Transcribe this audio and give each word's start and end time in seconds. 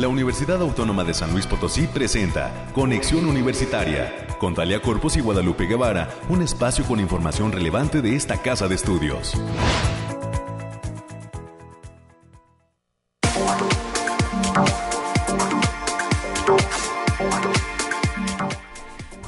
la 0.00 0.08
Universidad 0.08 0.62
Autónoma 0.62 1.04
de 1.04 1.12
San 1.12 1.30
Luis 1.32 1.46
Potosí 1.46 1.86
presenta 1.86 2.70
Conexión 2.72 3.26
Universitaria 3.26 4.26
con 4.38 4.54
Talia 4.54 4.80
Corpus 4.80 5.18
y 5.18 5.20
Guadalupe 5.20 5.66
Guevara, 5.66 6.08
un 6.30 6.40
espacio 6.40 6.86
con 6.86 7.00
información 7.00 7.52
relevante 7.52 8.00
de 8.00 8.16
esta 8.16 8.40
casa 8.40 8.66
de 8.66 8.76
estudios. 8.76 9.34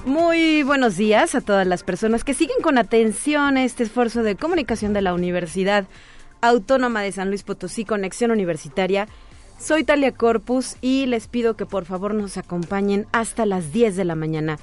Muy 0.07 0.63
buenos 0.63 0.97
días 0.97 1.35
a 1.35 1.43
todas 1.43 1.67
las 1.67 1.83
personas 1.83 2.25
que 2.25 2.33
siguen 2.33 2.63
con 2.63 2.79
atención 2.79 3.59
este 3.59 3.83
esfuerzo 3.83 4.23
de 4.23 4.37
comunicación 4.37 4.95
de 4.95 5.03
la 5.03 5.13
Universidad 5.13 5.85
Autónoma 6.41 7.03
de 7.03 7.13
San 7.13 7.29
Luis 7.29 7.43
Potosí, 7.43 7.85
Conexión 7.85 8.31
Universitaria. 8.31 9.07
Soy 9.63 9.85
Talia 9.85 10.11
Corpus 10.11 10.75
y 10.81 11.07
les 11.07 11.29
pido 11.29 11.55
que 11.55 11.67
por 11.67 11.85
favor 11.85 12.15
nos 12.15 12.37
acompañen 12.37 13.07
hasta 13.13 13.47
las 13.47 13.73
10 13.73 13.95
de 13.95 14.05
la 14.05 14.17
mañana. 14.17 14.59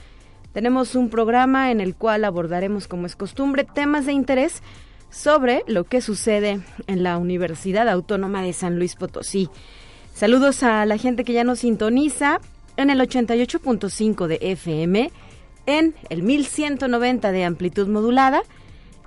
Tenemos 0.52 0.94
un 0.94 1.10
programa 1.10 1.72
en 1.72 1.80
el 1.80 1.96
cual 1.96 2.26
abordaremos, 2.26 2.90
como 2.90 3.06
es 3.06 3.16
costumbre, 3.16 3.64
temas 3.64 4.06
de 4.06 4.12
interés 4.12 4.62
sobre 5.10 5.64
lo 5.68 5.86
que 5.86 6.02
sucede 6.02 6.60
en 6.88 7.02
la 7.02 7.18
Universidad 7.18 7.88
Autónoma 7.88 8.44
de 8.44 8.52
San 8.52 8.76
Luis 8.76 8.98
Potosí. 8.98 9.50
Saludos 10.14 10.64
a 10.64 10.86
la 10.86 10.98
gente 10.98 11.24
que 11.24 11.32
ya 11.32 11.46
nos 11.46 11.60
sintoniza 11.60 12.42
en 12.76 12.90
el 12.90 13.00
88.5 13.00 14.28
de 14.28 14.40
FM, 14.42 15.12
en 15.66 15.96
el 16.10 16.24
1190 16.24 17.32
de 17.32 17.46
amplitud 17.46 17.88
modulada 17.88 18.42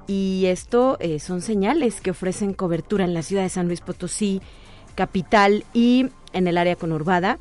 y 0.06 0.46
esto 0.46 0.96
eh, 1.00 1.18
son 1.18 1.42
señales 1.42 2.00
que 2.00 2.12
ofrecen 2.12 2.54
cobertura 2.54 3.04
en 3.04 3.12
la 3.12 3.22
ciudad 3.22 3.42
de 3.42 3.50
San 3.50 3.66
Luis 3.66 3.82
Potosí, 3.82 4.40
capital 4.94 5.64
y 5.72 6.08
en 6.32 6.46
el 6.46 6.58
área 6.58 6.76
conurbada. 6.76 7.38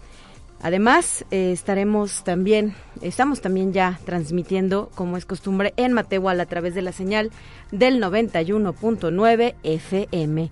Además, 0.63 1.25
eh, 1.31 1.51
estaremos 1.51 2.23
también, 2.23 2.75
estamos 3.01 3.41
también 3.41 3.73
ya 3.73 3.99
transmitiendo, 4.05 4.91
como 4.93 5.17
es 5.17 5.25
costumbre, 5.25 5.73
en 5.75 5.93
Matehual 5.93 6.39
a 6.39 6.45
través 6.45 6.75
de 6.75 6.83
la 6.83 6.91
señal 6.91 7.31
del 7.71 7.99
91.9 7.99 9.55
FM. 9.63 10.51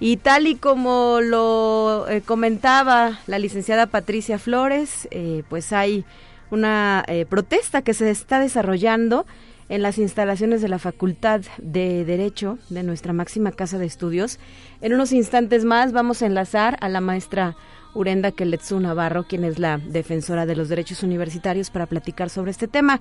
Y 0.01 0.19
tal 0.19 0.47
y 0.47 0.55
como 0.55 1.19
lo 1.21 2.09
eh, 2.09 2.21
comentaba 2.21 3.19
la 3.27 3.39
licenciada 3.39 3.89
Patricia 3.89 4.39
Flores, 4.39 5.09
eh, 5.11 5.43
pues 5.49 5.73
hay 5.73 6.05
una 6.53 7.05
eh, 7.09 7.27
protesta 7.29 7.83
que 7.83 7.95
se 7.95 8.09
está 8.11 8.39
desarrollando 8.39 9.27
en 9.69 9.83
las 9.83 9.99
instalaciones 9.99 10.63
de 10.63 10.69
la 10.69 10.79
Facultad 10.79 11.41
de 11.59 12.05
Derecho 12.05 12.59
de 12.71 12.85
nuestra 12.85 13.13
máxima 13.13 13.51
casa 13.51 13.77
de 13.77 13.87
estudios. 13.87 14.39
En 14.81 14.95
unos 14.95 15.13
instantes 15.13 15.65
más 15.65 15.93
vamos 15.93 16.23
a 16.23 16.27
enlazar 16.27 16.79
a 16.81 16.89
la 16.89 17.01
maestra 17.01 17.57
Urenda 17.93 18.31
Keletsu 18.31 18.79
Navarro, 18.79 19.25
quien 19.25 19.43
es 19.43 19.59
la 19.59 19.79
defensora 19.79 20.47
de 20.47 20.55
los 20.55 20.69
derechos 20.69 21.03
universitarios, 21.03 21.71
para 21.71 21.87
platicar 21.87 22.31
sobre 22.31 22.53
este 22.53 22.69
tema. 22.69 23.01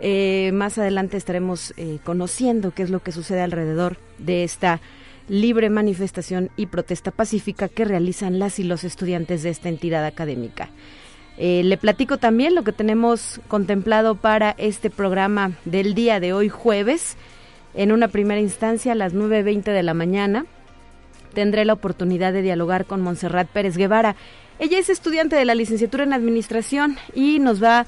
Eh, 0.00 0.50
más 0.52 0.76
adelante 0.76 1.16
estaremos 1.16 1.72
conociendo 2.02 2.72
qué 2.72 2.82
es 2.82 2.90
lo 2.90 3.00
que 3.00 3.12
sucede 3.12 3.40
alrededor 3.40 3.96
de 4.18 4.42
esta 4.42 4.80
libre 5.28 5.70
manifestación 5.70 6.50
y 6.56 6.66
protesta 6.66 7.10
pacífica 7.10 7.68
que 7.68 7.84
realizan 7.84 8.38
las 8.38 8.58
y 8.58 8.64
los 8.64 8.84
estudiantes 8.84 9.42
de 9.42 9.50
esta 9.50 9.68
entidad 9.68 10.04
académica. 10.04 10.70
Eh, 11.38 11.62
le 11.64 11.76
platico 11.78 12.18
también 12.18 12.54
lo 12.54 12.62
que 12.62 12.72
tenemos 12.72 13.40
contemplado 13.48 14.16
para 14.16 14.54
este 14.58 14.90
programa 14.90 15.52
del 15.64 15.94
día 15.94 16.20
de 16.20 16.32
hoy 16.32 16.48
jueves. 16.48 17.16
En 17.74 17.90
una 17.90 18.08
primera 18.08 18.40
instancia 18.40 18.92
a 18.92 18.96
las 18.96 19.14
9.20 19.14 19.64
de 19.64 19.82
la 19.82 19.94
mañana 19.94 20.44
tendré 21.32 21.64
la 21.64 21.72
oportunidad 21.72 22.32
de 22.32 22.42
dialogar 22.42 22.84
con 22.84 23.00
Montserrat 23.00 23.48
Pérez 23.48 23.76
Guevara. 23.76 24.16
Ella 24.58 24.78
es 24.78 24.90
estudiante 24.90 25.36
de 25.36 25.46
la 25.46 25.54
licenciatura 25.54 26.04
en 26.04 26.12
Administración 26.12 26.96
y 27.14 27.38
nos 27.38 27.62
va 27.62 27.86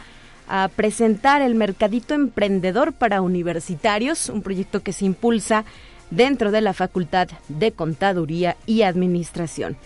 a 0.49 0.69
presentar 0.69 1.43
el 1.43 1.55
Mercadito 1.55 2.15
Emprendedor 2.15 2.93
para 2.93 3.23
Universitarios, 3.23 4.29
un 4.29 4.43
proyecto 4.43 4.83
que 4.83 4.93
se 4.93 5.05
impulsa 5.05 5.65
dentro 6.11 6.51
de 6.51 6.61
la 6.61 6.73
Facultad 6.73 7.29
de 7.49 7.73
Contaduría 7.73 8.57
y 8.67 8.83
Administración. 8.83 9.77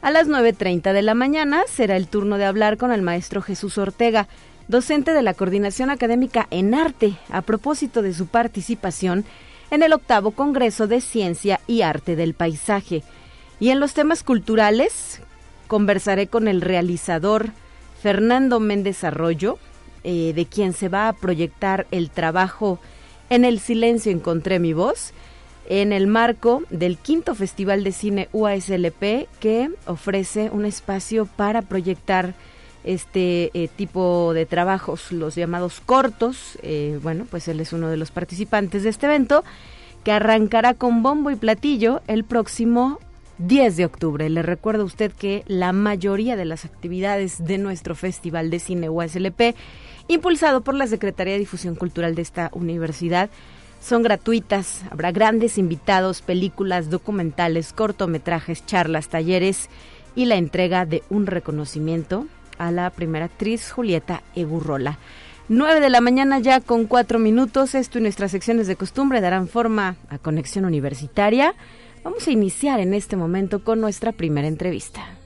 A 0.00 0.10
las 0.10 0.28
9.30 0.28 0.92
de 0.92 1.02
la 1.02 1.14
mañana 1.14 1.62
será 1.66 1.96
el 1.96 2.06
turno 2.06 2.38
de 2.38 2.44
hablar 2.44 2.76
con 2.76 2.92
el 2.92 3.02
maestro 3.02 3.42
Jesús 3.42 3.78
Ortega, 3.78 4.28
docente 4.68 5.12
de 5.12 5.22
la 5.22 5.34
Coordinación 5.34 5.90
Académica 5.90 6.46
en 6.50 6.74
Arte, 6.74 7.14
a 7.30 7.42
propósito 7.42 8.02
de 8.02 8.14
su 8.14 8.26
participación 8.26 9.24
en 9.70 9.82
el 9.82 9.92
octavo 9.92 10.30
Congreso 10.30 10.86
de 10.86 11.00
Ciencia 11.00 11.60
y 11.66 11.82
Arte 11.82 12.16
del 12.16 12.34
Paisaje. 12.34 13.02
Y 13.60 13.70
en 13.70 13.80
los 13.80 13.94
temas 13.94 14.22
culturales, 14.22 15.20
conversaré 15.66 16.28
con 16.28 16.48
el 16.48 16.60
realizador 16.60 17.50
Fernando 18.00 18.60
Méndez 18.60 19.02
Arroyo, 19.04 19.58
eh, 20.04 20.32
de 20.34 20.46
quien 20.46 20.72
se 20.72 20.88
va 20.88 21.08
a 21.08 21.12
proyectar 21.12 21.86
el 21.90 22.10
trabajo 22.10 22.78
En 23.30 23.44
el 23.44 23.58
silencio 23.58 24.10
encontré 24.10 24.58
mi 24.58 24.72
voz, 24.72 25.12
en 25.68 25.92
el 25.92 26.06
marco 26.06 26.62
del 26.70 26.96
quinto 26.96 27.34
Festival 27.34 27.84
de 27.84 27.92
Cine 27.92 28.28
UASLP, 28.32 29.28
que 29.38 29.70
ofrece 29.86 30.50
un 30.50 30.64
espacio 30.64 31.26
para 31.26 31.60
proyectar 31.60 32.34
este 32.84 33.50
eh, 33.52 33.68
tipo 33.68 34.32
de 34.32 34.46
trabajos, 34.46 35.12
los 35.12 35.34
llamados 35.34 35.80
cortos. 35.84 36.58
Eh, 36.62 36.98
bueno, 37.02 37.26
pues 37.30 37.48
él 37.48 37.60
es 37.60 37.74
uno 37.74 37.88
de 37.88 37.98
los 37.98 38.10
participantes 38.10 38.82
de 38.82 38.88
este 38.88 39.06
evento 39.06 39.44
que 40.04 40.12
arrancará 40.12 40.72
con 40.72 41.02
bombo 41.02 41.30
y 41.30 41.36
platillo 41.36 42.00
el 42.06 42.24
próximo 42.24 42.98
10 43.36 43.76
de 43.76 43.84
octubre. 43.84 44.30
Le 44.30 44.40
recuerdo 44.40 44.84
a 44.84 44.86
usted 44.86 45.12
que 45.12 45.44
la 45.46 45.72
mayoría 45.74 46.36
de 46.36 46.46
las 46.46 46.64
actividades 46.64 47.44
de 47.44 47.58
nuestro 47.58 47.94
Festival 47.94 48.48
de 48.48 48.58
Cine 48.58 48.88
USLP, 48.88 49.54
impulsado 50.08 50.62
por 50.62 50.74
la 50.74 50.86
Secretaría 50.86 51.34
de 51.34 51.40
Difusión 51.40 51.74
Cultural 51.74 52.14
de 52.14 52.22
esta 52.22 52.48
universidad, 52.54 53.28
son 53.80 54.02
gratuitas. 54.02 54.82
Habrá 54.90 55.12
grandes 55.12 55.58
invitados, 55.58 56.22
películas, 56.22 56.90
documentales, 56.90 57.72
cortometrajes, 57.72 58.66
charlas, 58.66 59.08
talleres 59.08 59.68
y 60.14 60.26
la 60.26 60.36
entrega 60.36 60.86
de 60.86 61.02
un 61.10 61.26
reconocimiento 61.26 62.26
a 62.58 62.70
la 62.70 62.90
primera 62.90 63.26
actriz 63.26 63.70
Julieta 63.70 64.22
Egurrola. 64.34 64.98
9 65.48 65.80
de 65.80 65.88
la 65.88 66.00
mañana 66.00 66.40
ya 66.40 66.60
con 66.60 66.86
cuatro 66.86 67.18
minutos. 67.18 67.74
Esto 67.74 67.98
y 67.98 68.02
nuestras 68.02 68.30
secciones 68.30 68.66
de 68.66 68.76
costumbre 68.76 69.20
darán 69.20 69.48
forma 69.48 69.96
a 70.10 70.18
Conexión 70.18 70.64
Universitaria. 70.64 71.54
Vamos 72.04 72.26
a 72.26 72.30
iniciar 72.30 72.80
en 72.80 72.94
este 72.94 73.16
momento 73.16 73.64
con 73.64 73.80
nuestra 73.80 74.12
primera 74.12 74.46
entrevista. 74.46 75.17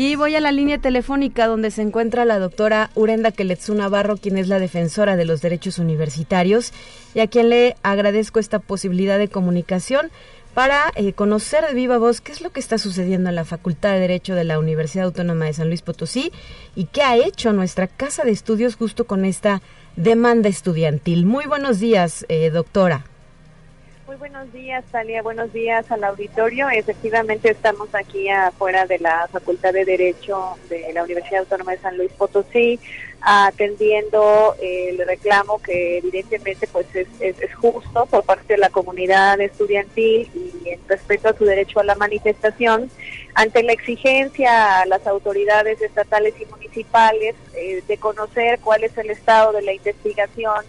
Y 0.00 0.14
voy 0.14 0.36
a 0.36 0.40
la 0.40 0.52
línea 0.52 0.78
telefónica 0.78 1.48
donde 1.48 1.72
se 1.72 1.82
encuentra 1.82 2.24
la 2.24 2.38
doctora 2.38 2.92
Urenda 2.94 3.32
Keletsu 3.32 3.74
Navarro, 3.74 4.16
quien 4.16 4.38
es 4.38 4.46
la 4.46 4.60
defensora 4.60 5.16
de 5.16 5.24
los 5.24 5.42
derechos 5.42 5.80
universitarios 5.80 6.72
y 7.16 7.18
a 7.18 7.26
quien 7.26 7.48
le 7.48 7.74
agradezco 7.82 8.38
esta 8.38 8.60
posibilidad 8.60 9.18
de 9.18 9.26
comunicación 9.26 10.12
para 10.54 10.92
eh, 10.94 11.14
conocer 11.14 11.66
de 11.66 11.74
viva 11.74 11.98
voz 11.98 12.20
qué 12.20 12.30
es 12.30 12.42
lo 12.42 12.50
que 12.50 12.60
está 12.60 12.78
sucediendo 12.78 13.28
en 13.28 13.34
la 13.34 13.44
Facultad 13.44 13.90
de 13.90 13.98
Derecho 13.98 14.36
de 14.36 14.44
la 14.44 14.60
Universidad 14.60 15.06
Autónoma 15.06 15.46
de 15.46 15.54
San 15.54 15.66
Luis 15.66 15.82
Potosí 15.82 16.30
y 16.76 16.84
qué 16.84 17.02
ha 17.02 17.16
hecho 17.16 17.52
nuestra 17.52 17.88
casa 17.88 18.22
de 18.22 18.30
estudios 18.30 18.76
justo 18.76 19.04
con 19.04 19.24
esta 19.24 19.62
demanda 19.96 20.48
estudiantil. 20.48 21.26
Muy 21.26 21.46
buenos 21.46 21.80
días, 21.80 22.24
eh, 22.28 22.50
doctora. 22.50 23.04
Muy 24.08 24.16
buenos 24.16 24.50
días, 24.54 24.86
Talia. 24.90 25.20
Buenos 25.20 25.52
días 25.52 25.92
al 25.92 26.02
auditorio. 26.02 26.70
Efectivamente, 26.70 27.50
estamos 27.50 27.94
aquí 27.94 28.30
afuera 28.30 28.86
de 28.86 28.98
la 29.00 29.28
Facultad 29.30 29.74
de 29.74 29.84
Derecho 29.84 30.56
de 30.70 30.90
la 30.94 31.04
Universidad 31.04 31.40
Autónoma 31.40 31.72
de 31.72 31.78
San 31.80 31.98
Luis 31.98 32.10
Potosí, 32.12 32.80
atendiendo 33.20 34.56
el 34.62 35.06
reclamo 35.06 35.60
que 35.60 35.98
evidentemente 35.98 36.66
pues 36.68 36.86
es, 36.94 37.06
es, 37.20 37.54
justo 37.56 38.06
por 38.06 38.24
parte 38.24 38.54
de 38.54 38.58
la 38.58 38.70
comunidad 38.70 39.38
estudiantil 39.42 40.30
y 40.34 40.70
en 40.70 40.80
respecto 40.88 41.28
a 41.28 41.36
su 41.36 41.44
derecho 41.44 41.78
a 41.80 41.84
la 41.84 41.94
manifestación, 41.94 42.90
ante 43.34 43.62
la 43.62 43.74
exigencia 43.74 44.80
a 44.80 44.86
las 44.86 45.06
autoridades 45.06 45.82
estatales 45.82 46.32
y 46.40 46.46
municipales 46.46 47.34
eh, 47.54 47.82
de 47.86 47.98
conocer 47.98 48.58
cuál 48.60 48.84
es 48.84 48.96
el 48.96 49.10
estado 49.10 49.52
de 49.52 49.60
la 49.60 49.74
investigación 49.74 50.64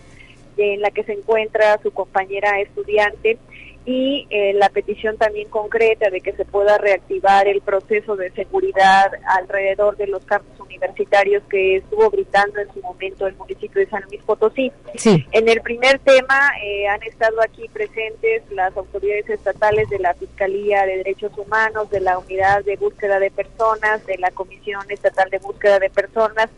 en 0.59 0.81
la 0.81 0.91
que 0.91 1.03
se 1.03 1.13
encuentra 1.13 1.79
su 1.81 1.91
compañera 1.91 2.59
estudiante 2.59 3.37
y 3.85 4.27
eh, 4.29 4.53
la 4.53 4.69
petición 4.69 5.17
también 5.17 5.49
concreta 5.49 6.09
de 6.09 6.21
que 6.21 6.33
se 6.33 6.45
pueda 6.45 6.77
reactivar 6.77 7.47
el 7.47 7.61
proceso 7.61 8.15
de 8.15 8.29
seguridad 8.31 9.11
alrededor 9.25 9.97
de 9.97 10.07
los 10.07 10.23
campos 10.25 10.59
universitarios 10.59 11.41
que 11.49 11.77
estuvo 11.77 12.09
gritando 12.11 12.59
en 12.59 12.71
su 12.73 12.81
momento 12.81 13.25
el 13.25 13.35
municipio 13.35 13.79
de 13.81 13.89
San 13.89 14.03
Luis 14.03 14.21
Potosí. 14.23 14.71
Sí. 14.95 15.25
En 15.31 15.49
el 15.49 15.61
primer 15.61 15.97
tema 15.99 16.51
eh, 16.63 16.87
han 16.87 17.01
estado 17.03 17.41
aquí 17.41 17.67
presentes 17.69 18.43
las 18.51 18.75
autoridades 18.77 19.29
estatales 19.29 19.89
de 19.89 19.99
la 19.99 20.13
Fiscalía 20.13 20.85
de 20.85 20.97
Derechos 20.97 21.31
Humanos, 21.37 21.89
de 21.89 22.01
la 22.01 22.19
Unidad 22.19 22.63
de 22.63 22.75
Búsqueda 22.75 23.19
de 23.19 23.31
Personas, 23.31 24.05
de 24.05 24.17
la 24.17 24.31
Comisión 24.31 24.83
Estatal 24.89 25.29
de 25.29 25.39
Búsqueda 25.39 25.79
de 25.79 25.89
Personas, 25.89 26.49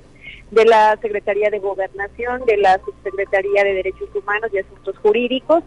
de 0.51 0.65
la 0.65 0.97
Secretaría 1.01 1.49
de 1.49 1.59
Gobernación, 1.59 2.45
de 2.45 2.57
la 2.57 2.79
Subsecretaría 2.83 3.63
de 3.63 3.73
Derechos 3.73 4.09
Humanos 4.13 4.51
y 4.53 4.59
Asuntos 4.59 4.97
Jurídicos, 4.99 5.63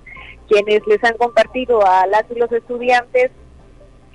quienes 0.48 0.86
les 0.86 1.02
han 1.02 1.16
compartido 1.16 1.84
a 1.84 2.06
las 2.06 2.25
y 2.31 2.38
los 2.38 2.52
estudiantes 2.52 3.31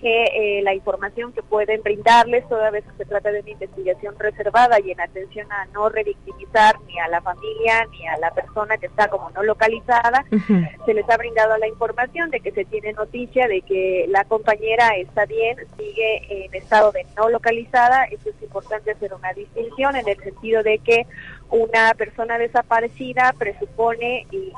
que 0.02 0.60
eh, 0.60 0.62
la 0.64 0.74
información 0.74 1.34
que 1.34 1.44
pueden 1.44 1.82
brindarles, 1.84 2.48
toda 2.48 2.72
vez 2.72 2.84
que 2.86 3.04
se 3.04 3.06
trata 3.06 3.32
de 3.32 3.42
una 3.42 3.50
investigación 3.50 4.16
reservada 4.18 4.80
y 4.80 4.92
en 4.92 5.02
atención 5.02 5.52
a 5.52 5.66
no 5.74 5.90
revictimizar 5.90 6.80
ni 6.88 7.00
a 7.00 7.08
la 7.08 7.22
familia 7.22 7.86
ni 7.92 8.08
a 8.08 8.18
la 8.18 8.32
persona 8.32 8.78
que 8.78 8.86
está 8.86 9.10
como 9.10 9.30
no 9.32 9.44
localizada, 9.44 10.26
se 10.86 10.94
les 10.94 11.10
ha 11.10 11.18
brindado 11.18 11.58
la 11.58 11.68
información 11.68 12.30
de 12.30 12.40
que 12.40 12.52
se 12.52 12.66
tiene 12.66 12.94
noticia 12.94 13.48
de 13.48 13.62
que 13.62 14.06
la 14.10 14.24
compañera 14.26 14.96
está 14.96 15.26
bien, 15.26 15.58
sigue 15.78 16.46
en 16.46 16.54
estado 16.56 16.92
de 16.92 17.06
no 17.18 17.30
localizada. 17.30 18.06
Esto 18.06 18.30
es 18.30 18.42
importante 18.42 18.92
hacer 18.92 19.14
una 19.14 19.34
distinción 19.34 19.96
en 19.96 20.08
el 20.08 20.18
sentido 20.24 20.64
de 20.64 20.80
que 20.80 21.06
una 21.52 21.94
persona 21.96 22.38
desaparecida 22.38 23.34
presupone 23.38 24.28
y, 24.32 24.50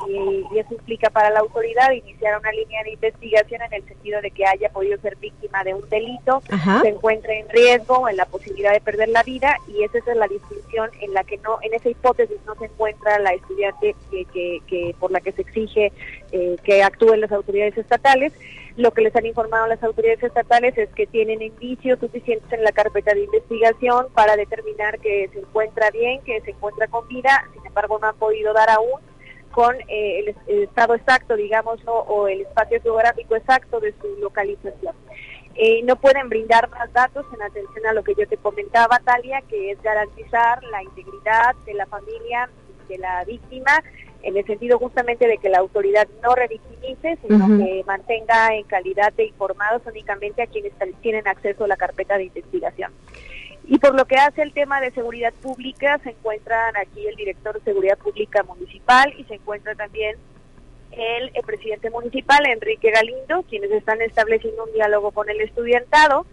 eso 0.57 0.73
implica 0.73 1.09
para 1.09 1.29
la 1.29 1.39
autoridad 1.39 1.91
iniciar 1.91 2.37
una 2.37 2.51
línea 2.51 2.83
de 2.83 2.91
investigación 2.91 3.61
en 3.61 3.73
el 3.73 3.85
sentido 3.85 4.21
de 4.21 4.29
que 4.31 4.45
haya 4.45 4.69
podido 4.69 4.99
ser 4.99 5.15
víctima 5.15 5.63
de 5.63 5.73
un 5.73 5.87
delito, 5.89 6.43
se 6.81 6.89
encuentre 6.89 7.39
en 7.39 7.49
riesgo, 7.49 8.07
en 8.09 8.17
la 8.17 8.25
posibilidad 8.25 8.73
de 8.73 8.81
perder 8.81 9.09
la 9.09 9.23
vida 9.23 9.55
y 9.67 9.83
esa 9.83 9.97
es 9.97 10.17
la 10.17 10.27
distinción 10.27 10.89
en 10.99 11.13
la 11.13 11.23
que 11.23 11.37
no, 11.37 11.57
en 11.61 11.73
esa 11.73 11.89
hipótesis 11.89 12.37
no 12.45 12.55
se 12.55 12.65
encuentra 12.65 13.17
la 13.19 13.33
estudiante 13.33 13.95
que, 14.11 14.59
que, 14.67 14.95
por 14.99 15.11
la 15.11 15.21
que 15.21 15.31
se 15.31 15.41
exige 15.41 15.91
eh, 16.31 16.57
que 16.63 16.83
actúen 16.83 17.21
las 17.21 17.31
autoridades 17.31 17.77
estatales. 17.77 18.33
Lo 18.77 18.91
que 18.91 19.01
les 19.01 19.15
han 19.15 19.25
informado 19.25 19.67
las 19.67 19.83
autoridades 19.83 20.23
estatales 20.23 20.77
es 20.77 20.89
que 20.93 21.05
tienen 21.05 21.41
indicios 21.41 21.99
suficientes 21.99 22.51
en 22.53 22.63
la 22.63 22.71
carpeta 22.71 23.13
de 23.13 23.25
investigación 23.25 24.07
para 24.13 24.35
determinar 24.35 24.99
que 24.99 25.29
se 25.33 25.39
encuentra 25.39 25.91
bien, 25.91 26.21
que 26.21 26.39
se 26.41 26.51
encuentra 26.51 26.87
con 26.87 27.07
vida, 27.07 27.47
sin 27.53 27.65
embargo 27.65 27.99
no 27.99 28.07
han 28.07 28.15
podido 28.15 28.53
dar 28.53 28.69
aún 28.69 29.01
con 29.51 29.75
eh, 29.89 30.33
el, 30.47 30.63
estado 30.63 30.95
exacto, 30.95 31.35
digamos, 31.35 31.81
o 31.85 32.27
el 32.29 32.41
espacio 32.41 32.81
geográfico 32.81 33.35
exacto 33.35 33.81
de 33.81 33.93
su 34.01 34.07
localización. 34.21 34.95
Eh, 35.55 35.81
no 35.83 35.97
pueden 35.97 36.29
brindar 36.29 36.69
más 36.69 36.91
datos 36.93 37.25
en 37.33 37.41
atención 37.41 37.85
a 37.85 37.93
lo 37.93 38.03
que 38.03 38.15
yo 38.15 38.25
te 38.27 38.37
comentaba, 38.37 38.99
Talia, 39.03 39.41
que 39.49 39.71
es 39.71 39.81
garantizar 39.81 40.63
la 40.63 40.81
integridad 40.81 41.55
de 41.65 41.73
la 41.73 41.85
familia 41.87 42.49
de 42.87 42.97
la 42.97 43.23
víctima 43.25 43.83
en 44.23 44.37
el 44.37 44.45
sentido 44.45 44.77
justamente 44.77 45.27
de 45.27 45.37
que 45.37 45.49
la 45.49 45.59
autoridad 45.59 46.07
no 46.21 46.35
revictimice, 46.35 47.17
sino 47.21 47.47
que 47.57 47.83
mantenga 47.85 48.55
en 48.55 48.63
calidad 48.63 49.13
de 49.13 49.25
informados 49.25 49.81
únicamente 49.85 50.41
a 50.41 50.47
quienes 50.47 50.73
tienen 51.01 51.27
acceso 51.27 51.63
a 51.63 51.67
la 51.67 51.77
carpeta 51.77 52.17
de 52.17 52.25
investigación. 52.25 52.91
Y 53.65 53.77
por 53.77 53.95
lo 53.95 54.05
que 54.05 54.15
hace 54.15 54.41
el 54.41 54.53
tema 54.53 54.81
de 54.81 54.91
seguridad 54.91 55.33
pública, 55.33 55.99
se 56.03 56.09
encuentran 56.09 56.75
aquí 56.77 57.07
el 57.07 57.15
director 57.15 57.53
de 57.53 57.61
Seguridad 57.61 57.97
Pública 57.97 58.43
Municipal 58.43 59.13
y 59.17 59.23
se 59.25 59.35
encuentra 59.35 59.75
también 59.75 60.17
el, 60.91 61.31
presidente 61.45 61.89
municipal, 61.89 62.45
Enrique 62.47 62.91
Galindo, 62.91 63.43
quienes 63.43 63.71
están 63.71 64.01
estableciendo 64.01 64.65
un 64.65 64.73
diálogo 64.73 65.11
con 65.11 65.29
el 65.29 65.39
estudiantado 65.41 66.25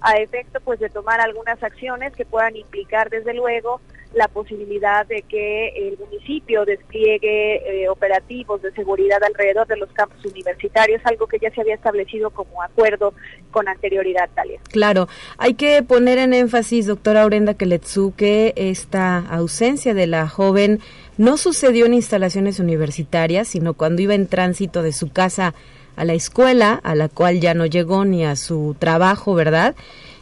a 0.00 0.16
efecto 0.16 0.60
pues 0.60 0.80
de 0.80 0.88
tomar 0.88 1.20
algunas 1.20 1.62
acciones 1.62 2.14
que 2.14 2.24
puedan 2.24 2.56
implicar 2.56 3.10
desde 3.10 3.34
luego 3.34 3.80
la 4.16 4.28
posibilidad 4.28 5.06
de 5.06 5.22
que 5.28 5.68
el 5.68 5.98
municipio 5.98 6.64
despliegue 6.64 7.82
eh, 7.82 7.88
operativos 7.90 8.62
de 8.62 8.72
seguridad 8.72 9.22
alrededor 9.22 9.66
de 9.66 9.76
los 9.76 9.90
campus 9.92 10.24
universitarios, 10.24 11.02
algo 11.04 11.26
que 11.26 11.38
ya 11.38 11.50
se 11.50 11.60
había 11.60 11.74
establecido 11.74 12.30
como 12.30 12.62
acuerdo 12.62 13.12
con 13.50 13.68
anterioridad, 13.68 14.30
Talia. 14.34 14.58
Claro, 14.70 15.06
hay 15.36 15.54
que 15.54 15.82
poner 15.82 16.16
en 16.16 16.32
énfasis, 16.32 16.86
doctora 16.86 17.22
Aurenda 17.22 17.54
Keletsu, 17.54 18.14
que 18.16 18.54
esta 18.56 19.18
ausencia 19.18 19.92
de 19.92 20.06
la 20.06 20.28
joven 20.28 20.80
no 21.18 21.36
sucedió 21.36 21.84
en 21.84 21.92
instalaciones 21.92 22.58
universitarias, 22.58 23.48
sino 23.48 23.74
cuando 23.74 24.00
iba 24.00 24.14
en 24.14 24.28
tránsito 24.28 24.82
de 24.82 24.92
su 24.92 25.12
casa 25.12 25.54
a 25.94 26.04
la 26.06 26.14
escuela, 26.14 26.80
a 26.82 26.94
la 26.94 27.10
cual 27.10 27.40
ya 27.40 27.52
no 27.52 27.66
llegó 27.66 28.06
ni 28.06 28.24
a 28.24 28.34
su 28.34 28.76
trabajo, 28.78 29.34
¿verdad? 29.34 29.76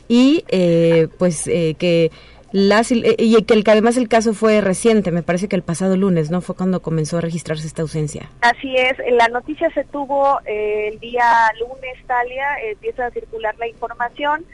Y 0.09 0.45
eh, 0.49 1.09
pues 1.17 1.47
eh, 1.47 1.77
que 1.79 2.11
eh, 2.55 3.17
y 3.19 3.43
que, 3.43 3.55
el, 3.55 3.65
que 3.65 3.71
además 3.73 3.97
el 3.97 4.09
caso 4.09 4.33
fue 4.33 4.61
reciente, 4.61 5.11
me 5.11 5.25
parece 5.25 5.49
que 5.49 5.57
el 5.57 5.63
pasado 5.63 5.97
lunes, 5.97 6.31
¿no? 6.31 6.41
Fue 6.41 6.55
cuando 6.55 6.81
comenzó 6.81 7.19
a 7.19 7.21
registrarse 7.21 7.67
esta 7.67 7.83
ausencia. 7.83 8.31
Así 8.43 8.77
es, 8.77 8.97
la 9.11 9.27
noticia 9.29 9.69
se 9.71 9.83
tuvo 9.85 10.39
eh, 10.47 10.91
el 10.93 11.01
día 11.01 11.25
lunes, 11.59 11.97
Talia, 12.07 12.47
empieza 12.71 13.07
a 13.07 13.11
circular 13.11 13.57
la 13.59 13.67
información. 13.67 14.45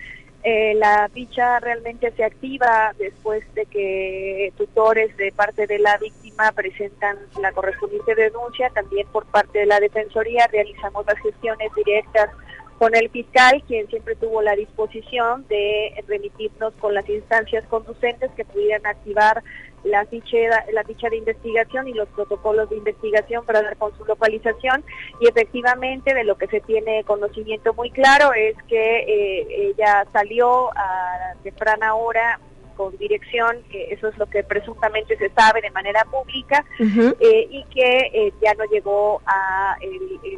Eh, 0.43 0.73
la 0.77 1.11
ficha 1.13 1.61
realmente 1.61 2.11
se 2.13 2.25
activa 2.25 2.95
después 2.99 3.45
de 3.55 3.67
que 3.67 4.51
tutores 4.57 5.15
de 5.19 5.33
parte 5.33 5.67
de 5.67 5.79
la 5.79 5.99
víctima 5.99 6.51
presentan 6.53 7.19
la 7.43 7.53
correspondiente 7.53 8.15
denuncia, 8.15 8.71
también 8.71 9.07
por 9.13 9.27
parte 9.27 9.59
de 9.59 9.67
la 9.67 9.79
Defensoría 9.79 10.49
realizamos 10.51 11.05
las 11.05 11.19
gestiones 11.19 11.71
directas 11.77 12.31
con 12.81 12.97
el 12.97 13.11
fiscal, 13.11 13.63
quien 13.69 13.87
siempre 13.89 14.17
tuvo 14.17 14.41
la 14.41 14.57
disposición 14.57 15.47
de 15.49 16.03
remitirnos 16.09 16.73
con 16.81 16.95
las 16.95 17.07
instancias 17.11 17.63
conducentes 17.67 18.31
que 18.35 18.47
pudieran 18.47 18.87
activar 18.87 19.45
la 19.85 20.07
ficha, 20.07 20.65
la 20.73 20.83
ficha 20.85 21.11
de 21.11 21.19
investigación 21.19 21.89
y 21.89 21.93
los 21.93 22.09
protocolos 22.09 22.71
de 22.71 22.79
investigación 22.79 23.45
para 23.45 23.61
dar 23.61 23.77
con 23.77 23.95
su 23.99 24.05
localización. 24.07 24.83
Y 25.21 25.29
efectivamente 25.29 26.15
de 26.15 26.25
lo 26.25 26.39
que 26.39 26.47
se 26.47 26.63
tiene 26.63 27.05
conocimiento 27.05 27.75
muy 27.75 27.91
claro 27.91 28.33
es 28.33 28.57
que 28.67 29.01
eh, 29.01 29.73
ella 29.77 30.07
salió 30.11 30.71
a 30.75 31.35
temprana 31.43 31.95
hora 31.95 32.41
con 32.81 32.97
dirección, 32.97 33.59
eso 33.91 34.09
es 34.09 34.17
lo 34.17 34.25
que 34.25 34.43
presuntamente 34.43 35.15
se 35.19 35.29
sabe 35.31 35.61
de 35.61 35.71
manera 35.71 36.03
pública, 36.11 36.65
eh, 36.79 37.47
y 37.51 37.63
que 37.65 38.11
eh, 38.15 38.33
ya 38.41 38.55
no 38.55 38.65
llegó 38.73 39.21
a 39.27 39.77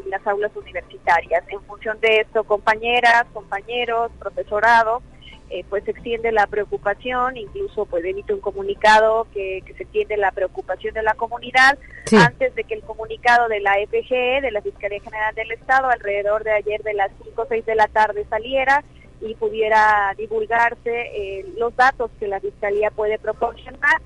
las 0.07 0.27
aulas 0.27 0.51
universitarias. 0.57 1.45
En 1.51 1.63
función 1.63 2.01
de 2.01 2.23
esto, 2.23 2.43
compañeras, 2.43 3.27
compañeros, 3.33 4.11
profesorado, 4.19 5.03
eh, 5.51 5.65
pues 5.71 5.85
se 5.85 5.93
extiende 5.93 6.33
la 6.33 6.49
preocupación, 6.49 7.37
incluso 7.37 7.87
pues 7.87 8.05
emite 8.05 8.35
un 8.35 8.41
comunicado 8.41 9.29
que, 9.33 9.63
se 9.77 9.85
extiende 9.85 10.17
la 10.17 10.33
preocupación 10.33 10.95
de 10.95 11.05
la 11.05 11.15
comunidad 11.15 11.79
antes 12.11 12.57
de 12.57 12.65
que 12.65 12.75
el 12.75 12.83
comunicado 12.83 13.47
de 13.47 13.61
la 13.61 13.79
EPG, 13.79 14.43
de 14.43 14.51
la 14.51 14.63
Fiscalía 14.63 15.01
General 15.01 15.33
del 15.37 15.53
Estado, 15.53 15.89
alrededor 15.89 16.43
de 16.43 16.51
ayer 16.51 16.83
de 16.83 16.95
las 16.95 17.13
5 17.23 17.41
o 17.41 17.47
6 17.47 17.65
de 17.67 17.77
la 17.77 17.87
tarde 17.87 18.27
saliera 18.29 18.83
y 19.23 19.35
pudiera 19.35 20.15
divulgarse 20.17 20.91
eh, 20.91 21.47
los 21.57 21.75
datos 21.77 22.11
que 22.19 22.29
la 22.29 22.41
Fiscalía 22.41 22.91
puede 22.91 23.19
proporcionar, 23.19 24.01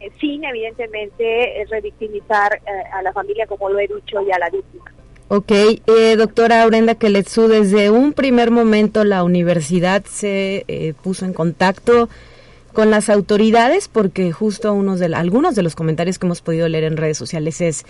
eh, 0.00 0.10
sin 0.20 0.44
evidentemente 0.44 1.60
eh, 1.60 1.66
revictimizar 1.70 2.60
a 2.92 3.02
la 3.02 3.12
familia, 3.12 3.46
como 3.46 3.68
lo 3.68 3.78
he 3.78 3.86
dicho, 3.86 4.20
y 4.20 4.30
a 4.32 4.38
la 4.38 4.50
víctima. 4.50 4.84
Ok, 5.28 5.52
doctora 6.16 6.62
Aurenda 6.62 6.94
Keletsu, 6.94 7.48
desde 7.48 7.90
un 7.90 8.12
primer 8.12 8.52
momento 8.52 9.02
la 9.02 9.24
universidad 9.24 10.04
se 10.04 10.94
puso 11.02 11.24
en 11.24 11.32
contacto 11.32 12.08
con 12.72 12.90
las 12.90 13.10
autoridades 13.10 13.88
porque 13.88 14.30
justo 14.30 14.72
unos 14.72 15.00
de 15.00 15.12
algunos 15.16 15.56
de 15.56 15.64
los 15.64 15.74
comentarios 15.74 16.20
que 16.20 16.26
hemos 16.26 16.42
podido 16.42 16.68
leer 16.68 16.84
en 16.84 16.96
redes 16.96 17.18
sociales 17.18 17.60
es 17.60 17.86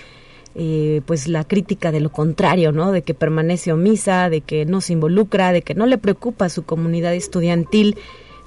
eh, 0.59 1.03
pues 1.05 1.29
la 1.29 1.45
crítica 1.45 1.93
de 1.93 2.01
lo 2.01 2.11
contrario, 2.11 2.73
¿no? 2.73 2.91
De 2.91 3.03
que 3.03 3.13
permanece 3.13 3.73
omisa, 3.73 4.31
de 4.31 4.41
que 4.41 4.65
no 4.65 4.81
se 4.81 4.95
involucra, 4.95 5.53
de 5.53 5.61
que 5.61 5.75
no 5.75 5.85
le 5.85 5.99
preocupa 5.99 6.47
a 6.47 6.49
su 6.49 6.65
comunidad 6.65 7.15
estudiantil. 7.15 7.97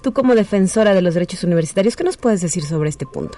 Tú 0.01 0.12
como 0.12 0.34
defensora 0.34 0.96
de 0.96 1.04
los 1.04 1.13
derechos 1.13 1.44
universitarios, 1.44 1.96
¿qué 1.96 2.04
nos 2.04 2.18
puedes 2.18 2.42
decir 2.42 2.63
sobre 2.63 2.89
este 2.89 3.06
punto? 3.06 3.38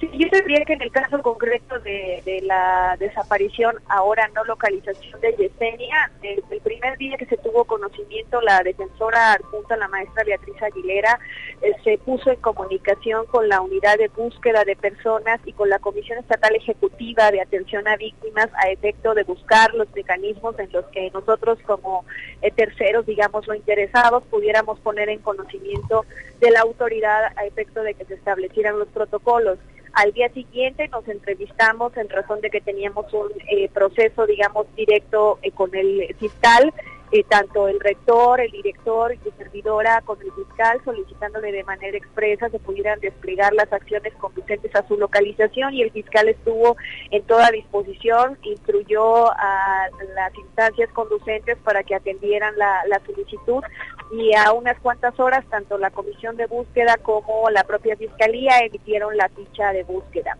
Sí, 0.00 0.08
yo 0.12 0.28
diría 0.30 0.64
que 0.64 0.74
en 0.74 0.82
el 0.82 0.92
caso 0.92 1.20
concreto 1.22 1.80
de, 1.80 2.40
la 2.44 2.96
desaparición, 3.00 3.76
ahora 3.88 4.28
no 4.28 4.44
localización 4.44 5.20
de 5.20 5.34
Yesenia, 5.36 6.12
el, 6.22 6.42
primer 6.60 6.96
día 6.98 7.16
que 7.16 7.26
se 7.26 7.36
tuvo 7.38 7.64
conocimiento, 7.64 8.40
la 8.42 8.62
defensora 8.62 9.32
adjunta, 9.32 9.76
la 9.76 9.88
maestra 9.88 10.22
Beatriz 10.24 10.62
Aguilera, 10.62 11.18
eh, 11.62 11.72
se 11.82 11.98
puso 11.98 12.30
en 12.30 12.40
comunicación 12.40 13.26
con 13.26 13.48
la 13.48 13.60
unidad 13.60 13.98
de 13.98 14.06
búsqueda 14.08 14.64
de 14.64 14.76
personas 14.76 15.40
y 15.44 15.52
con 15.52 15.68
la 15.68 15.80
Comisión 15.80 16.18
Estatal 16.18 16.54
Ejecutiva 16.54 17.32
de 17.32 17.40
Atención 17.40 17.88
a 17.88 17.96
Víctimas 17.96 18.48
a 18.54 18.70
efecto 18.70 19.14
de 19.14 19.24
buscar 19.24 19.74
los 19.74 19.88
mecanismos 19.96 20.56
en 20.60 20.70
los 20.70 20.84
que 20.86 21.10
nosotros 21.10 21.58
como 21.66 22.04
eh, 22.42 22.52
terceros, 22.52 23.04
digamos, 23.04 23.48
lo 23.48 23.54
interesados, 23.54 24.22
pudiéramos 24.30 24.78
poner 24.78 25.08
en 25.08 25.18
conocimiento 25.18 26.04
de 26.38 26.52
la 26.52 26.60
autoridad 26.60 27.32
a 27.36 27.46
efecto 27.46 27.82
de 27.82 27.94
que 27.94 28.04
se 28.04 28.14
establecieran 28.14 28.78
los 28.78 28.88
protocolos. 28.88 29.58
Al 29.92 30.12
día 30.12 30.28
siguiente 30.30 30.88
nos 30.88 31.06
entrevistamos 31.08 31.96
en 31.96 32.08
razón 32.08 32.40
de 32.40 32.50
que 32.50 32.60
teníamos 32.60 33.12
un 33.12 33.30
eh, 33.50 33.68
proceso, 33.72 34.26
digamos, 34.26 34.66
directo 34.76 35.38
eh, 35.42 35.50
con 35.50 35.74
el 35.74 36.14
fiscal 36.18 36.72
eh, 37.10 37.24
tanto 37.26 37.68
el 37.68 37.80
rector, 37.80 38.38
el 38.38 38.50
director 38.50 39.14
y 39.14 39.18
su 39.18 39.30
servidora 39.38 40.02
con 40.02 40.20
el 40.20 40.30
fiscal 40.32 40.78
solicitándole 40.84 41.52
de 41.52 41.64
manera 41.64 41.96
expresa 41.96 42.50
se 42.50 42.58
pudieran 42.58 43.00
desplegar 43.00 43.54
las 43.54 43.72
acciones 43.72 44.12
conducentes 44.16 44.74
a 44.74 44.86
su 44.86 44.98
localización 44.98 45.72
y 45.72 45.80
el 45.80 45.90
fiscal 45.90 46.28
estuvo 46.28 46.76
en 47.10 47.22
toda 47.22 47.50
disposición, 47.50 48.36
instruyó 48.42 49.32
a 49.32 49.88
las 50.14 50.36
instancias 50.36 50.90
conducentes 50.92 51.56
para 51.64 51.82
que 51.82 51.94
atendieran 51.94 52.54
la, 52.58 52.82
la 52.86 53.00
solicitud 53.06 53.64
y 54.10 54.34
a 54.34 54.52
unas 54.52 54.78
cuantas 54.80 55.18
horas 55.20 55.44
tanto 55.50 55.78
la 55.78 55.90
comisión 55.90 56.36
de 56.36 56.46
búsqueda 56.46 56.96
como 57.02 57.50
la 57.50 57.64
propia 57.64 57.96
fiscalía 57.96 58.58
emitieron 58.60 59.16
la 59.16 59.28
ficha 59.28 59.72
de 59.72 59.82
búsqueda. 59.84 60.36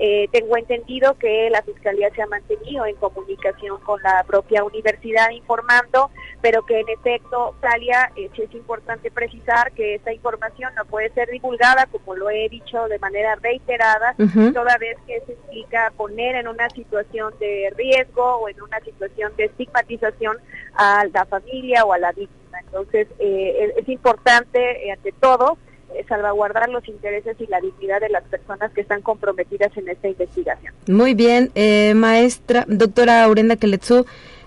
Eh, 0.00 0.28
tengo 0.30 0.56
entendido 0.56 1.18
que 1.18 1.50
la 1.50 1.60
Fiscalía 1.62 2.08
se 2.14 2.22
ha 2.22 2.26
mantenido 2.26 2.86
en 2.86 2.94
comunicación 2.96 3.80
con 3.80 4.00
la 4.02 4.22
propia 4.24 4.62
universidad 4.62 5.30
informando, 5.30 6.10
pero 6.40 6.64
que 6.64 6.78
en 6.78 6.88
efecto, 6.88 7.56
Talia, 7.60 8.12
eh, 8.14 8.30
es 8.32 8.54
importante 8.54 9.10
precisar 9.10 9.72
que 9.72 9.96
esta 9.96 10.12
información 10.12 10.72
no 10.76 10.84
puede 10.84 11.10
ser 11.10 11.28
divulgada, 11.30 11.86
como 11.86 12.14
lo 12.14 12.30
he 12.30 12.48
dicho 12.48 12.86
de 12.86 13.00
manera 13.00 13.34
reiterada, 13.42 14.14
toda 14.54 14.78
vez 14.78 14.96
que 15.04 15.20
se 15.26 15.32
implica 15.32 15.92
poner 15.96 16.36
en 16.36 16.46
una 16.46 16.70
situación 16.70 17.34
de 17.40 17.72
riesgo 17.76 18.36
o 18.36 18.48
en 18.48 18.62
una 18.62 18.78
situación 18.80 19.32
de 19.36 19.46
estigmatización 19.46 20.36
a 20.74 21.04
la 21.12 21.24
familia 21.24 21.84
o 21.84 21.92
a 21.92 21.98
la 21.98 22.12
víctima. 22.12 22.37
Entonces, 22.68 23.08
eh, 23.18 23.74
es, 23.76 23.88
importante, 23.88 24.90
ante 24.92 25.12
todo, 25.12 25.58
eh, 25.94 26.04
salvaguardar 26.08 26.68
los 26.68 26.86
intereses 26.86 27.36
y 27.40 27.46
la 27.46 27.60
dignidad 27.60 28.00
de 28.00 28.10
las 28.10 28.24
personas 28.24 28.70
que 28.72 28.82
están 28.82 29.00
comprometidas 29.00 29.74
en 29.76 29.88
esta 29.88 30.08
investigación. 30.08 30.74
Muy 30.86 31.14
bien, 31.14 31.50
eh, 31.54 31.94
maestra, 31.94 32.64
doctora 32.68 33.24
Aurenda 33.24 33.56
Keletsu, 33.56 34.04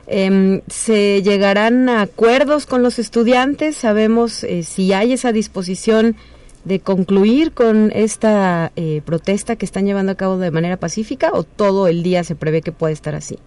eh, 0.07 0.61
¿se 0.67 1.21
llegarán 1.23 1.89
a 1.89 2.01
acuerdos 2.01 2.65
con 2.65 2.83
los 2.83 2.99
estudiantes? 2.99 3.75
¿Sabemos 3.75 4.43
eh, 4.43 4.63
si 4.63 4.93
hay 4.93 5.13
esa 5.13 5.31
disposición 5.31 6.15
de 6.63 6.79
concluir 6.79 7.53
con 7.53 7.91
esta 7.95 8.71
protesta 9.03 9.55
que 9.55 9.65
están 9.65 9.87
llevando 9.87 10.11
a 10.11 10.15
cabo 10.15 10.37
de 10.37 10.51
manera 10.51 10.77
pacífica 10.77 11.31
o 11.33 11.41
todo 11.41 11.87
el 11.87 12.03
día 12.03 12.23
se 12.23 12.35
prevé 12.35 12.61
que 12.61 12.71
puede 12.71 12.93
estar 12.93 13.15
así? 13.15 13.39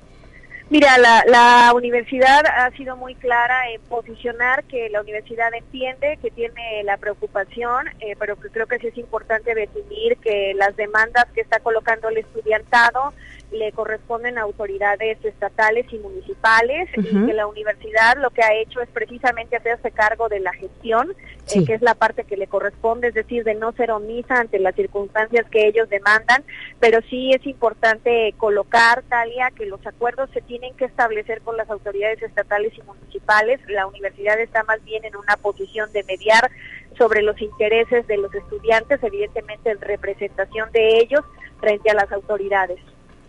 Mira, 0.70 0.96
la, 0.96 1.22
la, 1.26 1.72
universidad 1.74 2.42
ha 2.46 2.70
sido 2.70 2.96
muy 2.96 3.14
clara 3.14 3.70
en 3.70 3.82
posicionar 3.82 4.64
que 4.64 4.88
la 4.88 5.02
universidad 5.02 5.52
entiende 5.52 6.18
que 6.22 6.30
tiene 6.30 6.82
la 6.84 6.96
preocupación, 6.96 7.86
eh, 8.00 8.16
pero 8.18 8.36
que 8.36 8.48
creo 8.48 8.66
que 8.66 8.78
sí 8.78 8.86
es 8.86 8.96
importante 8.96 9.54
definir 9.54 10.16
que 10.16 10.54
las 10.54 10.74
demandas 10.74 11.26
que 11.34 11.42
está 11.42 11.60
colocando 11.60 12.08
el 12.08 12.16
estudiantado 12.18 13.12
le 13.54 13.72
corresponden 13.72 14.38
a 14.38 14.42
autoridades 14.42 15.24
estatales 15.24 15.86
y 15.92 15.98
municipales 15.98 16.88
y 16.96 17.26
que 17.26 17.32
la 17.32 17.46
universidad 17.46 18.16
lo 18.20 18.30
que 18.30 18.42
ha 18.42 18.54
hecho 18.54 18.80
es 18.80 18.88
precisamente 18.88 19.56
hacerse 19.56 19.90
cargo 19.90 20.28
de 20.28 20.40
la 20.40 20.52
gestión, 20.52 21.14
eh, 21.54 21.64
que 21.64 21.74
es 21.74 21.82
la 21.82 21.94
parte 21.94 22.24
que 22.24 22.36
le 22.36 22.46
corresponde, 22.46 23.08
es 23.08 23.14
decir, 23.14 23.44
de 23.44 23.54
no 23.54 23.72
ser 23.72 23.90
omisa 23.90 24.40
ante 24.40 24.58
las 24.58 24.74
circunstancias 24.74 25.46
que 25.50 25.66
ellos 25.66 25.88
demandan, 25.88 26.44
pero 26.80 27.00
sí 27.08 27.30
es 27.32 27.46
importante 27.46 28.34
colocar, 28.36 29.02
Talia, 29.08 29.50
que 29.56 29.66
los 29.66 29.84
acuerdos 29.86 30.30
se 30.32 30.40
tienen 30.40 30.74
que 30.74 30.86
establecer 30.86 31.40
con 31.42 31.56
las 31.56 31.70
autoridades 31.70 32.22
estatales 32.22 32.72
y 32.76 32.82
municipales. 32.82 33.60
La 33.68 33.86
universidad 33.86 34.38
está 34.40 34.64
más 34.64 34.82
bien 34.84 35.04
en 35.04 35.16
una 35.16 35.36
posición 35.36 35.92
de 35.92 36.02
mediar 36.04 36.50
sobre 36.98 37.22
los 37.22 37.40
intereses 37.40 38.06
de 38.06 38.16
los 38.16 38.34
estudiantes, 38.34 39.02
evidentemente 39.02 39.70
en 39.70 39.80
representación 39.80 40.70
de 40.72 40.98
ellos 40.98 41.22
frente 41.60 41.90
a 41.90 41.94
las 41.94 42.10
autoridades. 42.12 42.78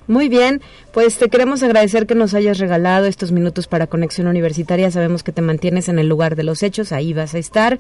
Muy 0.08 0.30
bien, 0.30 0.62
pues 0.94 1.18
te 1.18 1.30
queremos 1.30 1.64
agradecer 1.64 2.06
que 2.06 2.14
nos 2.14 2.36
hayas 2.36 2.60
regalado 2.60 3.08
estos 3.08 3.32
minutos 3.32 3.68
para 3.68 3.88
Conexión 3.88 4.28
Universitaria. 4.28 4.92
Sabemos 4.92 5.24
que 5.24 5.32
te 5.32 5.42
mantienes 5.42 5.90
en 5.90 5.98
el 5.98 6.08
lugar 6.08 6.36
de 6.36 6.44
los 6.44 6.62
hechos, 6.62 6.92
ahí 6.92 7.14
vas 7.14 7.34
a 7.34 7.40
estar 7.40 7.80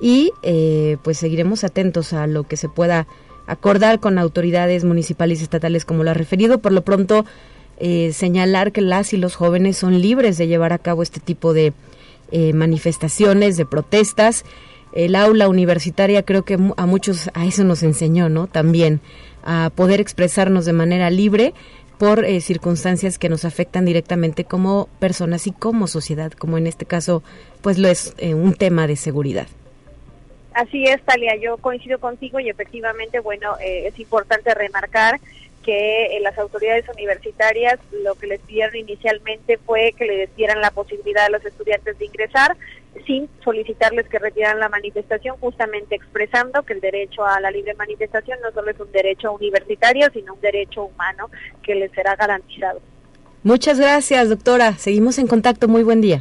y 0.00 0.32
eh, 0.42 0.96
pues 1.02 1.18
seguiremos 1.18 1.64
atentos 1.64 2.14
a 2.14 2.26
lo 2.26 2.44
que 2.44 2.56
se 2.56 2.70
pueda 2.70 3.06
acordar 3.46 4.00
con 4.00 4.18
autoridades 4.18 4.84
municipales 4.84 5.40
y 5.40 5.42
estatales 5.42 5.84
como 5.84 6.02
lo 6.02 6.12
ha 6.12 6.14
referido. 6.14 6.58
Por 6.60 6.72
lo 6.72 6.82
pronto, 6.82 7.26
eh, 7.78 8.12
señalar 8.14 8.72
que 8.72 8.80
las 8.80 9.12
y 9.12 9.18
los 9.18 9.34
jóvenes 9.34 9.76
son 9.76 10.00
libres 10.00 10.38
de 10.38 10.46
llevar 10.46 10.72
a 10.72 10.78
cabo 10.78 11.02
este 11.02 11.20
tipo 11.20 11.52
de 11.52 11.74
eh, 12.32 12.54
manifestaciones, 12.54 13.58
de 13.58 13.66
protestas. 13.66 14.46
El 14.94 15.14
aula 15.14 15.46
universitaria 15.46 16.22
creo 16.22 16.42
que 16.42 16.58
a 16.76 16.86
muchos 16.86 17.30
a 17.34 17.44
eso 17.44 17.64
nos 17.64 17.82
enseñó, 17.82 18.30
¿no? 18.30 18.46
También 18.46 19.02
a 19.46 19.70
poder 19.70 20.00
expresarnos 20.00 20.66
de 20.66 20.72
manera 20.72 21.08
libre 21.08 21.54
por 21.98 22.24
eh, 22.24 22.40
circunstancias 22.40 23.18
que 23.18 23.28
nos 23.28 23.44
afectan 23.44 23.84
directamente 23.86 24.44
como 24.44 24.88
personas 24.98 25.46
y 25.46 25.52
como 25.52 25.86
sociedad, 25.86 26.32
como 26.32 26.58
en 26.58 26.66
este 26.66 26.84
caso, 26.84 27.22
pues 27.62 27.78
lo 27.78 27.88
es 27.88 28.14
eh, 28.18 28.34
un 28.34 28.54
tema 28.54 28.86
de 28.86 28.96
seguridad. 28.96 29.46
Así 30.52 30.84
es, 30.84 31.00
Talia, 31.02 31.36
yo 31.36 31.58
coincido 31.58 31.98
contigo 31.98 32.40
y 32.40 32.48
efectivamente, 32.48 33.20
bueno, 33.20 33.56
eh, 33.60 33.86
es 33.86 33.98
importante 33.98 34.54
remarcar 34.54 35.20
que 35.62 36.18
las 36.22 36.38
autoridades 36.38 36.88
universitarias 36.88 37.78
lo 38.04 38.14
que 38.14 38.28
les 38.28 38.40
pidieron 38.40 38.76
inicialmente 38.76 39.58
fue 39.58 39.92
que 39.98 40.04
le 40.04 40.28
dieran 40.36 40.60
la 40.60 40.70
posibilidad 40.70 41.26
a 41.26 41.30
los 41.30 41.44
estudiantes 41.44 41.98
de 41.98 42.06
ingresar 42.06 42.56
sin 43.06 43.28
solicitarles 43.42 44.08
que 44.08 44.18
retiraran 44.18 44.60
la 44.60 44.68
manifestación, 44.68 45.36
justamente 45.38 45.94
expresando 45.94 46.62
que 46.62 46.72
el 46.74 46.80
derecho 46.80 47.24
a 47.24 47.40
la 47.40 47.50
libre 47.50 47.74
manifestación 47.74 48.38
no 48.42 48.50
solo 48.52 48.70
es 48.70 48.80
un 48.80 48.90
derecho 48.92 49.32
universitario, 49.32 50.08
sino 50.12 50.34
un 50.34 50.40
derecho 50.40 50.84
humano 50.84 51.30
que 51.62 51.74
les 51.74 51.90
será 51.92 52.16
garantizado. 52.16 52.80
Muchas 53.42 53.78
gracias, 53.78 54.28
doctora. 54.28 54.72
Seguimos 54.74 55.18
en 55.18 55.26
contacto. 55.26 55.68
Muy 55.68 55.82
buen 55.82 56.00
día. 56.00 56.20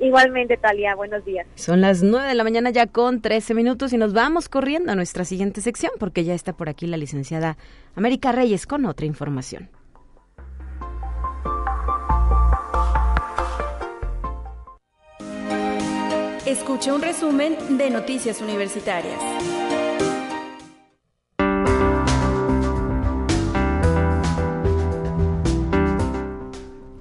Igualmente, 0.00 0.56
Talia, 0.56 0.94
buenos 0.94 1.24
días. 1.24 1.46
Son 1.54 1.80
las 1.80 2.02
nueve 2.02 2.28
de 2.28 2.34
la 2.34 2.44
mañana 2.44 2.70
ya 2.70 2.86
con 2.86 3.22
13 3.22 3.54
minutos 3.54 3.92
y 3.92 3.96
nos 3.96 4.12
vamos 4.12 4.48
corriendo 4.48 4.92
a 4.92 4.94
nuestra 4.96 5.24
siguiente 5.24 5.60
sección 5.60 5.92
porque 5.98 6.24
ya 6.24 6.34
está 6.34 6.52
por 6.52 6.68
aquí 6.68 6.86
la 6.86 6.96
licenciada 6.96 7.56
América 7.94 8.32
Reyes 8.32 8.66
con 8.66 8.84
otra 8.84 9.06
información. 9.06 9.70
Escuche 16.46 16.92
un 16.92 17.00
resumen 17.00 17.56
de 17.78 17.88
Noticias 17.88 18.42
Universitarias. 18.42 19.53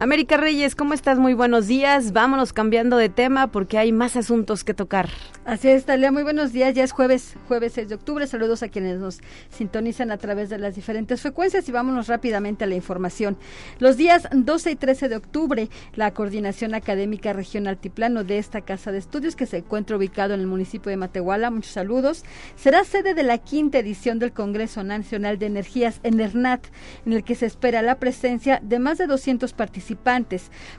América 0.03 0.35
Reyes, 0.35 0.75
¿cómo 0.75 0.93
estás? 0.93 1.17
Muy 1.17 1.33
buenos 1.33 1.67
días. 1.67 2.11
Vámonos 2.11 2.51
cambiando 2.51 2.97
de 2.97 3.07
tema 3.07 3.47
porque 3.47 3.77
hay 3.77 3.93
más 3.93 4.17
asuntos 4.17 4.65
que 4.65 4.73
tocar. 4.73 5.07
Así 5.45 5.69
es, 5.69 5.85
Talia. 5.85 6.11
Muy 6.11 6.23
buenos 6.23 6.51
días. 6.51 6.73
Ya 6.73 6.83
es 6.83 6.91
jueves, 6.91 7.35
jueves 7.47 7.71
6 7.71 7.87
de 7.87 7.95
octubre. 7.95 8.27
Saludos 8.27 8.63
a 8.63 8.67
quienes 8.67 8.99
nos 8.99 9.21
sintonizan 9.49 10.11
a 10.11 10.17
través 10.17 10.49
de 10.49 10.57
las 10.57 10.75
diferentes 10.75 11.21
frecuencias 11.21 11.69
y 11.69 11.71
vámonos 11.71 12.07
rápidamente 12.07 12.65
a 12.65 12.67
la 12.67 12.75
información. 12.75 13.37
Los 13.79 13.95
días 13.95 14.27
12 14.33 14.71
y 14.71 14.75
13 14.75 15.07
de 15.07 15.15
octubre, 15.15 15.69
la 15.95 16.13
Coordinación 16.13 16.75
Académica 16.75 17.31
Regional 17.31 17.75
Altiplano 17.75 18.25
de 18.25 18.39
esta 18.39 18.59
Casa 18.59 18.91
de 18.91 18.97
Estudios, 18.97 19.37
que 19.37 19.45
se 19.45 19.59
encuentra 19.59 19.95
ubicado 19.95 20.33
en 20.33 20.41
el 20.41 20.47
municipio 20.47 20.89
de 20.89 20.97
Matehuala, 20.97 21.49
muchos 21.49 21.71
saludos, 21.71 22.25
será 22.57 22.83
sede 22.83 23.13
de 23.13 23.23
la 23.23 23.37
quinta 23.37 23.79
edición 23.79 24.19
del 24.19 24.33
Congreso 24.33 24.83
Nacional 24.83 25.39
de 25.39 25.45
Energías, 25.45 26.01
ENERNAT, 26.03 26.67
en 27.05 27.13
el 27.13 27.23
que 27.23 27.35
se 27.35 27.45
espera 27.45 27.81
la 27.81 27.99
presencia 27.99 28.59
de 28.61 28.79
más 28.79 28.97
de 28.97 29.07
200 29.07 29.53
participantes 29.53 29.92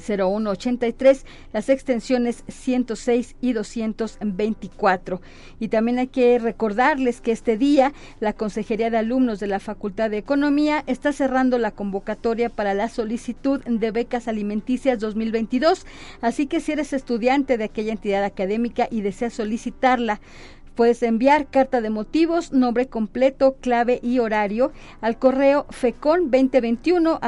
0183, 0.00 1.26
las 1.52 1.68
extensiones 1.68 2.44
106 2.48 3.36
y 3.40 3.52
224. 3.52 5.20
Y 5.60 5.68
también 5.68 5.98
hay 5.98 6.08
que 6.08 6.38
recordarles 6.38 7.20
que 7.20 7.32
este 7.32 7.56
día 7.56 7.92
la 8.20 8.32
Consejería 8.32 8.90
de 8.90 8.98
Alumnos 8.98 9.40
de 9.40 9.46
la 9.46 9.60
Facultad 9.60 10.10
de 10.10 10.18
Economía 10.18 10.84
está 10.86 11.12
cerrando 11.12 11.58
la 11.58 11.70
convocatoria 11.70 12.48
para 12.48 12.74
la 12.74 12.88
solicitud 12.88 13.62
de 13.64 13.90
becas 13.90 14.28
alimenticias 14.28 14.98
2022. 15.00 15.86
Así 16.20 16.46
que 16.46 16.60
si 16.60 16.72
eres 16.72 16.92
estudiante 16.92 17.58
de 17.58 17.64
aquella 17.64 17.92
entidad 17.92 18.24
académica 18.24 18.88
y 18.90 19.00
deseas 19.00 19.34
solicitarla, 19.34 20.20
Puedes 20.74 21.04
enviar 21.04 21.46
carta 21.46 21.80
de 21.80 21.88
motivos, 21.88 22.52
nombre 22.52 22.88
completo, 22.88 23.54
clave 23.60 24.00
y 24.02 24.18
horario 24.18 24.72
al 25.00 25.18
correo 25.18 25.68
fecon2021 25.68 27.20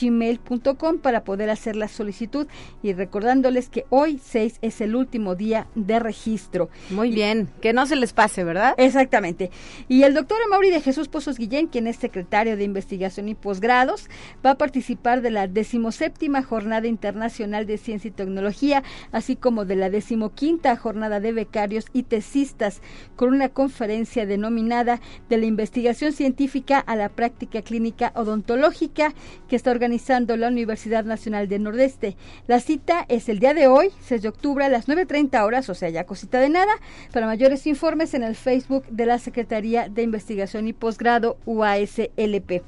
gmail.com 0.00 0.98
para 0.98 1.22
poder 1.22 1.50
hacer 1.50 1.76
la 1.76 1.86
solicitud 1.86 2.48
y 2.82 2.94
recordándoles 2.94 3.68
que 3.68 3.86
hoy 3.90 4.20
6 4.20 4.58
es 4.62 4.80
el 4.80 4.96
último 4.96 5.36
día 5.36 5.68
de 5.76 6.00
registro. 6.00 6.70
Muy 6.90 7.12
bien, 7.12 7.48
que 7.60 7.72
no 7.72 7.86
se 7.86 7.94
les 7.94 8.12
pase, 8.12 8.42
¿verdad? 8.42 8.74
Exactamente. 8.78 9.52
Y 9.86 10.02
el 10.02 10.14
doctor 10.14 10.38
Mauri 10.50 10.70
de 10.70 10.80
Jesús 10.80 11.06
Pozos 11.06 11.38
Guillén, 11.38 11.68
quien 11.68 11.86
es 11.86 11.96
secretario 11.96 12.56
de 12.56 12.64
investigación 12.64 13.28
y 13.28 13.36
posgrados, 13.36 14.08
va 14.44 14.52
a 14.52 14.58
participar 14.58 15.22
de 15.22 15.30
la 15.30 15.46
decimoséptima 15.46 16.42
Jornada 16.42 16.88
Internacional 16.88 17.66
de 17.66 17.78
Ciencia 17.78 18.08
y 18.08 18.12
Tecnología, 18.12 18.82
así 19.12 19.36
como 19.36 19.64
de 19.64 19.76
la 19.76 19.88
decimoquinta 19.88 20.76
Jornada 20.76 21.20
de 21.20 21.32
Becarios 21.32 21.86
y 21.92 22.02
Tesistas 22.02 22.82
con 23.16 23.34
una 23.34 23.48
conferencia 23.48 24.26
denominada 24.26 25.00
De 25.28 25.36
la 25.36 25.46
investigación 25.46 26.12
científica 26.12 26.78
a 26.78 26.96
la 26.96 27.08
práctica 27.08 27.62
clínica 27.62 28.12
odontológica 28.14 29.14
que 29.48 29.56
está 29.56 29.70
organizando 29.70 30.36
la 30.36 30.48
Universidad 30.48 31.04
Nacional 31.04 31.48
del 31.48 31.64
Nordeste. 31.64 32.16
La 32.46 32.60
cita 32.60 33.04
es 33.08 33.28
el 33.28 33.38
día 33.38 33.54
de 33.54 33.66
hoy, 33.66 33.90
6 34.02 34.22
de 34.22 34.28
octubre 34.28 34.64
a 34.64 34.68
las 34.68 34.88
9.30 34.88 35.44
horas, 35.44 35.68
o 35.68 35.74
sea, 35.74 35.88
ya 35.90 36.04
cosita 36.04 36.40
de 36.40 36.48
nada. 36.48 36.72
Para 37.12 37.26
mayores 37.26 37.66
informes 37.66 38.14
en 38.14 38.22
el 38.22 38.36
Facebook 38.36 38.84
de 38.88 39.06
la 39.06 39.18
Secretaría 39.18 39.88
de 39.88 40.02
Investigación 40.02 40.68
y 40.68 40.72
Posgrado 40.72 41.38
UASLP. 41.46 42.62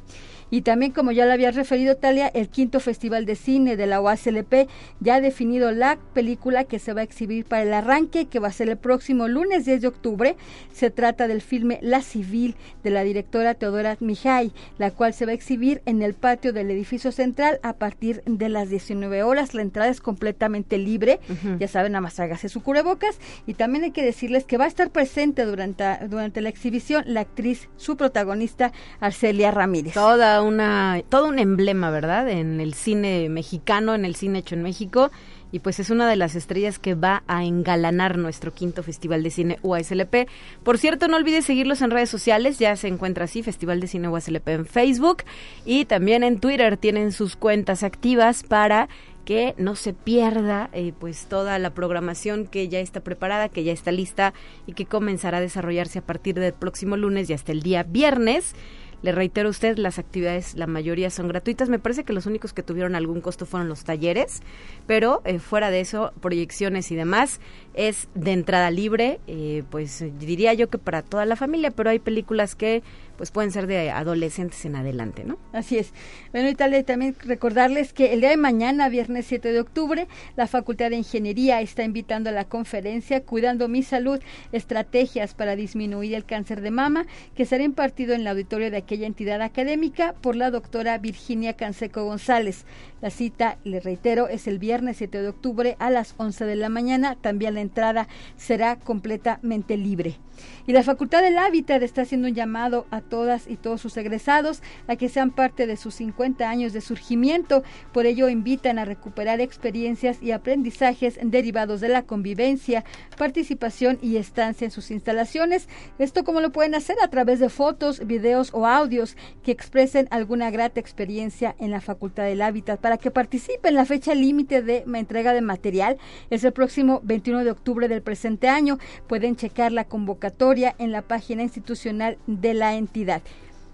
Y 0.50 0.62
también, 0.62 0.92
como 0.92 1.12
ya 1.12 1.26
lo 1.26 1.32
había 1.32 1.50
referido 1.50 1.96
Talia, 1.96 2.28
el 2.28 2.48
quinto 2.48 2.80
Festival 2.80 3.26
de 3.26 3.36
Cine 3.36 3.76
de 3.76 3.86
la 3.86 4.00
UASLP 4.00 4.68
ya 5.00 5.16
ha 5.16 5.20
definido 5.20 5.70
la 5.72 5.98
película 6.14 6.64
que 6.64 6.78
se 6.78 6.92
va 6.92 7.00
a 7.00 7.04
exhibir 7.04 7.44
para 7.44 7.62
el 7.62 7.72
arranque, 7.72 8.26
que 8.26 8.38
va 8.38 8.48
a 8.48 8.52
ser 8.52 8.68
el 8.68 8.76
próximo 8.76 9.28
lunes 9.28 9.64
10 9.64 9.82
de 9.82 9.88
octubre. 9.88 10.36
Se 10.72 10.90
trata 10.90 11.28
del 11.28 11.40
filme 11.40 11.78
La 11.82 12.02
Civil 12.02 12.56
de 12.82 12.90
la 12.90 13.04
directora 13.04 13.54
Teodora 13.54 13.96
Mijay, 14.00 14.52
la 14.78 14.90
cual 14.90 15.14
se 15.14 15.26
va 15.26 15.32
a 15.32 15.34
exhibir 15.34 15.82
en 15.86 16.02
el 16.02 16.14
patio 16.14 16.52
del 16.52 16.70
edificio 16.70 17.12
central 17.12 17.60
a 17.62 17.74
partir 17.74 18.22
de 18.26 18.48
las 18.48 18.70
19 18.70 19.22
horas. 19.22 19.54
La 19.54 19.62
entrada 19.62 19.90
es 19.90 20.00
completamente 20.00 20.78
libre, 20.78 21.20
ya 21.58 21.68
saben, 21.68 21.92
nada 21.92 22.02
más 22.02 22.18
hágase 22.20 22.48
su 22.48 22.62
cubrebocas. 22.62 23.18
Y 23.46 23.54
también 23.54 23.84
hay 23.84 23.90
que 23.92 24.04
decirles 24.04 24.44
que 24.44 24.58
va 24.58 24.64
a 24.64 24.68
estar 24.68 24.90
presente 24.90 25.44
durante, 25.44 25.84
durante 26.08 26.40
la 26.40 26.48
exhibición 26.48 27.04
la 27.06 27.20
actriz, 27.20 27.68
su 27.76 27.96
protagonista, 27.96 28.72
Arcelia 29.00 29.50
Ramírez. 29.50 29.94
Toda 29.94 30.39
una, 30.42 31.02
todo 31.08 31.28
un 31.28 31.38
emblema, 31.38 31.90
¿verdad? 31.90 32.28
En 32.28 32.60
el 32.60 32.74
cine 32.74 33.28
mexicano, 33.28 33.94
en 33.94 34.04
el 34.04 34.14
cine 34.14 34.40
hecho 34.40 34.54
en 34.54 34.62
México. 34.62 35.10
Y 35.52 35.58
pues 35.58 35.80
es 35.80 35.90
una 35.90 36.08
de 36.08 36.14
las 36.14 36.36
estrellas 36.36 36.78
que 36.78 36.94
va 36.94 37.24
a 37.26 37.44
engalanar 37.44 38.18
nuestro 38.18 38.54
quinto 38.54 38.84
Festival 38.84 39.22
de 39.22 39.30
Cine 39.30 39.58
UASLP. 39.62 40.28
Por 40.62 40.78
cierto, 40.78 41.08
no 41.08 41.16
olvides 41.16 41.44
seguirlos 41.44 41.82
en 41.82 41.90
redes 41.90 42.08
sociales, 42.08 42.60
ya 42.60 42.76
se 42.76 42.86
encuentra 42.86 43.24
así, 43.24 43.42
Festival 43.42 43.80
de 43.80 43.88
Cine 43.88 44.08
UASLP 44.08 44.48
en 44.48 44.66
Facebook 44.66 45.24
y 45.64 45.86
también 45.86 46.22
en 46.22 46.38
Twitter 46.38 46.76
tienen 46.76 47.10
sus 47.10 47.34
cuentas 47.34 47.82
activas 47.82 48.44
para 48.44 48.88
que 49.24 49.54
no 49.58 49.76
se 49.76 49.92
pierda 49.92 50.70
eh, 50.72 50.92
pues 50.98 51.26
toda 51.26 51.58
la 51.58 51.70
programación 51.70 52.46
que 52.46 52.68
ya 52.68 52.80
está 52.80 53.00
preparada, 53.00 53.48
que 53.48 53.64
ya 53.64 53.72
está 53.72 53.92
lista 53.92 54.34
y 54.66 54.72
que 54.72 54.86
comenzará 54.86 55.38
a 55.38 55.40
desarrollarse 55.40 56.00
a 56.00 56.02
partir 56.02 56.38
del 56.38 56.52
próximo 56.52 56.96
lunes 56.96 57.28
y 57.28 57.32
hasta 57.32 57.52
el 57.52 57.62
día 57.62 57.82
viernes. 57.82 58.54
Le 59.02 59.12
reitero 59.12 59.48
a 59.48 59.50
usted, 59.50 59.78
las 59.78 59.98
actividades, 59.98 60.54
la 60.56 60.66
mayoría 60.66 61.08
son 61.10 61.28
gratuitas. 61.28 61.68
Me 61.68 61.78
parece 61.78 62.04
que 62.04 62.12
los 62.12 62.26
únicos 62.26 62.52
que 62.52 62.62
tuvieron 62.62 62.94
algún 62.94 63.20
costo 63.20 63.46
fueron 63.46 63.68
los 63.68 63.84
talleres, 63.84 64.42
pero 64.86 65.22
eh, 65.24 65.38
fuera 65.38 65.70
de 65.70 65.80
eso, 65.80 66.12
proyecciones 66.20 66.90
y 66.90 66.96
demás, 66.96 67.40
es 67.74 68.08
de 68.14 68.32
entrada 68.32 68.70
libre, 68.70 69.20
eh, 69.26 69.62
pues 69.70 70.04
diría 70.18 70.54
yo 70.54 70.68
que 70.68 70.78
para 70.78 71.02
toda 71.02 71.24
la 71.24 71.36
familia, 71.36 71.70
pero 71.70 71.90
hay 71.90 71.98
películas 71.98 72.54
que 72.54 72.82
pues 73.20 73.32
pueden 73.32 73.52
ser 73.52 73.66
de 73.66 73.90
adolescentes 73.90 74.64
en 74.64 74.76
adelante, 74.76 75.24
¿no? 75.24 75.36
Así 75.52 75.76
es. 75.76 75.92
Bueno, 76.32 76.48
y 76.48 76.54
también 76.54 77.14
recordarles 77.22 77.92
que 77.92 78.14
el 78.14 78.22
día 78.22 78.30
de 78.30 78.38
mañana, 78.38 78.88
viernes 78.88 79.26
7 79.26 79.52
de 79.52 79.60
octubre, 79.60 80.08
la 80.36 80.46
Facultad 80.46 80.88
de 80.88 80.96
Ingeniería 80.96 81.60
está 81.60 81.84
invitando 81.84 82.30
a 82.30 82.32
la 82.32 82.46
conferencia 82.46 83.22
Cuidando 83.22 83.68
mi 83.68 83.82
salud, 83.82 84.20
estrategias 84.52 85.34
para 85.34 85.54
disminuir 85.54 86.14
el 86.14 86.24
cáncer 86.24 86.62
de 86.62 86.70
mama, 86.70 87.04
que 87.34 87.44
será 87.44 87.62
impartido 87.62 88.14
en 88.14 88.22
el 88.22 88.28
auditorio 88.28 88.70
de 88.70 88.78
aquella 88.78 89.06
entidad 89.06 89.42
académica 89.42 90.14
por 90.22 90.34
la 90.34 90.50
doctora 90.50 90.96
Virginia 90.96 91.52
Canseco 91.52 92.04
González. 92.04 92.64
La 93.02 93.10
cita, 93.10 93.58
le 93.64 93.80
reitero, 93.80 94.28
es 94.28 94.46
el 94.46 94.58
viernes 94.58 94.96
7 94.96 95.20
de 95.20 95.28
octubre 95.28 95.76
a 95.78 95.90
las 95.90 96.14
11 96.16 96.46
de 96.46 96.56
la 96.56 96.70
mañana. 96.70 97.16
También 97.20 97.54
la 97.54 97.59
entrada 97.60 98.08
será 98.36 98.76
completamente 98.76 99.76
libre. 99.76 100.18
Y 100.66 100.72
la 100.72 100.82
Facultad 100.82 101.22
del 101.22 101.38
Hábitat 101.38 101.82
está 101.82 102.02
haciendo 102.02 102.28
un 102.28 102.34
llamado 102.34 102.86
a 102.90 103.00
todas 103.00 103.48
y 103.48 103.56
todos 103.56 103.80
sus 103.80 103.96
egresados 103.96 104.62
a 104.86 104.96
que 104.96 105.08
sean 105.08 105.30
parte 105.30 105.66
de 105.66 105.76
sus 105.76 105.94
50 105.96 106.48
años 106.48 106.72
de 106.72 106.80
surgimiento. 106.80 107.62
Por 107.92 108.06
ello 108.06 108.28
invitan 108.28 108.78
a 108.78 108.84
recuperar 108.84 109.40
experiencias 109.40 110.22
y 110.22 110.32
aprendizajes 110.32 111.18
derivados 111.22 111.80
de 111.80 111.88
la 111.88 112.02
convivencia, 112.02 112.84
participación 113.18 113.98
y 114.00 114.16
estancia 114.16 114.64
en 114.64 114.70
sus 114.70 114.90
instalaciones. 114.90 115.68
Esto 115.98 116.24
como 116.24 116.40
lo 116.40 116.52
pueden 116.52 116.74
hacer 116.74 116.96
a 117.02 117.08
través 117.08 117.40
de 117.40 117.48
fotos, 117.48 118.06
videos 118.06 118.50
o 118.52 118.66
audios 118.66 119.16
que 119.42 119.52
expresen 119.52 120.08
alguna 120.10 120.50
grata 120.50 120.80
experiencia 120.80 121.54
en 121.58 121.70
la 121.70 121.80
Facultad 121.80 122.24
del 122.24 122.42
Hábitat 122.42 122.80
para 122.80 122.98
que 122.98 123.10
participen. 123.10 123.74
La 123.74 123.84
fecha 123.84 124.14
límite 124.14 124.62
de 124.62 124.84
entrega 124.94 125.32
de 125.32 125.40
material 125.40 125.96
es 126.28 126.44
el 126.44 126.52
próximo 126.52 127.00
21 127.02 127.44
de 127.44 127.49
octubre 127.50 127.88
del 127.88 128.02
presente 128.02 128.48
año. 128.48 128.78
Pueden 129.06 129.36
checar 129.36 129.72
la 129.72 129.84
convocatoria 129.84 130.74
en 130.78 130.92
la 130.92 131.02
página 131.02 131.42
institucional 131.42 132.18
de 132.26 132.54
la 132.54 132.74
entidad. 132.74 133.22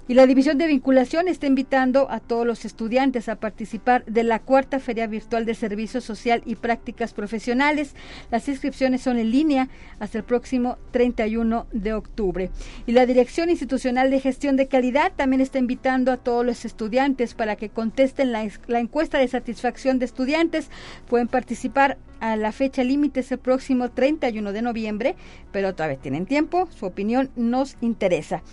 Y 0.08 0.14
la 0.14 0.26
División 0.28 0.56
de 0.56 0.68
Vinculación 0.68 1.26
está 1.26 1.48
invitando 1.48 2.08
a 2.08 2.20
todos 2.20 2.46
los 2.46 2.64
estudiantes 2.64 3.28
a 3.28 3.40
participar 3.40 4.04
de 4.04 4.22
la 4.22 4.38
cuarta 4.38 4.78
Feria 4.78 5.08
Virtual 5.08 5.44
de 5.44 5.54
Servicio 5.54 6.00
Social 6.00 6.42
y 6.46 6.54
Prácticas 6.54 7.12
Profesionales. 7.12 7.96
Las 8.30 8.48
inscripciones 8.48 9.02
son 9.02 9.18
en 9.18 9.32
línea 9.32 9.68
hasta 9.98 10.18
el 10.18 10.22
próximo 10.24 10.78
31 10.92 11.66
de 11.72 11.92
octubre. 11.92 12.50
Y 12.86 12.92
la 12.92 13.04
Dirección 13.04 13.50
Institucional 13.50 14.12
de 14.12 14.20
Gestión 14.20 14.54
de 14.54 14.68
Calidad 14.68 15.12
también 15.16 15.40
está 15.40 15.58
invitando 15.58 16.12
a 16.12 16.18
todos 16.18 16.46
los 16.46 16.64
estudiantes 16.64 17.34
para 17.34 17.56
que 17.56 17.70
contesten 17.70 18.30
la, 18.30 18.44
encuesta 18.78 19.18
de 19.18 19.26
satisfacción 19.26 19.98
de 19.98 20.04
estudiantes. 20.04 20.70
Pueden 21.08 21.26
participar 21.26 21.98
a 22.20 22.36
la 22.36 22.52
fecha 22.52 22.84
límite 22.84 23.20
es 23.20 23.32
el 23.32 23.38
próximo 23.38 23.90
31 23.90 24.52
de 24.52 24.62
noviembre, 24.62 25.16
pero 25.50 25.74
todavía 25.74 25.98
tienen 25.98 26.26
tiempo. 26.26 26.68
Su 26.70 26.86
opinión 26.86 27.28
nos 27.34 27.76
interesa 27.80 28.44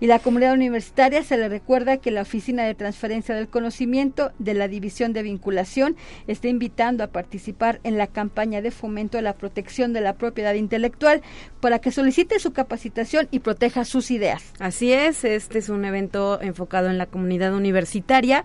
y 0.00 0.06
la 0.06 0.18
comunidad 0.18 0.54
universitaria 0.54 1.22
se 1.22 1.36
le 1.36 1.48
recuerda 1.48 1.98
que 1.98 2.10
la 2.10 2.22
Oficina 2.22 2.64
de 2.64 2.74
Transferencia 2.74 3.34
del 3.34 3.48
Conocimiento 3.48 4.32
de 4.38 4.54
la 4.54 4.66
División 4.66 5.12
de 5.12 5.22
Vinculación 5.22 5.96
está 6.26 6.48
invitando 6.48 7.04
a 7.04 7.08
participar 7.08 7.80
en 7.84 7.98
la 7.98 8.06
campaña 8.06 8.62
de 8.62 8.70
fomento 8.70 9.18
a 9.18 9.22
la 9.22 9.34
protección 9.34 9.92
de 9.92 10.00
la 10.00 10.14
propiedad 10.14 10.54
intelectual 10.54 11.22
para 11.60 11.80
que 11.80 11.92
solicite 11.92 12.38
su 12.38 12.52
capacitación 12.52 13.28
y 13.30 13.40
proteja 13.40 13.84
sus 13.84 14.10
ideas. 14.10 14.42
Así 14.58 14.92
es, 14.92 15.24
este 15.24 15.58
es 15.58 15.68
un 15.68 15.84
evento 15.84 16.40
enfocado 16.40 16.88
en 16.88 16.96
la 16.96 17.06
comunidad 17.06 17.54
universitaria. 17.54 18.44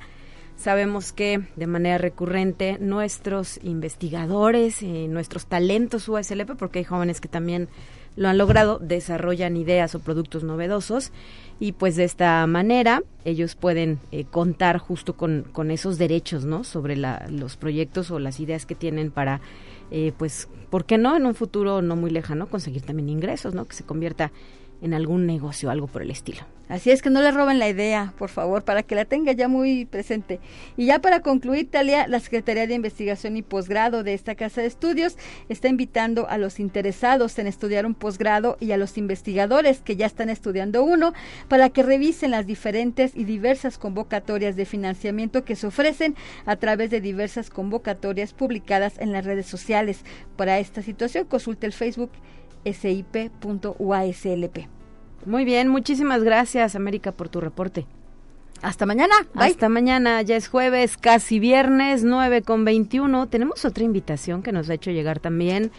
Sabemos 0.57 1.11
que 1.11 1.41
de 1.55 1.67
manera 1.67 1.97
recurrente 1.97 2.77
nuestros 2.79 3.59
investigadores 3.63 4.81
y 4.81 5.07
nuestros 5.07 5.47
talentos 5.47 6.07
USLP, 6.07 6.55
porque 6.57 6.79
hay 6.79 6.85
jóvenes 6.85 7.19
que 7.19 7.27
también 7.27 7.67
lo 8.15 8.29
han 8.29 8.37
logrado, 8.37 8.79
desarrollan 8.79 9.57
ideas 9.57 9.95
o 9.95 9.99
productos 9.99 10.43
novedosos 10.43 11.11
y 11.59 11.71
pues 11.71 11.95
de 11.95 12.03
esta 12.03 12.45
manera 12.47 13.03
ellos 13.23 13.55
pueden 13.55 13.99
eh, 14.11 14.25
contar 14.25 14.77
justo 14.77 15.15
con, 15.15 15.45
con, 15.51 15.71
esos 15.71 15.97
derechos, 15.97 16.45
¿no? 16.45 16.63
Sobre 16.63 16.95
la, 16.95 17.25
los 17.29 17.57
proyectos 17.57 18.11
o 18.11 18.19
las 18.19 18.39
ideas 18.39 18.65
que 18.65 18.75
tienen 18.75 19.09
para, 19.09 19.41
eh, 19.89 20.11
pues, 20.17 20.47
¿por 20.69 20.85
qué 20.85 20.97
no? 20.97 21.15
En 21.15 21.25
un 21.25 21.33
futuro 21.33 21.81
no 21.81 21.95
muy 21.95 22.11
lejano 22.11 22.47
conseguir 22.47 22.83
también 22.83 23.09
ingresos, 23.09 23.53
¿no? 23.53 23.65
Que 23.65 23.75
se 23.75 23.83
convierta 23.83 24.31
en 24.85 24.93
algún 24.93 25.25
negocio, 25.25 25.71
algo 25.71 25.87
por 25.87 26.03
el 26.03 26.11
estilo. 26.11 26.43
Así 26.69 26.89
es 26.89 27.03
que 27.03 27.11
no 27.11 27.21
le 27.21 27.31
roben 27.31 27.59
la 27.59 27.69
idea, 27.69 28.13
por 28.17 28.29
favor, 28.29 28.63
para 28.63 28.81
que 28.81 28.95
la 28.95 29.05
tenga 29.05 29.31
ya 29.33 29.47
muy 29.47 29.85
presente. 29.85 30.39
Y 30.77 30.87
ya 30.87 30.99
para 30.99 31.19
concluir, 31.19 31.69
Talia, 31.69 32.07
la 32.07 32.19
Secretaría 32.19 32.65
de 32.65 32.73
Investigación 32.73 33.37
y 33.37 33.43
Posgrado 33.43 34.03
de 34.03 34.15
esta 34.15 34.33
Casa 34.33 34.61
de 34.61 34.67
Estudios 34.67 35.15
está 35.47 35.67
invitando 35.67 36.27
a 36.27 36.39
los 36.39 36.59
interesados 36.59 37.37
en 37.37 37.45
estudiar 37.45 37.85
un 37.85 37.93
posgrado 37.93 38.57
y 38.59 38.71
a 38.71 38.77
los 38.77 38.97
investigadores 38.97 39.81
que 39.81 39.95
ya 39.95 40.07
están 40.07 40.29
estudiando 40.29 40.83
uno 40.83 41.13
para 41.49 41.69
que 41.69 41.83
revisen 41.83 42.31
las 42.31 42.47
diferentes 42.47 43.11
y 43.15 43.25
diversas 43.25 43.77
convocatorias 43.77 44.55
de 44.55 44.65
financiamiento 44.65 45.45
que 45.45 45.55
se 45.55 45.67
ofrecen 45.67 46.15
a 46.45 46.55
través 46.55 46.89
de 46.89 47.01
diversas 47.01 47.51
convocatorias 47.51 48.33
publicadas 48.33 48.99
en 48.99 49.11
las 49.11 49.25
redes 49.25 49.45
sociales. 49.45 50.03
Para 50.35 50.57
esta 50.57 50.81
situación, 50.81 51.25
consulte 51.25 51.67
el 51.67 51.73
Facebook 51.73 52.11
sip.uaslp. 52.65 54.74
Muy 55.25 55.43
bien, 55.43 55.67
muchísimas 55.69 56.23
gracias 56.23 56.75
América 56.75 57.11
por 57.11 57.29
tu 57.29 57.41
reporte. 57.41 57.85
Hasta 58.61 58.85
mañana. 58.85 59.15
Hasta 59.35 59.69
mañana, 59.69 60.21
ya 60.21 60.35
es 60.35 60.47
jueves, 60.47 60.97
casi 60.97 61.39
viernes, 61.39 62.03
9 62.03 62.41
con 62.41 62.65
21. 62.65 63.27
Tenemos 63.27 63.65
otra 63.65 63.83
invitación 63.83 64.41
que 64.41 64.51
nos 64.51 64.69
ha 64.69 64.75
hecho 64.75 64.91
llegar 64.91 65.19
también 65.19 65.71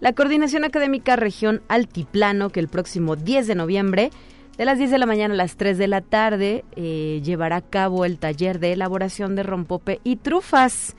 la 0.00 0.12
Coordinación 0.12 0.64
Académica 0.64 1.14
Región 1.14 1.62
Altiplano, 1.68 2.50
que 2.50 2.58
el 2.58 2.68
próximo 2.68 3.14
10 3.14 3.46
de 3.46 3.54
noviembre, 3.54 4.10
de 4.56 4.64
las 4.64 4.78
10 4.78 4.90
de 4.90 4.98
la 4.98 5.06
mañana 5.06 5.34
a 5.34 5.36
las 5.36 5.56
3 5.56 5.78
de 5.78 5.86
la 5.86 6.00
tarde, 6.00 6.64
eh, 6.74 7.20
llevará 7.24 7.56
a 7.56 7.60
cabo 7.60 8.04
el 8.04 8.18
taller 8.18 8.58
de 8.58 8.72
elaboración 8.72 9.36
de 9.36 9.44
rompope 9.44 10.00
y 10.02 10.16
trufas. 10.16 10.96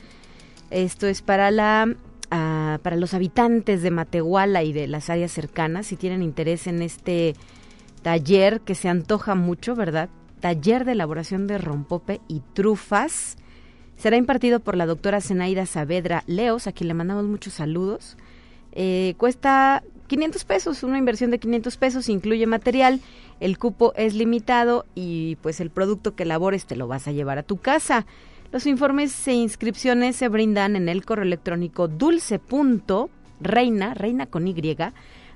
Esto 0.72 1.08
es 1.08 1.22
para 1.22 1.52
la 1.52 1.94
para 2.82 2.96
los 2.96 3.14
habitantes 3.14 3.84
de 3.84 3.92
Matehuala 3.92 4.64
y 4.64 4.74
de 4.74 4.88
las 4.88 5.12
áreas 5.12 5.32
cercanas, 5.32 5.86
si 5.86 5.98
tienen 5.98 6.24
interés 6.24 6.66
en 6.66 6.82
este 6.82 7.36
taller 8.04 8.62
que 8.62 8.76
se 8.76 8.90
antoja 8.90 9.34
mucho, 9.34 9.76
¿verdad? 9.76 10.10
Taller 10.40 10.86
de 10.86 10.92
elaboración 10.92 11.48
de 11.48 11.58
rompope 11.58 12.22
y 12.28 12.42
trufas. 12.54 13.38
Será 13.98 14.18
impartido 14.18 14.60
por 14.60 14.76
la 14.76 14.86
doctora 14.86 15.22
Zenaida 15.22 15.66
Saavedra 15.66 16.24
Leos, 16.28 16.68
a 16.68 16.74
quien 16.74 16.90
le 16.90 16.94
mandamos 16.94 17.26
muchos 17.26 17.54
saludos. 17.54 18.18
Eh, 18.74 19.16
cuesta 19.18 19.84
500 20.08 20.44
pesos, 20.46 20.84
una 20.84 20.98
inversión 20.98 21.32
de 21.32 21.40
500 21.40 21.78
pesos, 21.78 22.10
incluye 22.10 22.46
material, 22.46 23.00
el 23.40 23.58
cupo 23.58 23.94
es 23.96 24.14
limitado 24.14 24.86
y 24.96 25.38
pues 25.38 25.60
el 25.62 25.70
producto 25.70 26.16
que 26.16 26.24
elabores 26.24 26.66
te 26.66 26.76
lo 26.76 26.88
vas 26.88 27.08
a 27.08 27.12
llevar 27.12 27.38
a 27.38 27.44
tu 27.44 27.58
casa. 27.58 28.06
Los 28.52 28.68
informes 28.68 29.28
e 29.28 29.34
inscripciones 29.34 30.16
se 30.16 30.28
brindan 30.28 30.76
en 30.76 30.90
el 30.90 31.06
correo 31.06 31.24
electrónico 31.24 31.88
dulce.reina, 31.88 33.06
reina 33.94 34.26
con 34.26 34.48
Y, 34.48 34.54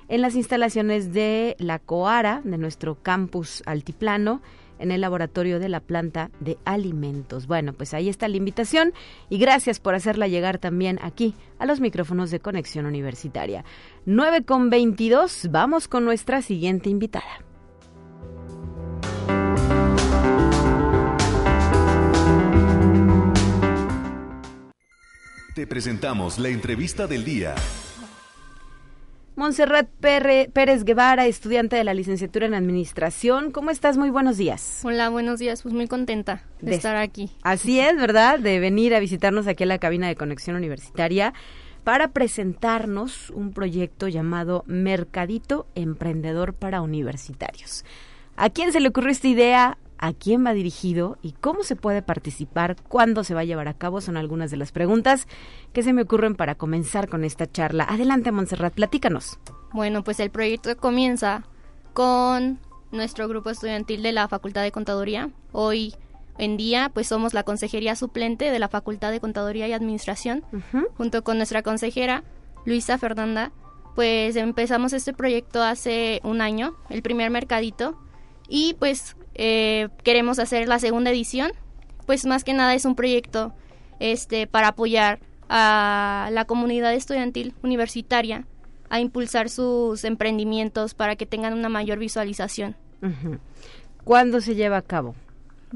en 0.08 0.22
las 0.22 0.36
instalaciones 0.36 1.14
de 1.14 1.56
la 1.58 1.80
COARA, 1.80 2.42
de 2.44 2.58
nuestro 2.58 3.02
campus 3.02 3.64
altiplano, 3.66 4.42
en 4.80 4.92
el 4.92 5.02
laboratorio 5.02 5.60
de 5.60 5.70
la 5.70 5.80
planta 5.80 6.32
de 6.40 6.58
alimentos. 6.66 7.48
Bueno, 7.48 7.74
pues 7.74 7.94
ahí 7.94 8.10
está 8.10 8.28
la 8.28 8.38
invitación 8.38 8.94
y 9.30 9.38
gracias 9.38 9.80
por 9.80 9.96
hacerla 9.96 10.28
llegar 10.28 10.58
también 10.58 11.00
aquí 11.02 11.36
a 11.60 11.66
los 11.66 11.80
micrófonos 11.80 12.32
de 12.32 12.40
Conexión 12.40 12.86
Universitaria. 12.86 13.64
9 14.06 14.44
con 14.44 14.70
22, 14.70 15.50
vamos 15.52 15.88
con 15.88 16.06
nuestra 16.06 16.42
siguiente 16.42 16.90
invitada. 16.90 17.46
Te 25.56 25.66
presentamos 25.66 26.38
la 26.38 26.50
entrevista 26.50 27.08
del 27.08 27.24
día. 27.24 27.56
Montserrat 29.36 29.90
Pérez 30.00 30.86
Guevara, 30.86 31.26
estudiante 31.26 31.76
de 31.76 31.84
la 31.84 31.94
licenciatura 31.94 32.46
en 32.46 32.54
Administración. 32.54 33.52
¿Cómo 33.52 33.70
estás? 33.70 33.98
Muy 33.98 34.10
buenos 34.10 34.38
días. 34.38 34.80
Hola, 34.84 35.10
buenos 35.10 35.40
días. 35.40 35.62
Pues 35.62 35.74
muy 35.74 35.88
contenta 35.88 36.44
de, 36.62 36.74
estar 36.74 36.96
aquí. 36.96 37.30
Así 37.44 37.82
es, 37.82 37.98
¿verdad? 37.98 38.40
De 38.40 38.60
venir 38.60 38.96
a 38.96 39.00
visitarnos 39.02 39.48
aquí 39.48 39.64
a 39.64 39.68
la 39.68 39.78
cabina 39.78 40.08
de 40.08 40.16
conexión 40.16 40.56
universitaria 40.56 41.34
para 41.84 42.14
presentarnos 42.14 43.30
un 43.30 43.52
proyecto 43.52 44.08
llamado 44.08 44.64
Mercadito 44.68 45.68
Emprendedor 45.76 46.54
para 46.54 46.82
Universitarios. 46.82 47.84
¿A 48.38 48.50
quién 48.50 48.72
se 48.72 48.80
le 48.80 48.88
ocurrió 48.88 49.12
esta 49.12 49.28
idea? 49.28 49.78
A 49.98 50.14
quién 50.14 50.46
va 50.46 50.54
dirigido 50.54 51.18
y 51.22 51.32
cómo 51.34 51.64
se 51.64 51.76
puede 51.76 52.02
participar, 52.02 52.76
cuándo 52.88 53.24
se 53.24 53.34
va 53.34 53.42
a 53.42 53.46
llevar 53.46 53.68
a 53.68 53.74
cabo, 53.74 54.02
son 54.02 54.18
algunas 54.18 54.52
de 54.52 54.58
las 54.58 54.72
preguntas 54.72 55.28
que 55.74 55.84
se 55.84 55.94
me 55.94 56.04
ocurren 56.04 56.36
para 56.36 56.56
comenzar 56.56 57.10
con 57.10 57.24
esta 57.24 57.52
charla. 57.52 57.86
Adelante, 57.86 58.32
Montserrat, 58.32 58.74
platícanos. 58.74 59.40
Bueno, 59.74 60.04
pues 60.04 60.20
el 60.20 60.30
proyecto 60.30 60.76
comienza 60.78 61.44
con 61.94 62.60
nuestro 62.92 63.28
grupo 63.28 63.50
estudiantil 63.50 64.04
de 64.04 64.12
la 64.12 64.28
Facultad 64.28 64.64
de 64.64 64.72
Contaduría. 64.72 65.30
Hoy 65.52 65.96
en 66.38 66.58
día, 66.58 66.92
pues 66.94 67.08
somos 67.08 67.34
la 67.34 67.44
consejería 67.44 67.96
suplente 67.96 68.52
de 68.52 68.60
la 68.60 68.68
Facultad 68.68 69.12
de 69.12 69.20
Contaduría 69.20 69.68
y 69.68 69.74
Administración, 69.74 70.44
junto 70.98 71.24
con 71.24 71.38
nuestra 71.38 71.62
consejera 71.64 72.24
Luisa 72.66 72.98
Fernanda. 72.98 73.52
Pues 73.96 74.36
empezamos 74.36 74.92
este 74.92 75.14
proyecto 75.14 75.64
hace 75.64 76.20
un 76.24 76.42
año, 76.42 76.76
el 76.90 77.02
primer 77.02 77.30
mercadito, 77.30 77.98
y 78.50 78.74
pues 78.74 79.16
eh, 79.36 79.90
queremos 80.04 80.40
hacer 80.40 80.68
la 80.68 80.80
segunda 80.80 81.12
edición, 81.12 81.52
pues 82.06 82.26
más 82.26 82.44
que 82.44 82.54
nada 82.54 82.74
es 82.74 82.86
un 82.86 82.96
proyecto 82.96 83.54
este 84.00 84.48
para 84.48 84.70
apoyar 84.70 85.20
a 85.50 86.30
la 86.32 86.46
comunidad 86.46 86.94
estudiantil 86.94 87.54
universitaria 87.62 88.46
a 88.90 89.00
impulsar 89.00 89.50
sus 89.50 90.04
emprendimientos 90.04 90.94
para 90.94 91.16
que 91.16 91.26
tengan 91.26 91.54
una 91.54 91.70
mayor 91.70 92.00
visualización. 92.00 92.76
¿Cuándo 94.04 94.42
se 94.42 94.56
lleva 94.56 94.78
a 94.78 94.82
cabo? 94.82 95.16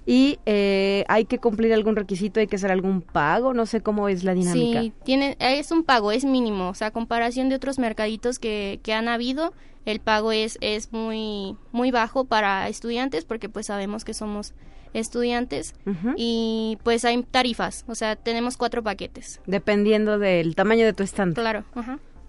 Y 0.06 0.40
eh, 0.48 1.06
hay 1.08 1.26
que 1.26 1.38
cumplir 1.38 1.74
algún 1.74 1.96
requisito, 1.96 2.40
hay 2.40 2.48
que 2.48 2.56
hacer 2.56 2.72
algún 2.72 3.02
pago, 3.02 3.54
no 3.54 3.68
sé 3.68 3.82
cómo 3.82 4.10
es 4.10 4.24
la 4.24 4.34
dinámica. 4.34 4.82
Sí, 4.82 4.94
tiene, 5.04 5.38
es 5.40 5.72
un 5.72 5.84
pago, 5.84 6.12
es 6.12 6.26
mínimo, 6.26 6.70
o 6.70 6.74
sea, 6.74 6.92
comparación 6.92 7.50
de 7.50 7.56
otros 7.56 7.78
mercaditos 7.78 8.40
que, 8.40 8.80
que 8.82 8.94
han 8.94 9.08
habido, 9.08 9.54
el 9.86 10.00
pago 10.00 10.32
es, 10.32 10.58
es 10.62 10.92
muy, 10.92 11.56
muy 11.72 11.92
bajo 11.92 12.26
para 12.26 12.68
estudiantes 12.68 13.26
porque 13.26 13.50
pues 13.50 13.68
sabemos 13.68 14.04
que 14.04 14.14
somos 14.14 14.54
estudiantes 14.94 15.74
y 16.16 16.78
pues 16.84 17.06
hay 17.06 17.22
tarifas, 17.24 17.86
o 17.88 17.96
sea, 17.96 18.16
tenemos 18.16 18.58
cuatro 18.58 18.84
paquetes. 18.84 19.42
Dependiendo 19.46 20.20
del 20.20 20.56
tamaño 20.56 20.86
de 20.86 20.94
tu 20.94 21.04
stand. 21.04 21.36
Claro, 21.36 21.66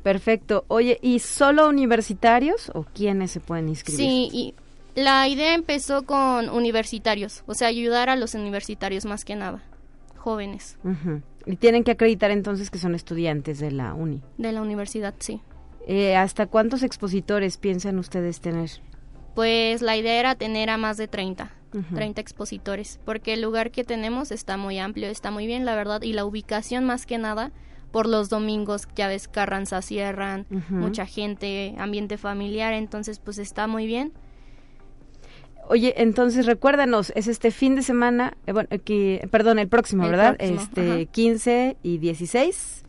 Perfecto. 0.03 0.64
Oye, 0.68 0.98
¿y 1.01 1.20
solo 1.20 1.68
universitarios 1.68 2.70
o 2.75 2.85
quiénes 2.85 3.31
se 3.31 3.40
pueden 3.40 3.68
inscribir? 3.68 4.01
Sí, 4.01 4.29
y 4.33 4.55
la 4.94 5.29
idea 5.29 5.55
empezó 5.55 6.05
con 6.05 6.48
universitarios, 6.51 7.44
o 7.46 7.55
sea, 7.55 7.68
ayudar 7.68 8.11
a 8.11 8.16
los 8.16 8.35
universitarios 8.35 9.05
más 9.05 9.25
que 9.25 9.37
nada, 9.37 9.62
jóvenes. 10.16 10.77
Y 11.46 11.57
tienen 11.57 11.85
que 11.85 11.92
acreditar 11.92 12.31
entonces 12.31 12.70
que 12.70 12.79
son 12.79 12.94
estudiantes 12.94 13.59
de 13.59 13.70
la 13.70 13.94
uni. 13.94 14.22
De 14.38 14.53
la 14.53 14.61
universidad, 14.61 15.14
sí. 15.18 15.40
Eh, 15.87 16.16
¿Hasta 16.16 16.46
cuántos 16.46 16.83
expositores 16.83 17.57
piensan 17.57 17.98
ustedes 17.98 18.40
tener? 18.40 18.70
Pues 19.35 19.83
la 19.83 19.96
idea 19.96 20.20
era 20.20 20.35
tener 20.35 20.68
a 20.70 20.77
más 20.77 20.96
de 20.96 21.09
30, 21.09 21.51
30 21.94 22.20
expositores, 22.20 23.00
porque 23.04 23.32
el 23.35 23.42
lugar 23.42 23.70
que 23.70 23.85
tenemos 23.85 24.30
está 24.30 24.56
muy 24.56 24.78
amplio, 24.78 25.08
está 25.08 25.30
muy 25.30 25.46
bien, 25.46 25.64
la 25.64 25.74
verdad, 25.74 26.02
y 26.02 26.12
la 26.12 26.24
ubicación 26.24 26.85
más 26.85 27.06
que 27.06 27.18
nada 27.18 27.52
por 27.90 28.08
los 28.08 28.28
domingos, 28.28 28.88
ya 28.96 29.06
ves, 29.06 29.28
Carranza 29.28 29.82
cierran, 29.82 30.46
mucha 30.70 31.06
gente, 31.06 31.74
ambiente 31.78 32.18
familiar, 32.18 32.72
entonces 32.72 33.18
pues 33.18 33.38
está 33.38 33.66
muy 33.66 33.87
bien. 33.87 34.12
Oye, 35.68 35.94
entonces 35.96 36.46
recuérdanos, 36.46 37.12
es 37.14 37.28
este 37.28 37.50
fin 37.50 37.76
de 37.76 37.82
semana, 37.82 38.37
eh, 38.46 38.52
bueno, 38.52 38.68
perdón, 39.30 39.58
el 39.58 39.68
próximo, 39.68 40.08
¿verdad? 40.08 40.37
este 40.38 41.06
15 41.06 41.76
y 41.82 41.98
16, 41.98 42.85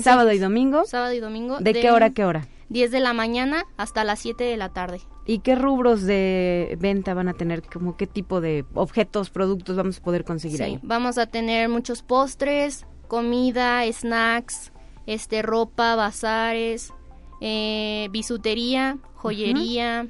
sábado 0.00 0.32
y 0.32 0.38
domingo. 0.38 0.84
Sábado 0.84 1.12
y 1.12 1.20
domingo. 1.20 1.58
¿De, 1.58 1.72
qué 1.72 1.90
hora 1.90 2.06
a 2.06 2.10
qué 2.10 2.24
hora? 2.24 2.46
10 2.68 2.90
de 2.90 3.00
la 3.00 3.12
mañana 3.12 3.64
hasta 3.76 4.04
las 4.04 4.20
7 4.20 4.44
de 4.44 4.56
la 4.56 4.68
tarde. 4.68 5.00
¿Y 5.24 5.38
qué 5.38 5.54
rubros 5.54 6.02
de 6.02 6.76
venta 6.80 7.14
van 7.14 7.28
a 7.28 7.34
tener? 7.34 7.62
Como 7.62 7.96
qué 7.96 8.06
tipo 8.06 8.40
de 8.40 8.64
objetos, 8.74 9.30
productos 9.30 9.76
vamos 9.76 9.98
a 9.98 10.02
poder 10.02 10.24
conseguir 10.24 10.58
sí, 10.58 10.64
ahí? 10.64 10.80
Vamos 10.82 11.18
a 11.18 11.26
tener 11.26 11.68
muchos 11.68 12.02
postres, 12.02 12.86
comida, 13.06 13.82
snacks, 13.92 14.72
este 15.06 15.42
ropa, 15.42 15.94
bazares, 15.94 16.92
eh, 17.40 18.08
bisutería, 18.10 18.98
joyería, 19.14 20.08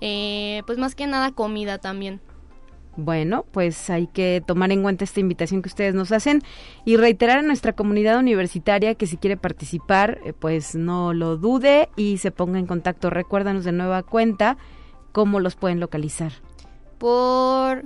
eh, 0.00 0.62
pues 0.66 0.78
más 0.78 0.94
que 0.94 1.06
nada 1.06 1.32
comida 1.32 1.78
también. 1.78 2.20
Bueno, 3.00 3.44
pues 3.50 3.90
hay 3.90 4.06
que 4.06 4.42
tomar 4.46 4.72
en 4.72 4.82
cuenta 4.82 5.04
esta 5.04 5.20
invitación 5.20 5.62
que 5.62 5.68
ustedes 5.68 5.94
nos 5.94 6.12
hacen 6.12 6.42
y 6.84 6.96
reiterar 6.96 7.38
a 7.38 7.42
nuestra 7.42 7.72
comunidad 7.72 8.18
universitaria 8.18 8.94
que 8.94 9.06
si 9.06 9.16
quiere 9.16 9.36
participar, 9.36 10.20
eh, 10.24 10.32
pues 10.32 10.74
no 10.74 11.14
lo 11.14 11.36
dude 11.36 11.88
y 11.96 12.18
se 12.18 12.30
ponga 12.30 12.58
en 12.58 12.66
contacto. 12.66 13.10
Recuérdanos 13.10 13.64
de 13.64 13.72
nueva 13.72 14.02
cuenta 14.02 14.58
cómo 15.12 15.40
los 15.40 15.56
pueden 15.56 15.80
localizar. 15.80 16.32
Por 16.98 17.84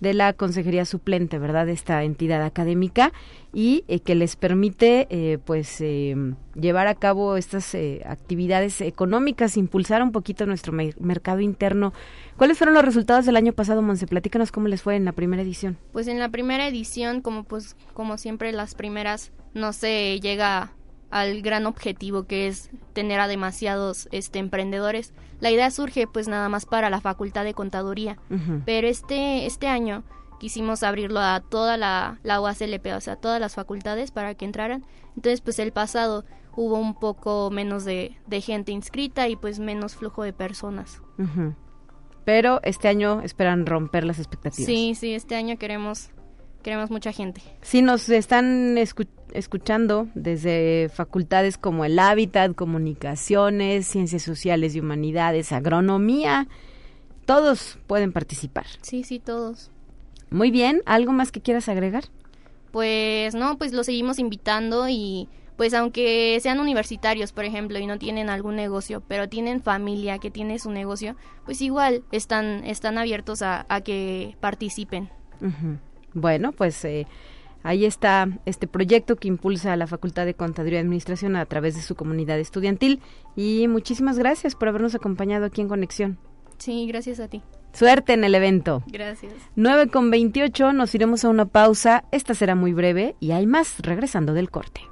de 0.00 0.14
la 0.14 0.32
Consejería 0.32 0.84
Suplente, 0.84 1.38
¿verdad?, 1.38 1.66
de 1.66 1.72
esta 1.72 2.02
entidad 2.04 2.42
académica 2.42 3.12
y 3.52 3.84
eh, 3.88 4.00
que 4.00 4.14
les 4.14 4.36
permite, 4.36 5.06
eh, 5.10 5.38
pues, 5.44 5.80
eh, 5.80 6.16
llevar 6.54 6.86
a 6.86 6.94
cabo 6.94 7.36
estas 7.36 7.76
actividades 8.06 8.80
económicas, 8.80 9.56
impulsar 9.56 10.02
un 10.02 10.12
poquito 10.12 10.46
nuestro 10.46 10.72
mercado 10.72 11.40
interno. 11.40 11.92
¿Cuáles 12.36 12.58
fueron 12.58 12.74
los 12.74 12.84
resultados 12.84 13.26
del 13.26 13.36
año 13.36 13.52
pasado, 13.52 13.82
Monse? 13.82 14.06
Platícanos 14.06 14.52
cómo 14.52 14.68
les 14.68 14.82
fue 14.82 14.96
en 14.96 15.04
la 15.04 15.12
primera 15.12 15.42
edición. 15.42 15.78
Pues 15.92 16.08
en 16.08 16.18
la 16.18 16.30
primera 16.30 16.66
edición, 16.66 17.20
como 17.20 17.44
pues, 17.44 17.76
como 17.94 18.18
siempre 18.18 18.52
las 18.52 18.74
primeras, 18.74 19.32
no 19.54 19.72
se 19.72 20.18
llega 20.20 20.72
al 21.10 21.42
gran 21.42 21.66
objetivo 21.66 22.24
que 22.24 22.46
es 22.46 22.70
tener 22.92 23.20
a 23.20 23.28
demasiados 23.28 24.08
este 24.12 24.38
emprendedores. 24.38 25.12
La 25.40 25.50
idea 25.50 25.70
surge 25.70 26.06
pues 26.06 26.28
nada 26.28 26.48
más 26.48 26.66
para 26.66 26.90
la 26.90 27.00
Facultad 27.00 27.44
de 27.44 27.54
Contaduría, 27.54 28.18
pero 28.64 28.86
este 28.86 29.46
este 29.46 29.66
año 29.66 30.04
quisimos 30.40 30.82
abrirlo 30.82 31.20
a 31.20 31.40
toda 31.40 31.76
la, 31.76 32.18
la 32.22 32.40
UASLP, 32.40 32.86
o 32.96 33.00
sea, 33.00 33.16
todas 33.16 33.40
las 33.40 33.54
facultades 33.54 34.10
para 34.10 34.34
que 34.34 34.46
entraran. 34.46 34.84
Entonces, 35.14 35.42
pues 35.42 35.58
el 35.58 35.70
pasado 35.70 36.24
hubo 36.56 36.78
un 36.78 36.94
poco 36.94 37.50
menos 37.50 37.84
de, 37.84 38.16
de 38.26 38.40
gente 38.40 38.72
inscrita 38.72 39.28
y 39.28 39.36
pues 39.36 39.58
menos 39.58 39.94
flujo 39.94 40.22
de 40.22 40.32
personas. 40.32 41.02
Pero 42.24 42.60
este 42.64 42.88
año 42.88 43.20
esperan 43.20 43.66
romper 43.66 44.04
las 44.04 44.18
expectativas. 44.18 44.66
Sí, 44.66 44.94
sí, 44.94 45.14
este 45.14 45.36
año 45.36 45.58
queremos 45.58 46.10
queremos 46.62 46.90
mucha 46.90 47.12
gente. 47.12 47.40
Si 47.62 47.82
nos 47.82 48.08
están 48.08 48.78
escuchando 48.78 50.08
desde 50.14 50.90
facultades 50.92 51.58
como 51.58 51.84
el 51.84 51.98
Hábitat, 51.98 52.54
Comunicaciones, 52.54 53.86
Ciencias 53.86 54.22
Sociales 54.22 54.74
y 54.74 54.80
Humanidades, 54.80 55.52
Agronomía, 55.52 56.48
todos 57.26 57.78
pueden 57.86 58.12
participar. 58.12 58.66
Sí, 58.82 59.04
sí, 59.04 59.18
todos. 59.18 59.70
Muy 60.30 60.50
bien, 60.50 60.82
¿algo 60.86 61.12
más 61.12 61.32
que 61.32 61.40
quieras 61.40 61.68
agregar? 61.68 62.04
Pues 62.70 63.34
no, 63.34 63.58
pues 63.58 63.72
los 63.72 63.86
seguimos 63.86 64.18
invitando 64.18 64.88
y 64.88 65.28
pues 65.60 65.74
aunque 65.74 66.38
sean 66.40 66.58
universitarios, 66.58 67.32
por 67.32 67.44
ejemplo, 67.44 67.78
y 67.78 67.86
no 67.86 67.98
tienen 67.98 68.30
algún 68.30 68.56
negocio, 68.56 69.02
pero 69.06 69.28
tienen 69.28 69.60
familia 69.60 70.18
que 70.18 70.30
tiene 70.30 70.58
su 70.58 70.70
negocio, 70.70 71.16
pues 71.44 71.60
igual 71.60 72.02
están, 72.12 72.64
están 72.64 72.96
abiertos 72.96 73.42
a, 73.42 73.66
que 73.84 74.38
participen. 74.40 75.10
Bueno, 76.14 76.52
pues 76.52 76.84
eh, 76.84 77.06
ahí 77.62 77.84
está 77.84 78.28
este 78.46 78.66
proyecto 78.66 79.16
que 79.16 79.28
impulsa 79.28 79.76
la 79.76 79.86
Facultad 79.86 80.26
de 80.26 80.34
Contaduría 80.34 80.78
y 80.78 80.82
Administración 80.82 81.36
a 81.36 81.46
través 81.46 81.74
de 81.76 81.82
su 81.82 81.94
comunidad 81.94 82.38
estudiantil. 82.38 83.00
Y 83.36 83.68
muchísimas 83.68 84.18
gracias 84.18 84.54
por 84.54 84.68
habernos 84.68 84.94
acompañado 84.94 85.46
aquí 85.46 85.60
en 85.60 85.68
Conexión. 85.68 86.18
Sí, 86.58 86.86
gracias 86.86 87.20
a 87.20 87.28
ti. 87.28 87.42
Suerte 87.72 88.12
en 88.12 88.24
el 88.24 88.34
evento. 88.34 88.82
Gracias. 88.86 89.32
9 89.56 89.88
con 89.88 90.10
28, 90.10 90.72
nos 90.72 90.94
iremos 90.94 91.24
a 91.24 91.28
una 91.28 91.46
pausa. 91.46 92.04
Esta 92.10 92.34
será 92.34 92.54
muy 92.54 92.72
breve 92.72 93.16
y 93.20 93.30
hay 93.30 93.46
más 93.46 93.78
regresando 93.80 94.34
del 94.34 94.50
corte. 94.50 94.82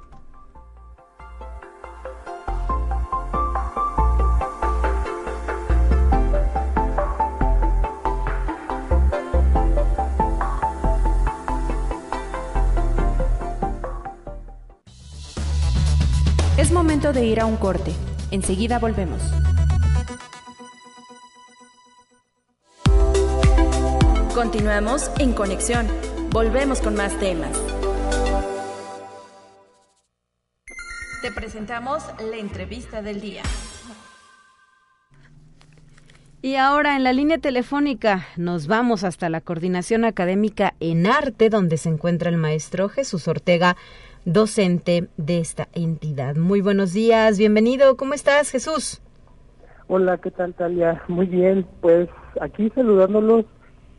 De 16.99 17.25
ir 17.25 17.39
a 17.39 17.45
un 17.45 17.55
corte. 17.55 17.93
Enseguida 18.29 18.77
volvemos. 18.77 19.21
Continuamos 24.35 25.09
en 25.17 25.31
conexión. 25.31 25.87
Volvemos 26.31 26.81
con 26.81 26.95
más 26.95 27.17
temas. 27.17 27.51
Te 31.21 31.31
presentamos 31.31 32.03
la 32.19 32.35
entrevista 32.35 33.01
del 33.01 33.21
día. 33.21 33.43
Y 36.41 36.55
ahora 36.55 36.97
en 36.97 37.05
la 37.05 37.13
línea 37.13 37.37
telefónica 37.37 38.27
nos 38.35 38.67
vamos 38.67 39.05
hasta 39.05 39.29
la 39.29 39.39
coordinación 39.39 40.03
académica 40.03 40.75
en 40.81 41.07
arte 41.07 41.49
donde 41.49 41.77
se 41.77 41.89
encuentra 41.89 42.29
el 42.29 42.37
maestro 42.37 42.89
Jesús 42.89 43.27
Ortega 43.29 43.77
docente 44.33 45.07
de 45.17 45.39
esta 45.39 45.67
entidad. 45.73 46.35
Muy 46.35 46.61
buenos 46.61 46.93
días, 46.93 47.37
bienvenido. 47.37 47.97
¿Cómo 47.97 48.13
estás, 48.13 48.51
Jesús? 48.51 49.01
Hola, 49.87 50.19
¿qué 50.19 50.29
tal, 50.29 50.53
Talia? 50.53 51.03
Muy 51.07 51.25
bien, 51.25 51.65
pues 51.81 52.09
aquí 52.39 52.71
saludándolos. 52.75 53.45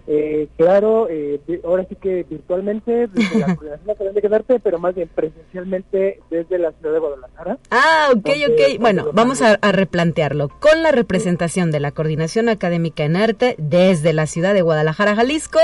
Eh, 0.07 0.49
claro, 0.57 1.09
eh, 1.11 1.41
ahora 1.65 1.85
sí 1.89 1.95
que 1.97 2.25
virtualmente 2.25 3.09
desde 3.09 3.39
la 3.41 3.47
Coordinación 3.57 3.91
Académica 3.91 4.29
de 4.29 4.37
Arte, 4.37 4.61
pero 4.61 4.79
más 4.79 4.95
bien 4.95 5.09
presencialmente 5.13 6.21
desde 6.31 6.59
la 6.59 6.73
ciudad 6.73 6.95
de 6.95 6.99
Guadalajara. 7.01 7.59
Ah, 7.71 8.09
ok, 8.13 8.29
ok. 8.51 8.81
Bueno, 8.81 9.11
vamos 9.13 9.43
a, 9.43 9.59
a, 9.61 9.73
replantearlo. 9.73 10.49
Con 10.49 10.83
la 10.85 10.93
representación 10.93 11.73
de 11.73 11.81
la 11.81 11.91
Coordinación 11.91 12.49
Académica 12.49 13.05
en 13.05 13.17
Arte 13.17 13.57
desde 13.59 14.13
la 14.13 14.27
ciudad 14.27 14.55
de 14.55 14.63
Guadalajara, 14.63 15.17
Jalisco, 15.17 15.59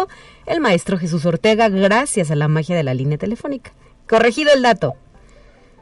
el 0.44 0.60
maestro 0.60 0.98
Jesús 0.98 1.24
Ortega, 1.24 1.68
gracias 1.68 2.32
a 2.32 2.36
la 2.36 2.48
magia 2.48 2.76
de 2.76 2.82
la 2.82 2.94
línea 2.94 3.18
telefónica. 3.18 3.72
Corregido 4.08 4.50
el 4.54 4.62
dato. 4.62 4.94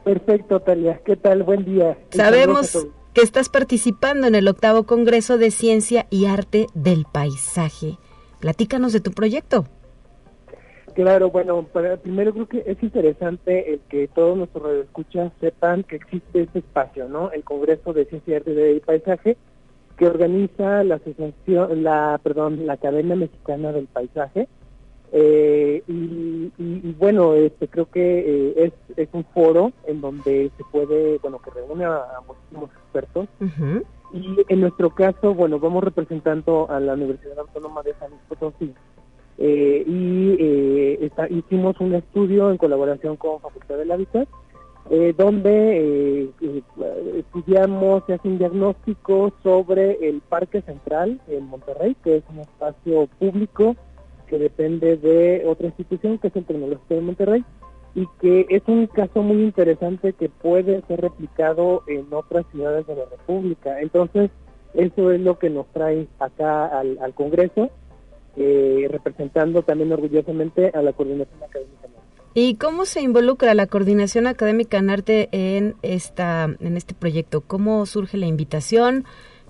Perfecto, 0.03 0.59
Talia. 0.59 1.01
¿Qué 1.05 1.15
tal? 1.15 1.43
Buen 1.43 1.65
día. 1.65 1.97
Sabemos 2.09 2.87
que 3.13 3.21
estás 3.21 3.49
participando 3.49 4.27
en 4.27 4.35
el 4.35 4.47
octavo 4.47 4.83
Congreso 4.83 5.37
de 5.37 5.51
Ciencia 5.51 6.07
y 6.09 6.25
Arte 6.25 6.67
del 6.73 7.05
Paisaje. 7.11 7.97
Platícanos 8.39 8.93
de 8.93 8.99
tu 8.99 9.11
proyecto. 9.11 9.65
Claro, 10.93 11.29
bueno, 11.29 11.67
primero 12.03 12.31
creo 12.33 12.47
que 12.47 12.63
es 12.65 12.81
interesante 12.81 13.73
el 13.73 13.79
que 13.89 14.07
todos 14.07 14.37
nuestros 14.37 14.63
radioescuchas 14.63 15.31
sepan 15.41 15.83
que 15.83 15.97
existe 15.97 16.43
este 16.43 16.59
espacio, 16.59 17.09
¿no? 17.09 17.31
El 17.31 17.43
Congreso 17.43 17.91
de 17.91 18.05
Ciencia 18.05 18.33
y 18.33 18.35
Arte 18.37 18.53
del 18.53 18.81
Paisaje, 18.81 19.37
que 19.97 20.07
organiza 20.07 20.83
la 20.83 20.95
asociación, 20.95 21.83
la, 21.83 22.19
perdón, 22.23 22.65
la 22.65 22.73
Academia 22.73 23.15
Mexicana 23.15 23.71
del 23.71 23.87
Paisaje, 23.87 24.47
eh, 25.11 25.83
y, 25.87 26.93
bueno, 26.93 27.33
este, 27.33 27.67
creo 27.67 27.89
que 27.89 28.53
eh, 28.55 28.73
es, 28.95 29.07
un 29.13 29.23
foro 29.25 29.71
en 29.85 30.01
donde 30.01 30.51
se 30.57 30.63
puede, 30.71 31.17
bueno, 31.19 31.39
que 31.39 31.51
reúne 31.51 31.85
a, 31.85 32.05
muchísimos 32.27 32.69
expertos. 32.71 33.27
Y 34.13 34.37
en 34.47 34.61
nuestro 34.61 34.91
caso, 34.91 35.33
bueno, 35.33 35.59
vamos 35.59 35.83
representando 35.83 36.67
a 36.69 36.79
la 36.79 36.93
Universidad 36.93 37.39
Autónoma 37.39 37.81
de 37.83 37.93
San 37.95 38.09
Luis 38.09 38.21
Potosí. 38.27 38.73
Eh, 39.37 39.83
y 39.85 41.37
hicimos 41.37 41.79
un 41.81 41.95
estudio 41.95 42.51
en 42.51 42.57
colaboración 42.57 43.17
con 43.17 43.41
Facultad 43.41 43.77
del 43.77 43.91
Hábitat 43.91 44.29
eh, 44.91 45.15
donde 45.17 46.29
estudiamos, 47.17 48.03
se 48.05 48.13
hace 48.13 48.27
un 48.27 48.37
diagnóstico 48.37 49.33
sobre 49.41 50.07
el 50.07 50.21
Parque 50.21 50.61
Central 50.61 51.19
en 51.27 51.47
Monterrey, 51.47 51.95
que 52.03 52.17
es 52.17 52.23
un 52.29 52.41
espacio 52.41 53.07
público 53.17 53.75
que 54.25 54.37
depende 54.37 54.97
de 54.97 55.43
otra 55.45 55.67
institución, 55.67 56.17
que 56.17 56.27
es 56.27 56.35
el 56.35 56.45
Tecnológico 56.45 56.93
de 56.93 57.01
Monterrey, 57.01 57.45
y 57.95 58.07
que 58.19 58.45
es 58.49 58.63
un 58.67 58.87
caso 58.87 59.21
muy 59.21 59.43
interesante 59.43 60.13
que 60.13 60.29
puede 60.29 60.81
ser 60.87 61.01
replicado 61.01 61.83
en 61.87 62.05
otras 62.11 62.45
ciudades 62.51 62.85
de 62.87 62.95
la 62.95 63.05
República. 63.05 63.79
Entonces, 63.79 64.29
eso 64.73 65.11
es 65.11 65.21
lo 65.21 65.39
que 65.39 65.49
nos 65.49 65.65
trae 65.67 66.07
acá 66.19 66.65
al, 66.65 67.13
Congreso, 67.13 67.69
eh, 68.35 68.87
representando 68.91 69.63
también 69.63 69.93
orgullosamente 69.93 70.71
a 70.73 70.81
la 70.81 70.91
Coordinación 70.91 71.41
Académica. 71.41 71.87
¿Y 72.37 72.55
cómo 72.55 72.83
se 72.83 73.01
involucra 73.01 73.53
la 73.53 73.65
Coordinación 73.65 74.27
Académica 74.27 74.77
en 74.77 74.89
Arte 74.89 75.29
en, 75.31 75.75
esta, 75.83 76.53
en 76.59 76.75
este 76.75 76.93
proyecto? 76.93 77.39
¿Cómo 77.39 77.85
surge 77.85 78.17
la 78.17 78.25
invitación? 78.25 79.05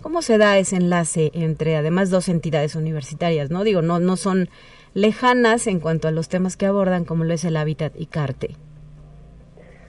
¿Cómo 0.05 0.21
se 0.21 0.37
da 0.37 0.59
ese 0.59 0.75
enlace 0.75 1.31
entre 1.33 1.75
además 1.75 2.11
dos 2.11 2.29
entidades 2.29 2.75
universitarias? 2.75 3.49
No 3.49 3.63
digo, 3.63 3.81
no, 3.81 3.99
no 3.99 4.17
son 4.17 4.49
lejanas 4.93 5.65
en 5.65 5.79
cuanto 5.79 6.07
a 6.07 6.11
los 6.11 6.29
temas 6.29 6.57
que 6.57 6.67
abordan, 6.67 7.05
como 7.05 7.23
lo 7.23 7.33
es 7.33 7.43
el 7.43 7.57
hábitat 7.57 7.99
y 7.99 8.05
CARTE. 8.05 8.51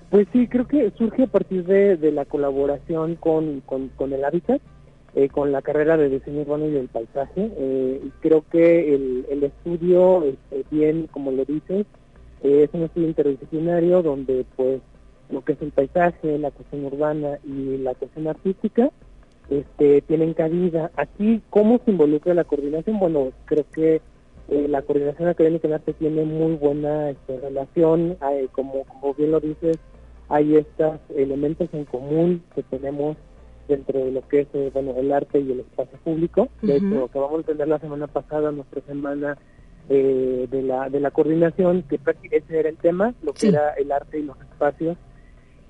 Pues 0.08 0.26
sí, 0.32 0.48
creo 0.48 0.66
que 0.66 0.90
surge 0.96 1.24
a 1.24 1.26
partir 1.26 1.66
de, 1.66 2.12
la 2.12 2.24
colaboración 2.24 3.16
con, 3.16 3.60
con, 3.60 3.90
el 4.10 4.24
hábitat, 4.24 4.62
eh, 5.14 5.28
con 5.28 5.52
la 5.52 5.60
carrera 5.60 5.98
de 5.98 6.08
diseño 6.08 6.40
urbano 6.40 6.64
y 6.64 6.70
del 6.70 6.88
paisaje. 6.88 7.52
Eh, 7.54 8.00
creo 8.20 8.42
que 8.50 8.94
el, 8.94 9.44
estudio, 9.44 10.24
este, 10.24 10.64
bien 10.70 11.08
como 11.08 11.30
lo 11.30 11.44
dices, 11.44 11.84
eh, 12.42 12.62
es 12.62 12.70
un 12.72 12.84
estudio 12.84 13.08
interdisciplinario 13.08 14.02
donde 14.02 14.46
pues 14.56 14.80
lo 15.28 15.44
que 15.44 15.52
es 15.52 15.60
el 15.60 15.72
paisaje, 15.72 16.38
la 16.38 16.52
cuestión 16.52 16.86
urbana 16.86 17.38
y 17.44 17.76
la 17.76 17.94
cuestión 17.94 18.28
artística 18.28 18.90
este, 19.50 20.02
tienen 20.02 20.34
cabida. 20.34 20.90
Aquí, 20.96 21.42
¿cómo 21.50 21.80
se 21.84 21.90
involucra 21.90 22.34
la 22.34 22.44
coordinación? 22.44 22.98
Bueno, 22.98 23.32
creo 23.44 23.64
que 23.72 24.00
eh, 24.48 24.66
la 24.68 24.82
coordinación 24.82 25.28
académica 25.28 25.68
en 25.68 25.74
arte 25.74 25.92
tiene 25.92 26.24
muy 26.24 26.54
buena 26.54 27.10
este, 27.10 27.40
relación, 27.40 28.16
como, 28.52 28.84
como 28.84 29.14
bien 29.14 29.32
lo 29.32 29.40
dices, 29.40 29.78
hay 30.28 30.56
estos 30.56 30.98
elementos 31.14 31.68
en 31.72 31.84
común 31.84 32.42
que 32.54 32.62
tenemos 32.64 33.16
dentro 33.68 34.04
de 34.04 34.12
lo 34.12 34.26
que 34.28 34.40
es 34.40 34.48
eh, 34.54 34.70
bueno 34.72 34.94
el 34.96 35.12
arte 35.12 35.40
y 35.40 35.52
el 35.52 35.60
espacio 35.60 35.98
público. 36.04 36.48
De 36.62 36.76
hecho, 36.76 37.04
acabamos 37.04 37.38
de 37.38 37.52
tener 37.52 37.68
la 37.68 37.78
semana 37.78 38.06
pasada 38.06 38.52
nuestra 38.52 38.80
semana 38.82 39.36
eh, 39.88 40.46
de 40.50 40.62
la 40.62 40.88
de 40.88 41.00
la 41.00 41.10
coordinación, 41.10 41.82
que 41.82 41.98
ese 42.30 42.58
era 42.60 42.68
el 42.68 42.76
tema, 42.76 43.14
lo 43.22 43.32
que 43.32 43.48
era 43.48 43.72
el 43.74 43.90
arte 43.92 44.18
y 44.18 44.22
los 44.22 44.40
espacios. 44.40 44.96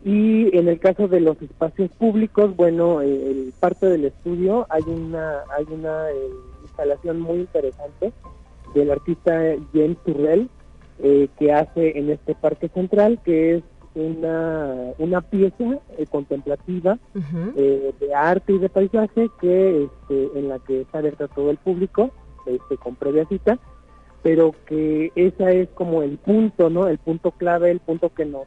Y 0.07 0.57
en 0.57 0.69
el 0.69 0.79
caso 0.79 1.09
de 1.09 1.19
los 1.19 1.43
espacios 1.43 1.91
públicos, 1.99 2.55
bueno, 2.55 3.01
el, 3.01 3.53
parte 3.59 3.87
del 3.87 4.05
estudio 4.05 4.65
hay 4.71 4.85
una 4.87 5.41
hay 5.51 5.67
una 5.69 6.07
instalación 6.63 7.19
muy 7.19 7.41
interesante 7.41 8.13
del 8.73 8.93
artista 8.93 9.33
James 9.75 9.99
Turrell, 10.07 10.49
eh, 11.03 11.27
que 11.37 11.53
hace 11.53 11.99
en 11.99 12.11
este 12.11 12.37
parque 12.37 12.69
central, 12.69 13.19
que 13.25 13.57
es 13.57 13.65
una, 13.97 14.93
una 14.99 15.23
pieza 15.23 15.81
eh, 15.99 16.07
contemplativa 16.09 17.01
eh, 17.57 17.93
de 17.99 18.15
arte 18.15 18.53
y 18.53 18.59
de 18.59 18.69
paisaje 18.69 19.29
que 19.41 19.83
este, 19.87 20.39
en 20.39 20.49
la 20.49 20.61
que 20.61 20.83
está 20.83 20.99
abierta 20.99 21.27
todo 21.27 21.51
el 21.51 21.57
público 21.57 22.13
este, 22.47 22.77
con 22.77 22.95
previa 22.95 23.27
cita, 23.27 23.59
pero 24.23 24.55
que 24.67 25.11
esa 25.17 25.51
es 25.51 25.69
como 25.71 26.05
el 26.05 26.17
punto, 26.19 26.71
¿no? 26.71 26.87
El 26.87 26.99
punto 26.99 27.33
clave, 27.33 27.73
el 27.73 27.81
punto 27.81 28.15
que 28.15 28.25
nos 28.25 28.47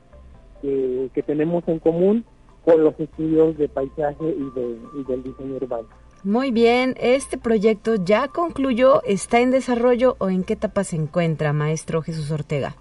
que 0.62 1.24
tenemos 1.24 1.67
en 1.67 1.80
común 1.80 2.26
con 2.65 2.84
los 2.84 3.00
estudios 3.00 3.58
de 3.58 3.67
paisaje 3.69 4.26
y, 4.26 4.60
de, 4.60 4.78
y 5.00 5.04
del 5.06 5.24
diseño 5.24 5.56
urbano. 5.56 5.88
Muy 6.24 6.52
bien, 6.52 6.95
¿este 7.00 7.38
proyecto 7.38 7.95
ya 7.95 8.28
concluyó, 8.28 9.02
está 9.04 9.39
en 9.39 9.52
desarrollo 9.52 10.17
o 10.19 10.30
en 10.30 10.43
qué 10.43 10.54
etapa 10.54 10.84
se 10.84 10.98
encuentra, 10.98 11.54
maestro 11.54 12.02
Jesús 12.02 12.30
Ortega? 12.30 12.76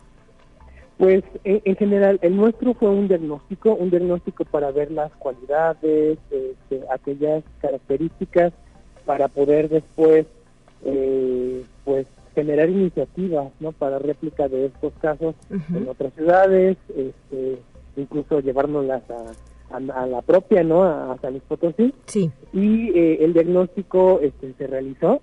Pues 0.98 1.22
en, 1.44 1.76
general, 1.76 2.18
el 2.22 2.36
nuestro 2.36 2.74
fue 2.74 2.90
un 2.90 3.06
diagnóstico, 3.06 3.72
un 3.74 3.90
diagnóstico 3.90 4.44
para 4.44 4.72
ver 4.72 4.90
las 4.90 5.12
cualidades, 5.12 6.18
este, 6.28 6.80
aquellas 6.92 7.44
características 7.60 8.52
para 9.06 9.28
poder 9.28 9.68
después, 9.68 10.26
eh, 10.84 11.62
pues 11.84 12.08
generar 12.38 12.70
iniciativas, 12.70 13.50
¿no? 13.58 13.72
Para 13.72 13.98
réplica 13.98 14.46
de 14.46 14.66
estos 14.66 14.92
casos 15.00 15.34
en 15.50 15.88
otras 15.88 16.12
ciudades, 16.14 16.76
este, 16.88 17.58
incluso 17.96 18.38
llevárnoslas 18.38 19.02
a, 19.10 19.76
a, 19.76 20.06
la 20.06 20.22
propia, 20.22 20.62
¿no? 20.62 20.84
A, 20.84 21.18
San 21.20 21.32
Luis 21.32 21.42
Potosí. 21.48 21.92
Sí. 22.06 22.30
Y 22.52 22.90
eh, 22.96 23.24
el 23.24 23.32
diagnóstico 23.32 24.20
este, 24.22 24.54
se 24.56 24.68
realizó. 24.68 25.20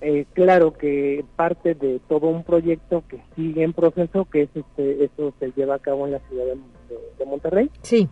Eh, 0.00 0.24
claro 0.32 0.72
que 0.72 1.22
parte 1.36 1.74
de 1.74 2.00
todo 2.08 2.28
un 2.28 2.44
proyecto 2.44 3.02
que 3.08 3.20
sigue 3.36 3.62
en 3.62 3.74
proceso, 3.74 4.26
que 4.32 4.42
es 4.42 4.50
este, 4.54 5.04
eso 5.04 5.34
se 5.38 5.52
lleva 5.54 5.74
a 5.74 5.80
cabo 5.80 6.06
en 6.06 6.12
la 6.12 6.20
ciudad 6.28 6.44
de, 6.46 7.26
Monterrey. 7.26 7.70
Sí. 7.82 8.08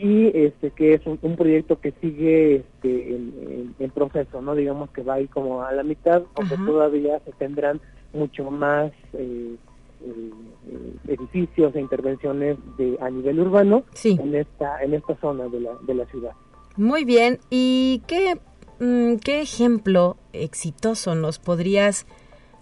Y 0.00 0.28
este 0.32 0.70
que 0.70 0.94
es 0.94 1.00
un, 1.06 1.34
proyecto 1.36 1.80
que 1.80 1.92
sigue 2.00 2.56
este, 2.56 3.16
en, 3.16 3.90
proceso, 3.90 4.40
no 4.40 4.54
digamos 4.54 4.90
que 4.90 5.02
va 5.02 5.14
ahí 5.14 5.26
como 5.26 5.62
a 5.62 5.72
la 5.72 5.82
mitad, 5.82 6.22
aunque 6.36 6.56
todavía 6.56 7.18
se 7.24 7.32
tendrán 7.32 7.80
mucho 8.12 8.48
más 8.48 8.92
eh, 9.14 9.56
eh, 10.04 10.30
edificios 11.08 11.74
e 11.74 11.80
intervenciones 11.80 12.58
de 12.76 12.96
a 13.00 13.10
nivel 13.10 13.40
urbano 13.40 13.82
en 14.04 14.36
esta 14.36 14.80
en 14.84 14.94
esta 14.94 15.16
zona 15.16 15.48
de 15.48 15.60
la, 15.60 15.72
de 15.84 15.94
la 15.94 16.06
ciudad. 16.06 16.32
Muy 16.76 17.04
bien, 17.04 17.40
¿y 17.50 18.02
qué, 18.06 18.38
mm, 18.78 19.16
qué 19.16 19.40
ejemplo 19.40 20.16
exitoso 20.32 21.16
nos 21.16 21.40
podrías 21.40 22.06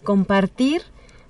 compartir 0.05 0.81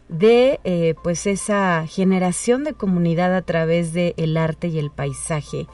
de 0.09 0.61
eh, 0.63 0.95
pues 1.03 1.27
esa 1.27 1.85
generación 1.89 2.63
de 2.63 2.75
comunidad 2.75 3.35
a 3.35 3.43
través 3.43 3.93
del 3.93 4.15
el 4.19 4.37
arte 4.37 4.69
y 4.69 4.79
el 4.79 4.93
paisaje? 4.93 5.67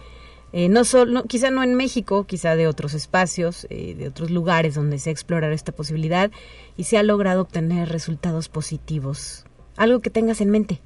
Eh, 0.53 0.69
no 0.69 0.85
solo, 0.85 1.25
quizá 1.25 1.51
no 1.51 1.63
en 1.63 1.75
México, 1.75 2.25
quizá 2.25 2.57
de 2.57 2.67
otros 2.67 2.93
espacios, 2.95 3.67
eh, 3.71 3.95
de 3.95 4.09
otros 4.09 4.31
lugares 4.31 4.75
donde 4.75 4.99
se 4.99 5.11
ha 5.11 5.13
explorado 5.13 5.53
esta 5.55 5.73
posibilidad 5.73 6.31
y 6.77 6.85
se 6.85 6.99
ha 6.99 7.03
logrado 7.03 7.43
obtener 7.43 7.89
resultados 7.89 8.49
positivos. 8.49 9.47
Algo 9.77 10.01
que 10.01 10.11
tengas 10.11 10.41
en 10.41 10.51
mente. 10.51 10.81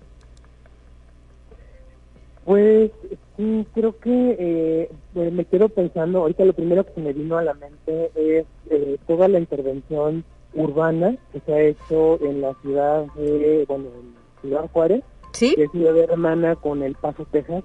Pues 2.44 2.92
sí, 3.37 3.66
creo 3.74 3.98
que 3.98 4.37
eh, 4.38 4.90
pues, 5.12 5.33
me 5.33 5.44
quedo 5.44 5.68
pensando, 5.68 6.20
ahorita 6.20 6.44
lo 6.44 6.52
primero 6.52 6.87
que 6.87 6.92
se 6.94 7.00
me 7.00 7.12
vino 7.12 7.37
a 7.37 7.42
la 7.42 7.55
mente 7.55 8.12
es 8.14 8.46
eh, 8.70 8.96
toda 9.09 9.26
la 9.26 9.40
intervención 9.40 10.24
urbana 10.55 11.16
que 11.33 11.40
se 11.40 11.52
ha 11.52 11.61
hecho 11.61 12.24
en 12.24 12.40
la 12.40 12.55
ciudad 12.62 13.05
de, 13.14 13.64
bueno, 13.66 13.87
en 13.87 14.14
Ciudad 14.40 14.70
Juárez, 14.72 15.02
¿Sí? 15.33 15.57
que 15.57 15.64
es 15.64 15.70
ciudad 15.72 15.98
hermana 15.98 16.55
con 16.55 16.85
El 16.85 16.94
Paso, 16.94 17.26
Texas, 17.33 17.64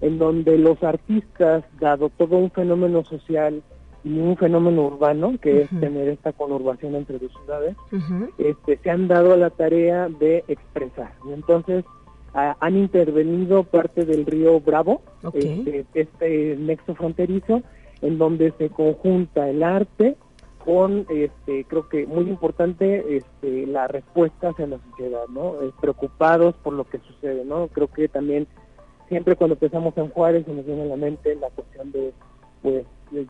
en 0.00 0.18
donde 0.18 0.58
los 0.58 0.82
artistas, 0.82 1.64
dado 1.78 2.08
todo 2.08 2.36
un 2.36 2.50
fenómeno 2.50 3.04
social 3.04 3.62
y 4.02 4.18
un 4.18 4.36
fenómeno 4.36 4.86
urbano, 4.86 5.36
que 5.40 5.62
es 5.62 5.70
tener 5.80 6.08
esta 6.08 6.32
conurbación 6.32 6.94
entre 6.94 7.18
dos 7.18 7.32
ciudades, 7.32 7.76
este, 8.38 8.78
se 8.78 8.90
han 8.90 9.08
dado 9.08 9.34
a 9.34 9.36
la 9.36 9.50
tarea 9.50 10.08
de 10.08 10.44
expresar. 10.48 11.12
Y 11.28 11.32
entonces 11.32 11.84
han 12.32 12.76
intervenido 12.76 13.64
parte 13.64 14.04
del 14.04 14.24
río 14.24 14.60
Bravo, 14.60 15.02
este, 15.34 15.84
este, 15.94 16.56
nexo 16.58 16.94
fronterizo, 16.94 17.62
en 18.00 18.18
donde 18.18 18.52
se 18.56 18.70
conjunta 18.70 19.50
el 19.50 19.62
arte 19.62 20.16
con, 20.64 21.06
este, 21.10 21.64
creo 21.64 21.88
que 21.88 22.06
muy 22.06 22.28
importante, 22.28 23.16
este, 23.16 23.66
la 23.66 23.88
respuesta 23.88 24.50
hacia 24.50 24.66
la 24.66 24.78
sociedad, 24.90 25.26
¿no? 25.28 25.54
preocupados 25.80 26.54
por 26.62 26.74
lo 26.74 26.84
que 26.84 26.98
sucede, 26.98 27.44
¿no? 27.44 27.68
Creo 27.68 27.88
que 27.88 28.08
también 28.08 28.46
siempre 29.10 29.36
cuando 29.36 29.56
pensamos 29.56 29.92
en 29.98 30.08
Juárez 30.08 30.46
se 30.46 30.54
nos 30.54 30.64
viene 30.64 30.82
a 30.82 30.86
la 30.86 30.96
mente 30.96 31.34
la 31.34 31.50
cuestión 31.50 31.92
de, 31.92 32.12
pues, 32.62 32.84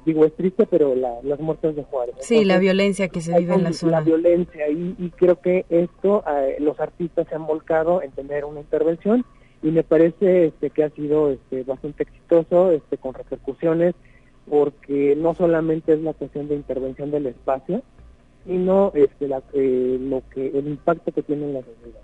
digo, 0.05 0.25
es 0.27 0.37
triste, 0.37 0.67
pero 0.67 0.95
las 0.95 1.41
muertes 1.41 1.75
de 1.75 1.83
Juárez. 1.85 2.15
sí, 2.21 2.45
la 2.45 2.59
violencia 2.59 3.09
que 3.09 3.21
se 3.21 3.37
vive 3.37 3.55
en 3.55 3.65
la 3.65 3.73
zona. 3.73 3.93
La 3.93 4.01
violencia, 4.03 4.69
y, 4.69 4.95
y 4.99 5.11
creo 5.11 5.41
que 5.41 5.65
esto, 5.71 6.23
eh, 6.29 6.59
los 6.61 6.79
artistas 6.79 7.27
se 7.29 7.35
han 7.35 7.47
volcado 7.47 8.03
en 8.03 8.11
tener 8.13 8.45
una 8.45 8.61
intervención, 8.61 9.25
y 9.63 9.71
me 9.71 9.83
parece 9.83 10.47
este, 10.47 10.71
que 10.71 10.85
ha 10.85 10.91
sido 10.91 11.31
este, 11.31 11.65
bastante 11.65 12.03
exitoso, 12.05 12.71
este, 12.73 12.99
con 12.99 13.15
repercusiones, 13.15 13.95
porque 14.49 15.17
no 15.17 15.35
solamente 15.35 15.95
es 15.95 16.01
la 16.01 16.13
cuestión 16.13 16.49
de 16.49 16.57
intervención 16.57 17.11
del 17.11 17.27
espacio, 17.27 17.83
sino 18.47 18.93
este, 18.95 19.29
la, 19.29 19.43
eh, 19.55 19.99
lo 20.01 20.23
que 20.31 20.47
el 20.47 20.69
impacto 20.69 21.13
que 21.13 21.23
tiene 21.23 21.47
en 21.47 21.55
la 21.55 21.61
sociedad. 21.61 22.01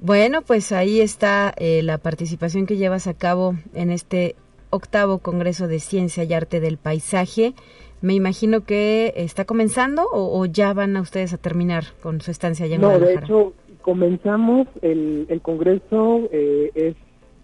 Bueno, 0.00 0.40
pues 0.42 0.72
ahí 0.72 1.00
está 1.00 1.52
eh, 1.58 1.82
la 1.82 1.98
participación 1.98 2.66
que 2.66 2.76
llevas 2.76 3.06
a 3.06 3.14
cabo 3.14 3.54
en 3.74 3.90
este 3.90 4.34
octavo 4.70 5.18
Congreso 5.18 5.68
de 5.68 5.78
Ciencia 5.78 6.24
y 6.24 6.32
Arte 6.32 6.58
del 6.60 6.78
Paisaje. 6.78 7.54
Me 8.00 8.14
imagino 8.14 8.64
que 8.64 9.12
está 9.16 9.44
comenzando 9.44 10.06
o, 10.10 10.46
ya 10.46 10.72
van 10.72 10.96
a 10.96 11.02
ustedes 11.02 11.34
a 11.34 11.36
terminar 11.36 11.84
con 12.02 12.22
su 12.22 12.30
estancia 12.30 12.64
allá 12.64 12.76
en 12.76 12.80
No, 12.80 12.98
de 12.98 13.14
hecho, 13.14 13.52
comenzamos 13.82 14.68
el, 14.80 15.26
el 15.28 15.42
congreso 15.42 16.28
eh, 16.32 16.70
es 16.74 16.94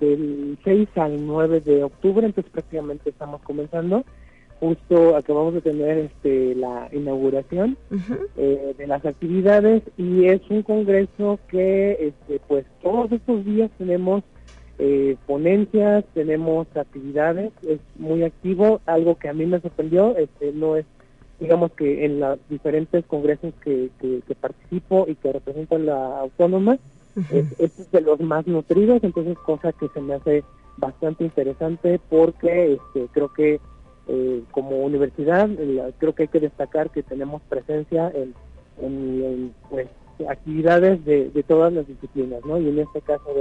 del 0.00 0.57
6 0.64 0.88
al 0.96 1.26
9 1.26 1.61
de 1.61 1.84
octubre, 1.84 2.24
entonces 2.24 2.50
prácticamente 2.50 3.11
estamos 3.11 3.42
comenzando. 3.42 4.04
Justo 4.61 5.16
acabamos 5.16 5.54
de 5.54 5.61
tener 5.61 5.98
este, 5.98 6.54
la 6.54 6.88
inauguración 6.92 7.76
eh, 8.36 8.74
de 8.76 8.86
las 8.86 9.04
actividades 9.04 9.82
y 9.98 10.26
es 10.26 10.40
un 10.48 10.62
congreso 10.62 11.38
que 11.48 11.92
este, 11.92 12.40
pues 12.48 12.64
todos 12.82 13.12
estos 13.12 13.44
días 13.44 13.70
tenemos 13.76 14.24
eh, 14.78 15.16
ponencias, 15.26 16.04
tenemos 16.14 16.66
actividades, 16.74 17.52
es 17.68 17.80
muy 17.96 18.22
activo, 18.22 18.80
algo 18.86 19.16
que 19.16 19.28
a 19.28 19.34
mí 19.34 19.44
me 19.44 19.61
sorprendió, 19.61 20.16
este, 20.16 20.52
no 20.52 20.76
es 20.76 20.86
digamos 21.38 21.72
que 21.72 22.04
en 22.04 22.20
los 22.20 22.38
diferentes 22.48 23.04
congresos 23.04 23.52
que, 23.62 23.90
que, 24.00 24.34
participo 24.34 25.07
y 25.07 25.14
que 25.16 25.32
representan 25.32 25.86
la 25.86 26.20
autónoma, 26.20 26.78
es, 27.30 27.90
de 27.90 28.00
los 28.00 28.20
más 28.20 28.46
nutridos, 28.46 29.02
entonces 29.02 29.36
cosa 29.38 29.72
que 29.72 29.88
se 29.88 30.00
me 30.00 30.14
hace 30.14 30.44
bastante 30.76 31.24
interesante 31.24 32.00
porque 32.11 32.74
este, 32.74 33.09
creo 33.12 33.32
que 33.32 33.61
eh, 34.09 34.42
como 34.52 34.84
universidad 34.84 35.48
creo 35.98 36.14
que 36.14 36.24
hay 36.24 36.28
que 36.28 36.40
destacar 36.40 36.90
que 36.90 37.02
tenemos 37.02 37.42
presencia 37.48 38.12
en, 38.14 38.34
en, 38.80 39.54
pues, 39.68 39.88
actividades 40.28 41.04
de, 41.04 41.30
de, 41.30 41.42
todas 41.42 41.72
las 41.72 41.86
disciplinas, 41.86 42.44
¿no? 42.44 42.59
Y 42.59 42.68
en 42.68 42.78
este 42.78 43.00
caso 43.00 43.34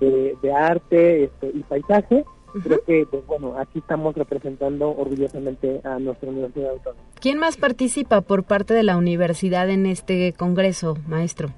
de, 0.00 0.36
de, 0.42 0.52
arte 0.52 1.24
este, 1.24 1.50
y 1.54 1.62
paisaje, 1.62 2.24
creo 2.62 2.84
que, 2.84 3.06
pues, 3.10 3.26
bueno, 3.26 3.58
aquí 3.58 3.78
estamos 3.78 4.14
representando 4.14 4.90
orgullosamente 4.90 5.80
a 5.84 5.98
nuestra 5.98 6.30
Universidad 6.30 6.70
Autónoma. 6.70 7.02
¿Quién 7.20 7.38
más 7.38 7.56
participa 7.56 8.20
por 8.20 8.44
parte 8.44 8.74
de 8.74 8.82
la 8.82 8.96
universidad 8.96 9.70
en 9.70 9.86
este 9.86 10.32
congreso, 10.34 10.96
maestro? 11.08 11.48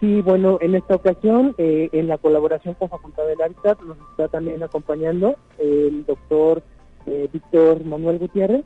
Sí, 0.00 0.20
bueno, 0.20 0.58
en 0.60 0.74
esta 0.74 0.96
ocasión, 0.96 1.54
eh, 1.58 1.88
en 1.92 2.08
la 2.08 2.18
colaboración 2.18 2.74
con 2.74 2.88
Facultad 2.88 3.24
del 3.26 3.40
Hábitat, 3.40 3.80
nos 3.82 3.96
está 4.10 4.28
también 4.28 4.62
acompañando 4.62 5.36
el 5.58 6.04
doctor 6.06 6.62
eh, 7.06 7.28
Víctor 7.32 7.84
Manuel 7.84 8.18
Gutiérrez, 8.18 8.64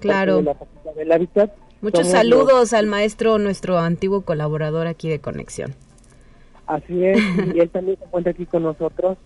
claro. 0.00 0.36
de 0.36 0.42
la 0.42 0.54
Facultad 0.54 0.92
del 0.94 1.12
Hábitat. 1.12 1.52
Muchos 1.80 2.08
saludos 2.08 2.72
al 2.72 2.86
maestro, 2.86 3.38
nuestro 3.38 3.78
antiguo 3.78 4.22
colaborador 4.22 4.86
aquí 4.86 5.08
de 5.08 5.20
Conexión. 5.20 5.74
Así 6.66 7.04
es, 7.04 7.18
y 7.54 7.60
él 7.60 7.70
también 7.70 7.98
se 7.98 8.04
encuentra 8.04 8.32
aquí 8.32 8.44
con 8.44 8.64
nosotros, 8.64 9.16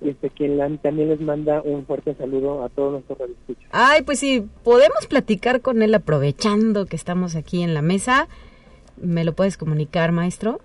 este, 0.00 0.30
quien 0.30 0.78
también 0.78 1.08
les 1.10 1.20
manda 1.20 1.60
un 1.62 1.84
fuerte 1.86 2.14
saludo 2.14 2.64
a 2.64 2.68
todos 2.70 2.92
nuestros 2.92 3.18
radioescuchas. 3.18 3.68
Ay, 3.72 4.02
pues 4.02 4.18
sí, 4.18 4.46
podemos 4.64 5.06
platicar 5.08 5.60
con 5.60 5.82
él 5.82 5.94
aprovechando 5.94 6.86
que 6.86 6.96
estamos 6.96 7.36
aquí 7.36 7.62
en 7.62 7.74
la 7.74 7.82
mesa. 7.82 8.28
¿Me 8.96 9.24
lo 9.24 9.34
puedes 9.34 9.56
comunicar, 9.56 10.12
maestro? 10.12 10.60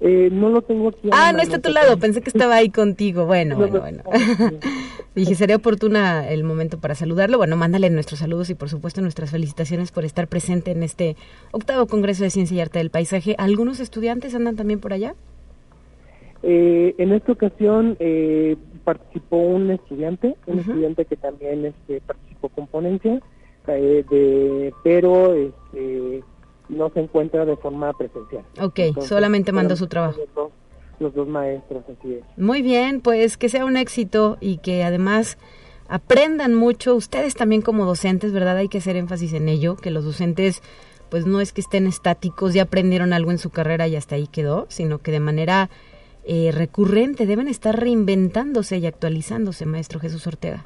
Eh, 0.00 0.30
no 0.32 0.48
lo 0.48 0.62
tengo 0.62 0.88
aquí. 0.88 1.10
Ah, 1.12 1.32
no 1.32 1.40
está 1.42 1.56
a 1.56 1.60
tu 1.60 1.70
lado, 1.70 1.98
pensé 1.98 2.22
que 2.22 2.30
estaba 2.30 2.56
ahí 2.56 2.70
contigo. 2.70 3.26
Bueno, 3.26 3.56
bueno, 3.56 3.80
bueno. 3.80 4.02
Dije, 5.14 5.34
sería 5.34 5.56
oportuna 5.56 6.26
el 6.28 6.42
momento 6.42 6.78
para 6.78 6.94
saludarlo. 6.94 7.36
Bueno, 7.36 7.56
mándale 7.56 7.90
nuestros 7.90 8.20
saludos 8.20 8.48
y 8.48 8.54
por 8.54 8.70
supuesto 8.70 9.02
nuestras 9.02 9.30
felicitaciones 9.30 9.92
por 9.92 10.06
estar 10.06 10.26
presente 10.26 10.70
en 10.70 10.82
este 10.82 11.16
octavo 11.50 11.86
Congreso 11.86 12.24
de 12.24 12.30
Ciencia 12.30 12.56
y 12.56 12.60
Arte 12.60 12.78
del 12.78 12.90
Paisaje. 12.90 13.34
¿Algunos 13.36 13.78
estudiantes 13.78 14.34
andan 14.34 14.56
también 14.56 14.80
por 14.80 14.94
allá? 14.94 15.14
Eh, 16.42 16.94
en 16.96 17.12
esta 17.12 17.32
ocasión 17.32 17.96
eh, 18.00 18.56
participó 18.84 19.36
un 19.36 19.70
estudiante, 19.70 20.34
un 20.46 20.60
estudiante 20.60 21.04
que 21.04 21.16
también 21.16 21.66
este, 21.66 22.00
participó 22.00 22.48
con 22.48 22.66
ponencia, 22.66 23.20
de, 23.66 24.72
pero 24.82 25.34
este, 25.34 26.22
no 26.70 26.90
se 26.90 27.00
encuentra 27.00 27.44
de 27.44 27.56
forma 27.56 27.92
presencial. 27.92 28.44
Ok, 28.60 28.80
solamente 29.00 29.52
mandó 29.52 29.76
su 29.76 29.86
trabajo. 29.86 30.20
Los 30.98 31.14
dos, 31.14 31.28
maestros, 31.28 31.82
así 31.84 32.14
es. 32.14 32.24
Muy 32.36 32.62
bien, 32.62 33.00
pues 33.00 33.36
que 33.36 33.48
sea 33.48 33.64
un 33.64 33.76
éxito 33.76 34.36
y 34.40 34.58
que 34.58 34.84
además 34.84 35.38
aprendan 35.88 36.54
mucho. 36.54 36.94
Ustedes 36.94 37.34
también 37.34 37.62
como 37.62 37.86
docentes, 37.86 38.32
¿verdad? 38.32 38.58
Hay 38.58 38.68
que 38.68 38.78
hacer 38.78 38.96
énfasis 38.96 39.32
en 39.32 39.48
ello, 39.48 39.76
que 39.76 39.90
los 39.90 40.04
docentes 40.04 40.62
pues 41.10 41.26
no 41.26 41.40
es 41.40 41.52
que 41.52 41.60
estén 41.60 41.86
estáticos, 41.86 42.54
ya 42.54 42.62
aprendieron 42.62 43.12
algo 43.12 43.32
en 43.32 43.38
su 43.38 43.50
carrera 43.50 43.88
y 43.88 43.96
hasta 43.96 44.14
ahí 44.14 44.28
quedó, 44.28 44.66
sino 44.68 44.98
que 44.98 45.10
de 45.10 45.18
manera 45.18 45.68
eh, 46.24 46.52
recurrente 46.52 47.26
deben 47.26 47.48
estar 47.48 47.78
reinventándose 47.78 48.78
y 48.78 48.86
actualizándose, 48.86 49.66
maestro 49.66 49.98
Jesús 49.98 50.26
Ortega. 50.26 50.64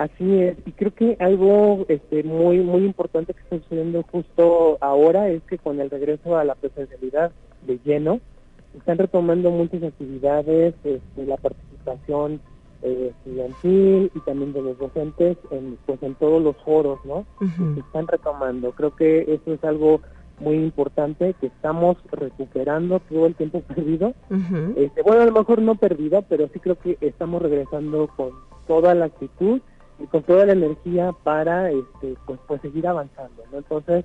Así 0.00 0.40
es, 0.40 0.56
y 0.64 0.72
creo 0.72 0.94
que 0.94 1.18
algo 1.20 1.84
este, 1.88 2.22
muy 2.22 2.60
muy 2.60 2.86
importante 2.86 3.34
que 3.34 3.40
está 3.42 3.58
sucediendo 3.58 4.02
justo 4.10 4.78
ahora 4.80 5.28
es 5.28 5.42
que 5.42 5.58
con 5.58 5.78
el 5.78 5.90
regreso 5.90 6.38
a 6.38 6.44
la 6.44 6.54
presencialidad 6.54 7.32
de 7.66 7.78
lleno, 7.84 8.18
están 8.78 8.96
retomando 8.96 9.50
muchas 9.50 9.82
actividades, 9.82 10.74
este, 10.84 11.26
la 11.26 11.36
participación 11.36 12.40
eh, 12.80 13.12
estudiantil 13.14 14.10
y 14.14 14.20
también 14.20 14.54
de 14.54 14.62
los 14.62 14.78
docentes 14.78 15.36
en, 15.50 15.76
pues, 15.84 16.02
en 16.02 16.14
todos 16.14 16.42
los 16.42 16.56
foros, 16.64 16.98
¿no? 17.04 17.26
Se 17.74 17.80
están 17.80 18.06
retomando. 18.06 18.70
Creo 18.72 18.96
que 18.96 19.30
eso 19.30 19.52
es 19.52 19.62
algo 19.64 20.00
muy 20.38 20.56
importante 20.56 21.34
que 21.42 21.48
estamos 21.48 21.98
recuperando 22.10 23.00
todo 23.00 23.26
el 23.26 23.34
tiempo 23.34 23.60
perdido. 23.68 24.14
este, 24.76 25.02
bueno, 25.02 25.20
a 25.20 25.26
lo 25.26 25.32
mejor 25.32 25.60
no 25.60 25.74
perdido, 25.74 26.24
pero 26.26 26.48
sí 26.54 26.58
creo 26.58 26.78
que 26.78 26.96
estamos 27.02 27.42
regresando 27.42 28.08
con 28.16 28.30
toda 28.66 28.94
la 28.94 29.04
actitud 29.04 29.60
con 30.10 30.22
toda 30.22 30.46
la 30.46 30.52
energía 30.52 31.12
para 31.24 31.70
este 31.70 32.14
pues, 32.26 32.38
pues 32.46 32.60
seguir 32.62 32.86
avanzando 32.86 33.42
¿no? 33.52 33.58
entonces 33.58 34.04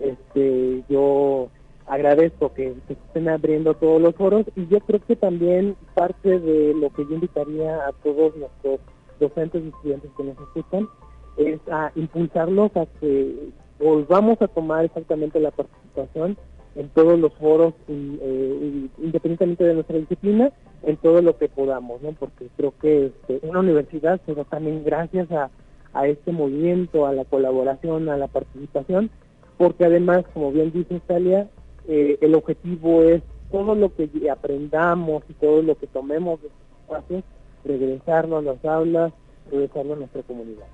este 0.00 0.82
yo 0.88 1.48
agradezco 1.86 2.52
que, 2.52 2.74
se 2.86 2.94
estén 2.94 3.28
abriendo 3.28 3.74
todos 3.74 4.00
los 4.00 4.14
foros 4.14 4.46
y 4.56 4.66
yo 4.66 4.80
creo 4.80 5.00
que 5.06 5.16
también 5.16 5.76
parte 5.94 6.38
de 6.38 6.74
lo 6.74 6.90
que 6.90 7.04
yo 7.04 7.14
invitaría 7.14 7.86
a 7.86 7.92
todos 8.02 8.36
nuestros 8.36 8.80
docentes 9.20 9.64
y 9.64 9.68
estudiantes 9.68 10.10
que 10.16 10.24
nos 10.24 10.38
escuchan 10.38 10.88
es 11.36 11.60
a 11.70 11.92
impulsarlos 11.94 12.76
a 12.76 12.86
que 13.00 13.50
volvamos 13.78 14.40
a 14.42 14.48
tomar 14.48 14.84
exactamente 14.84 15.38
la 15.38 15.50
participación 15.50 16.36
en 16.76 16.88
todos 16.90 17.18
los 17.18 17.32
foros, 17.34 17.74
eh, 17.88 18.88
independientemente 18.98 19.64
de 19.64 19.74
nuestra 19.74 19.96
disciplina, 19.96 20.52
en 20.82 20.96
todo 20.98 21.22
lo 21.22 21.36
que 21.38 21.48
podamos, 21.48 22.02
¿no? 22.02 22.12
Porque 22.12 22.48
creo 22.56 22.74
que 22.80 23.06
este, 23.06 23.40
una 23.46 23.60
universidad, 23.60 24.20
pero 24.26 24.44
también 24.44 24.84
gracias 24.84 25.30
a, 25.32 25.50
a 25.94 26.06
este 26.06 26.32
movimiento, 26.32 27.06
a 27.06 27.12
la 27.12 27.24
colaboración, 27.24 28.08
a 28.10 28.16
la 28.18 28.28
participación, 28.28 29.10
porque 29.56 29.86
además, 29.86 30.24
como 30.34 30.52
bien 30.52 30.70
dice 30.70 30.94
Italia, 30.94 31.48
eh, 31.88 32.18
el 32.20 32.34
objetivo 32.34 33.02
es 33.02 33.22
todo 33.50 33.74
lo 33.74 33.94
que 33.94 34.10
aprendamos 34.30 35.22
y 35.28 35.32
todo 35.34 35.62
lo 35.62 35.76
que 35.78 35.86
tomemos 35.86 36.42
de 36.42 36.48
estos 36.48 36.80
espacios, 36.82 37.24
regresarlo 37.64 38.36
a 38.36 38.42
las 38.42 38.64
aulas, 38.64 39.12
regresarlo 39.50 39.94
a 39.94 39.96
nuestra 39.96 40.22
comunidad. 40.22 40.66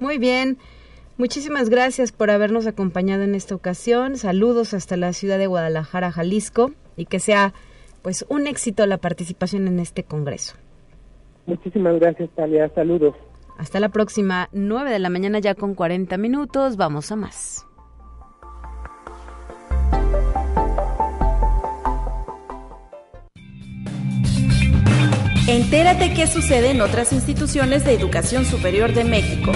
Muy 0.00 0.18
bien. 0.18 0.58
Muchísimas 1.16 1.70
gracias 1.70 2.10
por 2.10 2.30
habernos 2.30 2.66
acompañado 2.66 3.22
en 3.22 3.36
esta 3.36 3.54
ocasión. 3.54 4.16
Saludos 4.16 4.74
hasta 4.74 4.96
la 4.96 5.12
ciudad 5.12 5.38
de 5.38 5.46
Guadalajara, 5.46 6.10
Jalisco, 6.10 6.72
y 6.96 7.06
que 7.06 7.20
sea 7.20 7.54
pues 8.02 8.26
un 8.28 8.46
éxito 8.48 8.84
la 8.86 8.98
participación 8.98 9.68
en 9.68 9.78
este 9.78 10.02
congreso. 10.02 10.56
Muchísimas 11.46 11.98
gracias, 12.00 12.30
Talia. 12.34 12.70
Saludos. 12.74 13.14
Hasta 13.58 13.78
la 13.78 13.90
próxima, 13.90 14.48
9 14.52 14.90
de 14.90 14.98
la 14.98 15.08
mañana 15.08 15.38
ya 15.38 15.54
con 15.54 15.74
40 15.74 16.16
minutos. 16.18 16.76
Vamos 16.76 17.12
a 17.12 17.16
más. 17.16 17.64
Entérate 25.46 26.12
qué 26.14 26.26
sucede 26.26 26.70
en 26.70 26.80
otras 26.80 27.12
instituciones 27.12 27.84
de 27.84 27.92
educación 27.94 28.44
superior 28.44 28.92
de 28.92 29.04
México. 29.04 29.52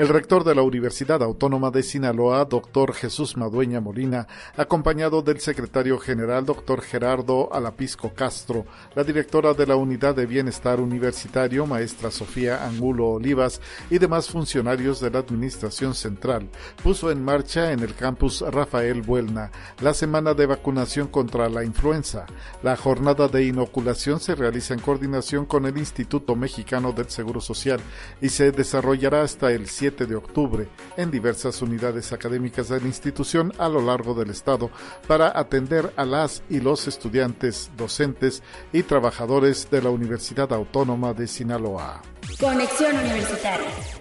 El 0.00 0.08
rector 0.08 0.44
de 0.44 0.54
la 0.54 0.62
Universidad 0.62 1.22
Autónoma 1.22 1.70
de 1.70 1.82
Sinaloa, 1.82 2.46
doctor 2.46 2.94
Jesús 2.94 3.36
Madueña 3.36 3.82
Molina, 3.82 4.26
acompañado 4.56 5.20
del 5.20 5.40
secretario 5.40 5.98
general, 5.98 6.46
doctor 6.46 6.80
Gerardo 6.80 7.52
Alapisco 7.52 8.14
Castro, 8.14 8.64
la 8.94 9.04
directora 9.04 9.52
de 9.52 9.66
la 9.66 9.76
Unidad 9.76 10.14
de 10.14 10.24
Bienestar 10.24 10.80
Universitario, 10.80 11.66
maestra 11.66 12.10
Sofía 12.10 12.64
Angulo 12.64 13.08
Olivas, 13.08 13.60
y 13.90 13.98
demás 13.98 14.30
funcionarios 14.30 15.00
de 15.00 15.10
la 15.10 15.18
Administración 15.18 15.94
Central, 15.94 16.48
puso 16.82 17.10
en 17.10 17.22
marcha 17.22 17.70
en 17.70 17.80
el 17.80 17.94
campus 17.94 18.40
Rafael 18.40 19.02
Buelna 19.02 19.50
la 19.82 19.92
semana 19.92 20.32
de 20.32 20.46
vacunación 20.46 21.08
contra 21.08 21.50
la 21.50 21.62
influenza. 21.62 22.24
La 22.62 22.74
jornada 22.74 23.28
de 23.28 23.44
inoculación 23.44 24.18
se 24.18 24.34
realiza 24.34 24.72
en 24.72 24.80
coordinación 24.80 25.44
con 25.44 25.66
el 25.66 25.76
Instituto 25.76 26.36
Mexicano 26.36 26.92
del 26.92 27.10
Seguro 27.10 27.42
Social 27.42 27.80
y 28.22 28.30
se 28.30 28.50
desarrollará 28.50 29.20
hasta 29.20 29.52
el 29.52 29.68
7 29.68 29.89
de 29.90 30.16
octubre 30.16 30.68
en 30.96 31.10
diversas 31.10 31.60
unidades 31.62 32.12
académicas 32.12 32.68
de 32.68 32.80
la 32.80 32.86
institución 32.86 33.52
a 33.58 33.68
lo 33.68 33.80
largo 33.80 34.14
del 34.14 34.30
estado 34.30 34.70
para 35.06 35.38
atender 35.38 35.92
a 35.96 36.04
las 36.04 36.42
y 36.48 36.60
los 36.60 36.86
estudiantes, 36.86 37.70
docentes 37.76 38.42
y 38.72 38.82
trabajadores 38.82 39.68
de 39.70 39.82
la 39.82 39.90
Universidad 39.90 40.52
Autónoma 40.52 41.12
de 41.12 41.26
Sinaloa. 41.26 42.02
Conexión 42.38 42.96
Universitaria. 42.96 43.99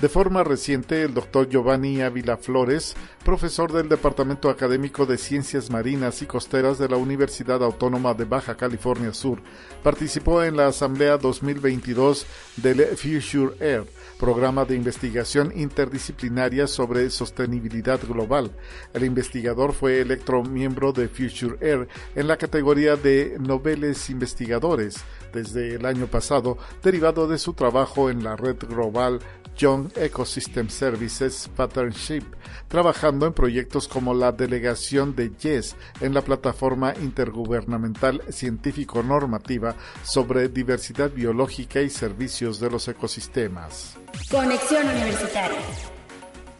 De 0.00 0.08
forma 0.08 0.44
reciente, 0.44 1.02
el 1.02 1.12
doctor 1.12 1.48
Giovanni 1.48 2.02
Ávila 2.02 2.36
Flores, 2.36 2.94
profesor 3.24 3.72
del 3.72 3.88
Departamento 3.88 4.48
Académico 4.48 5.06
de 5.06 5.18
Ciencias 5.18 5.70
Marinas 5.70 6.22
y 6.22 6.26
Costeras 6.26 6.78
de 6.78 6.88
la 6.88 6.96
Universidad 6.96 7.64
Autónoma 7.64 8.14
de 8.14 8.24
Baja 8.24 8.56
California 8.56 9.12
Sur, 9.12 9.40
participó 9.82 10.44
en 10.44 10.56
la 10.56 10.68
Asamblea 10.68 11.18
2022 11.18 12.26
del 12.58 12.86
Future 12.96 13.56
Air, 13.58 13.86
programa 14.20 14.64
de 14.64 14.76
investigación 14.76 15.52
interdisciplinaria 15.56 16.68
sobre 16.68 17.10
sostenibilidad 17.10 17.98
global. 18.06 18.52
El 18.94 19.02
investigador 19.02 19.72
fue 19.72 20.00
electo 20.00 20.44
miembro 20.44 20.92
de 20.92 21.08
Future 21.08 21.56
Air 21.60 21.88
en 22.14 22.28
la 22.28 22.36
categoría 22.36 22.94
de 22.94 23.36
Noveles 23.40 24.10
Investigadores 24.10 24.98
desde 25.32 25.74
el 25.74 25.86
año 25.86 26.06
pasado, 26.06 26.58
derivado 26.82 27.26
de 27.28 27.38
su 27.38 27.52
trabajo 27.52 28.10
en 28.10 28.24
la 28.24 28.36
red 28.36 28.56
global 28.58 29.20
Young 29.56 29.90
Ecosystem 29.96 30.68
Services 30.68 31.50
Partnership, 31.56 32.22
trabajando 32.68 33.26
en 33.26 33.32
proyectos 33.32 33.88
como 33.88 34.14
la 34.14 34.30
delegación 34.32 35.16
de 35.16 35.32
YES 35.36 35.76
en 36.00 36.14
la 36.14 36.22
plataforma 36.22 36.94
intergubernamental 37.00 38.22
científico-normativa 38.30 39.74
sobre 40.04 40.48
diversidad 40.48 41.10
biológica 41.10 41.80
y 41.80 41.90
servicios 41.90 42.60
de 42.60 42.70
los 42.70 42.86
ecosistemas. 42.88 43.96
Conexión 44.30 44.86
Universitaria 44.86 45.58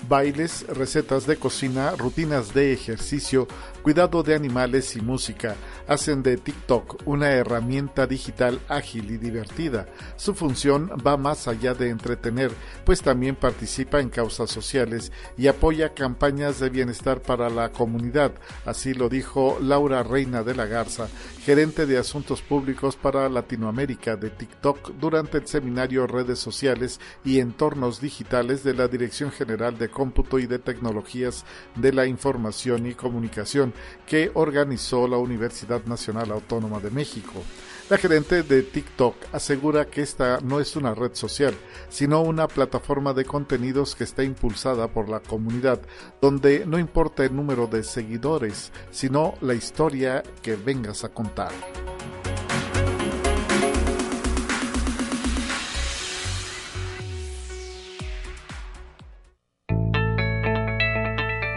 bailes, 0.08 0.66
recetas 0.68 1.26
de 1.26 1.36
cocina, 1.36 1.92
rutinas 1.96 2.54
de 2.54 2.72
ejercicio, 2.72 3.46
cuidado 3.88 4.22
de 4.22 4.34
animales 4.34 4.96
y 4.96 5.00
música 5.00 5.56
hacen 5.86 6.22
de 6.22 6.36
TikTok 6.36 7.06
una 7.06 7.30
herramienta 7.30 8.06
digital 8.06 8.60
ágil 8.68 9.10
y 9.10 9.16
divertida. 9.16 9.86
Su 10.16 10.34
función 10.34 10.90
va 11.06 11.16
más 11.16 11.48
allá 11.48 11.72
de 11.72 11.88
entretener, 11.88 12.50
pues 12.84 13.00
también 13.00 13.34
participa 13.34 14.00
en 14.00 14.10
causas 14.10 14.50
sociales 14.50 15.10
y 15.38 15.46
apoya 15.46 15.94
campañas 15.94 16.60
de 16.60 16.68
bienestar 16.68 17.22
para 17.22 17.48
la 17.48 17.70
comunidad. 17.70 18.32
Así 18.66 18.92
lo 18.92 19.08
dijo 19.08 19.56
Laura 19.62 20.02
Reina 20.02 20.42
de 20.42 20.54
la 20.54 20.66
Garza, 20.66 21.08
gerente 21.40 21.86
de 21.86 21.96
Asuntos 21.96 22.42
Públicos 22.42 22.94
para 22.94 23.26
Latinoamérica 23.30 24.16
de 24.16 24.28
TikTok 24.28 24.96
durante 25.00 25.38
el 25.38 25.46
seminario 25.46 26.06
Redes 26.06 26.38
Sociales 26.38 27.00
y 27.24 27.38
Entornos 27.38 28.02
Digitales 28.02 28.62
de 28.64 28.74
la 28.74 28.86
Dirección 28.86 29.32
General 29.32 29.78
de 29.78 29.88
Cómputo 29.88 30.38
y 30.38 30.46
de 30.46 30.58
Tecnologías 30.58 31.46
de 31.74 31.94
la 31.94 32.04
Información 32.04 32.84
y 32.84 32.92
Comunicación 32.92 33.72
que 34.06 34.30
organizó 34.34 35.06
la 35.08 35.18
Universidad 35.18 35.84
Nacional 35.84 36.30
Autónoma 36.30 36.80
de 36.80 36.90
México. 36.90 37.42
La 37.90 37.96
gerente 37.96 38.42
de 38.42 38.62
TikTok 38.62 39.16
asegura 39.32 39.86
que 39.86 40.02
esta 40.02 40.40
no 40.40 40.60
es 40.60 40.76
una 40.76 40.94
red 40.94 41.14
social, 41.14 41.54
sino 41.88 42.20
una 42.20 42.46
plataforma 42.46 43.14
de 43.14 43.24
contenidos 43.24 43.94
que 43.94 44.04
está 44.04 44.22
impulsada 44.22 44.88
por 44.88 45.08
la 45.08 45.20
comunidad, 45.20 45.80
donde 46.20 46.66
no 46.66 46.78
importa 46.78 47.24
el 47.24 47.34
número 47.34 47.66
de 47.66 47.82
seguidores, 47.82 48.72
sino 48.90 49.34
la 49.40 49.54
historia 49.54 50.22
que 50.42 50.56
vengas 50.56 51.04
a 51.04 51.08
contar. 51.08 51.52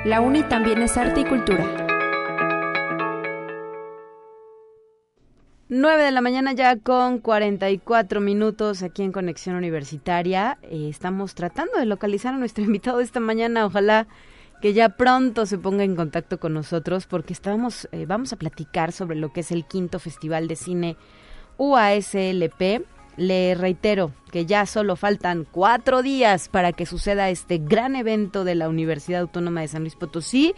La 0.06 0.20
UNI 0.20 0.44
también 0.44 0.82
es 0.82 0.98
arte 0.98 1.20
y 1.20 1.26
cultura. 1.26 1.81
9 5.74 6.04
de 6.04 6.12
la 6.12 6.20
mañana 6.20 6.52
ya 6.52 6.76
con 6.76 7.20
44 7.20 8.20
minutos 8.20 8.84
aquí 8.84 9.04
en 9.04 9.14
Conexión 9.14 9.56
Universitaria. 9.56 10.58
Eh, 10.64 10.88
estamos 10.90 11.34
tratando 11.34 11.80
de 11.80 11.86
localizar 11.86 12.34
a 12.34 12.38
nuestro 12.38 12.62
invitado 12.66 13.00
esta 13.00 13.22
mañana. 13.22 13.66
Ojalá 13.66 14.06
que 14.62 14.74
ya 14.74 14.90
pronto 14.90 15.46
se 15.46 15.58
ponga 15.58 15.86
en 15.86 15.96
contacto 15.96 16.42
con 16.42 16.54
nosotros 16.54 17.06
porque 17.08 17.32
estamos, 17.32 17.88
eh, 17.94 18.06
vamos 18.06 18.34
a 18.34 18.36
platicar 18.36 18.92
sobre 18.92 19.16
lo 19.16 19.32
que 19.32 19.40
es 19.40 19.52
el 19.54 19.64
quinto 19.64 19.98
Festival 20.00 20.50
de 20.50 20.58
Cine 20.58 20.98
UASLP. 21.58 22.86
Le 23.16 23.56
reitero 23.56 24.12
que 24.30 24.46
ya 24.46 24.66
solo 24.66 24.98
faltan 24.98 25.48
cuatro 25.50 26.02
días 26.02 26.50
para 26.50 26.74
que 26.74 26.86
suceda 26.86 27.30
este 27.30 27.60
gran 27.60 27.96
evento 27.96 28.44
de 28.44 28.56
la 28.56 28.68
Universidad 28.68 29.22
Autónoma 29.22 29.62
de 29.62 29.70
San 29.70 29.84
Luis 29.84 29.96
Potosí 29.96 30.54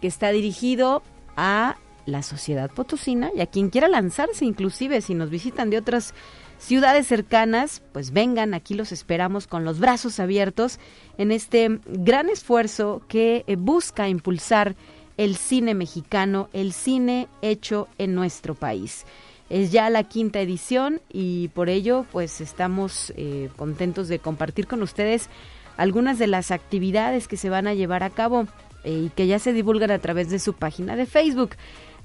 que 0.00 0.06
está 0.06 0.30
dirigido 0.30 1.02
a 1.36 1.76
la 2.06 2.22
sociedad 2.22 2.70
potosina 2.70 3.30
y 3.34 3.40
a 3.40 3.46
quien 3.46 3.70
quiera 3.70 3.88
lanzarse, 3.88 4.44
inclusive 4.44 5.00
si 5.00 5.14
nos 5.14 5.30
visitan 5.30 5.70
de 5.70 5.78
otras 5.78 6.14
ciudades 6.58 7.06
cercanas, 7.06 7.82
pues 7.92 8.12
vengan, 8.12 8.54
aquí 8.54 8.74
los 8.74 8.92
esperamos 8.92 9.46
con 9.46 9.64
los 9.64 9.78
brazos 9.78 10.20
abiertos 10.20 10.78
en 11.18 11.32
este 11.32 11.80
gran 11.86 12.28
esfuerzo 12.28 13.02
que 13.08 13.44
eh, 13.46 13.56
busca 13.56 14.08
impulsar 14.08 14.74
el 15.16 15.36
cine 15.36 15.74
mexicano, 15.74 16.48
el 16.52 16.72
cine 16.72 17.28
hecho 17.42 17.88
en 17.98 18.14
nuestro 18.14 18.54
país. 18.54 19.04
Es 19.50 19.70
ya 19.70 19.90
la 19.90 20.04
quinta 20.04 20.40
edición 20.40 21.00
y 21.12 21.48
por 21.48 21.68
ello 21.68 22.06
pues 22.10 22.40
estamos 22.40 23.12
eh, 23.16 23.50
contentos 23.56 24.08
de 24.08 24.18
compartir 24.18 24.66
con 24.66 24.82
ustedes 24.82 25.28
algunas 25.76 26.18
de 26.18 26.26
las 26.26 26.50
actividades 26.50 27.28
que 27.28 27.36
se 27.36 27.50
van 27.50 27.66
a 27.66 27.74
llevar 27.74 28.02
a 28.02 28.10
cabo 28.10 28.46
eh, 28.84 29.04
y 29.06 29.10
que 29.10 29.26
ya 29.26 29.38
se 29.38 29.52
divulgan 29.52 29.90
a 29.90 29.98
través 29.98 30.30
de 30.30 30.38
su 30.38 30.54
página 30.54 30.96
de 30.96 31.06
Facebook. 31.06 31.50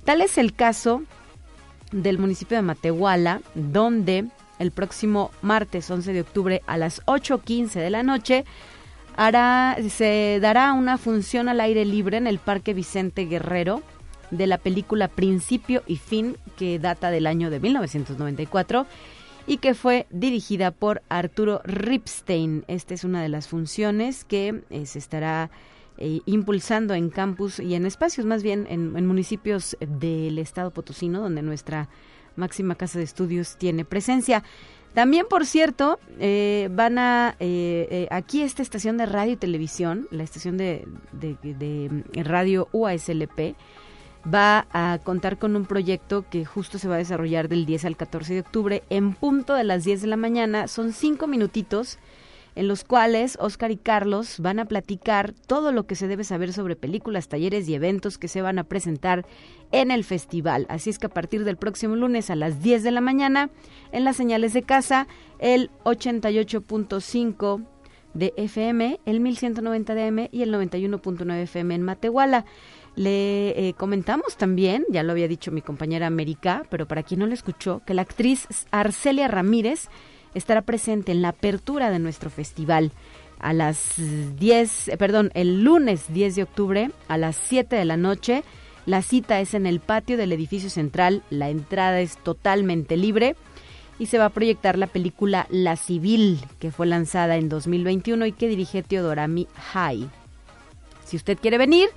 Tal 0.10 0.22
es 0.22 0.40
el 0.40 0.56
caso 0.56 1.04
del 1.92 2.18
municipio 2.18 2.58
de 2.58 2.64
Matehuala, 2.64 3.42
donde 3.54 4.26
el 4.58 4.72
próximo 4.72 5.30
martes 5.44 5.88
11 5.92 6.14
de 6.14 6.22
octubre 6.22 6.64
a 6.66 6.78
las 6.78 7.06
8.15 7.06 7.74
de 7.74 7.92
la 7.92 8.02
noche 8.02 8.44
se 9.88 10.40
dará 10.42 10.74
una 10.74 10.98
función 10.98 11.48
al 11.48 11.62
aire 11.62 11.86
libre 11.86 12.18
en 12.18 12.26
el 12.26 12.40
Parque 12.40 12.74
Vicente 12.74 13.26
Guerrero 13.26 13.84
de 14.32 14.48
la 14.48 14.58
película 14.58 15.10
Principio 15.10 15.84
y 15.86 15.98
Fin, 15.98 16.38
que 16.58 16.80
data 16.80 17.12
del 17.12 17.28
año 17.28 17.52
de 17.52 17.60
1994 17.60 18.88
y 19.46 19.58
que 19.58 19.76
fue 19.76 20.08
dirigida 20.10 20.72
por 20.72 21.04
Arturo 21.10 21.62
Ripstein. 21.66 22.66
Esta 22.68 22.96
es 22.96 23.04
una 23.04 23.22
de 23.22 23.30
las 23.30 23.48
funciones 23.48 24.26
que 24.26 24.64
eh, 24.72 24.88
se 24.88 24.98
estará 24.98 25.52
eh, 26.02 26.22
impulsando 26.26 26.94
en 26.94 27.10
campus 27.10 27.60
y 27.60 27.76
en 27.76 27.86
espacios 27.86 28.26
más 28.26 28.42
bien 28.42 28.66
en, 28.70 29.06
municipios 29.06 29.76
del 29.82 30.38
estado 30.38 30.72
potosino 30.72 31.20
donde 31.20 31.42
nuestra 31.42 31.90
máxima 32.38 32.76
casa 32.76 33.00
de 33.00 33.04
estudios 33.04 33.58
tiene 33.58 33.84
presencia. 33.84 34.44
También, 34.94 35.26
por 35.30 35.46
cierto, 35.46 36.00
eh, 36.18 36.70
van 36.72 37.00
a 37.00 37.36
eh, 37.42 38.08
aquí 38.12 38.44
esta 38.44 38.62
estación 38.62 38.96
de 38.96 39.08
radio 39.08 39.34
y 39.34 39.36
televisión, 39.36 40.08
la 40.10 40.24
estación 40.24 40.56
de, 40.56 40.88
de, 41.12 41.36
de, 41.42 42.24
radio 42.24 42.70
UASLP, 42.72 43.56
va 44.34 44.68
a 44.72 45.00
contar 45.04 45.38
con 45.38 45.58
un 45.58 45.66
proyecto 45.66 46.24
que 46.30 46.46
justo 46.46 46.80
se 46.80 46.88
va 46.88 46.96
a 46.96 47.00
desarrollar 47.00 47.50
del 47.50 47.66
10 47.66 47.84
al 47.84 47.98
14 47.98 48.36
de 48.36 48.40
octubre 48.40 48.84
en 48.90 49.16
punto 49.16 49.54
de 49.54 49.66
las 49.66 49.84
10 49.84 50.02
de 50.02 50.08
la 50.08 50.18
mañana. 50.18 50.70
Son 50.70 50.94
cinco 50.94 51.28
minutitos 51.28 52.00
en 52.60 52.68
los 52.68 52.84
cuales 52.84 53.38
Oscar 53.40 53.72
y 53.72 53.78
Carlos 53.78 54.42
van 54.42 54.60
a 54.60 54.66
platicar 54.66 55.32
todo 55.32 55.72
lo 55.72 55.88
que 55.88 55.96
se 55.96 56.10
debe 56.10 56.26
saber 56.26 56.52
sobre 56.52 56.76
películas, 56.76 57.30
talleres 57.30 57.70
y 57.70 57.74
eventos 57.74 58.18
que 58.18 58.28
se 58.28 58.42
van 58.42 58.60
a 58.60 58.66
presentar 58.66 59.26
en 59.72 59.92
el 59.92 60.04
festival. 60.04 60.66
Así 60.68 60.90
es 60.90 61.00
que 61.00 61.06
a 61.06 61.10
partir 61.10 61.46
del 61.46 61.56
próximo 61.56 61.96
lunes 61.96 62.30
a 62.30 62.36
las 62.36 62.62
10 62.62 62.84
de 62.84 62.92
la 62.92 63.00
mañana, 63.00 63.50
en 63.94 64.04
las 64.04 64.18
señales 64.18 64.52
de 64.52 64.64
casa, 64.64 65.08
el 65.40 65.72
88.5 65.86 67.66
de 68.14 68.34
FM, 68.36 69.00
el 69.06 69.22
1190 69.22 69.96
de 69.96 70.08
M 70.08 70.30
y 70.30 70.42
el 70.42 70.54
91.9 70.54 71.44
FM 71.44 71.76
en 71.76 71.84
Matehuala. 71.84 72.44
Le 72.98 73.70
eh, 73.70 73.74
comentamos 73.78 74.36
también, 74.36 74.86
ya 74.90 75.04
lo 75.04 75.14
había 75.14 75.30
dicho 75.30 75.54
mi 75.54 75.62
compañera 75.62 76.08
América, 76.08 76.64
pero 76.70 76.90
para 76.90 77.04
quien 77.04 77.22
no 77.22 77.26
lo 77.26 77.34
escuchó, 77.34 77.82
que 77.86 77.94
la 77.94 78.02
actriz 78.02 78.48
Arcelia 78.72 79.30
Ramírez 79.30 79.88
estará 80.34 80.62
presente 80.62 81.12
en 81.12 81.22
la 81.22 81.30
apertura 81.30 81.90
de 81.90 82.00
nuestro 82.00 82.30
festival. 82.30 82.92
a 83.42 83.54
las 83.54 83.94
10, 84.38 84.90
eh, 84.90 84.98
perdón, 84.98 85.32
el 85.34 85.64
lunes 85.64 86.12
10 86.14 86.36
de 86.36 86.44
octubre 86.44 86.92
a 87.08 87.18
las 87.18 87.38
7 87.38 87.74
de 87.78 87.86
la 87.86 87.96
noche. 87.96 88.44
La 88.86 89.02
cita 89.02 89.40
es 89.40 89.54
en 89.54 89.66
el 89.66 89.80
patio 89.80 90.18
del 90.18 90.34
edificio 90.34 90.70
central, 90.70 91.24
la 91.30 91.50
entrada 91.50 92.02
es 92.02 92.18
totalmente 92.18 92.98
libre 92.98 93.38
y 94.00 94.08
se 94.08 94.18
va 94.18 94.26
a 94.26 94.30
proyectar 94.30 94.78
la 94.78 94.88
película 94.88 95.46
La 95.50 95.76
Civil, 95.76 96.40
que 96.60 96.72
fue 96.72 96.88
lanzada 96.88 97.36
en 97.36 97.50
2021 97.50 98.26
y 98.26 98.32
que 98.32 98.48
dirige 98.48 98.82
Teodorami 98.82 99.48
High. 99.74 100.10
Si 101.06 101.18
usted 101.18 101.38
quiere 101.38 101.58
venir, 101.58 101.90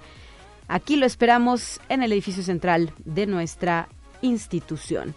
aquí 0.68 0.96
lo 0.96 1.06
esperamos 1.06 1.80
en 1.88 2.02
el 2.02 2.12
edificio 2.12 2.42
central 2.42 2.92
de 3.04 3.26
nuestra 3.26 3.88
institución. 4.20 5.14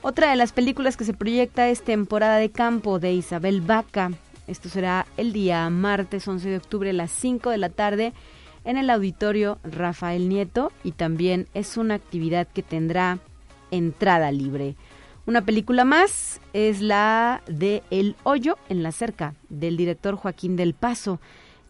Otra 0.00 0.30
de 0.30 0.36
las 0.36 0.52
películas 0.52 0.96
que 0.96 1.04
se 1.04 1.12
proyecta 1.12 1.68
es 1.68 1.82
Temporada 1.82 2.36
de 2.36 2.50
Campo 2.50 3.00
de 3.00 3.12
Isabel 3.12 3.60
Vaca. 3.60 4.12
Esto 4.46 4.68
será 4.68 5.06
el 5.16 5.32
día 5.32 5.68
martes 5.70 6.28
11 6.28 6.48
de 6.48 6.56
octubre 6.56 6.90
a 6.90 6.92
las 6.92 7.10
5 7.10 7.50
de 7.50 7.58
la 7.58 7.68
tarde 7.68 8.12
en 8.64 8.76
el 8.76 8.90
auditorio 8.90 9.58
Rafael 9.64 10.28
Nieto 10.28 10.70
y 10.84 10.92
también 10.92 11.48
es 11.52 11.76
una 11.76 11.94
actividad 11.94 12.46
que 12.46 12.62
tendrá 12.62 13.18
entrada 13.72 14.30
libre. 14.30 14.76
Una 15.26 15.42
película 15.42 15.84
más 15.84 16.40
es 16.52 16.80
la 16.80 17.42
de 17.48 17.82
El 17.90 18.14
Hoyo 18.22 18.56
en 18.68 18.84
la 18.84 18.92
Cerca 18.92 19.34
del 19.48 19.76
director 19.76 20.14
Joaquín 20.14 20.54
del 20.54 20.74
Paso. 20.74 21.20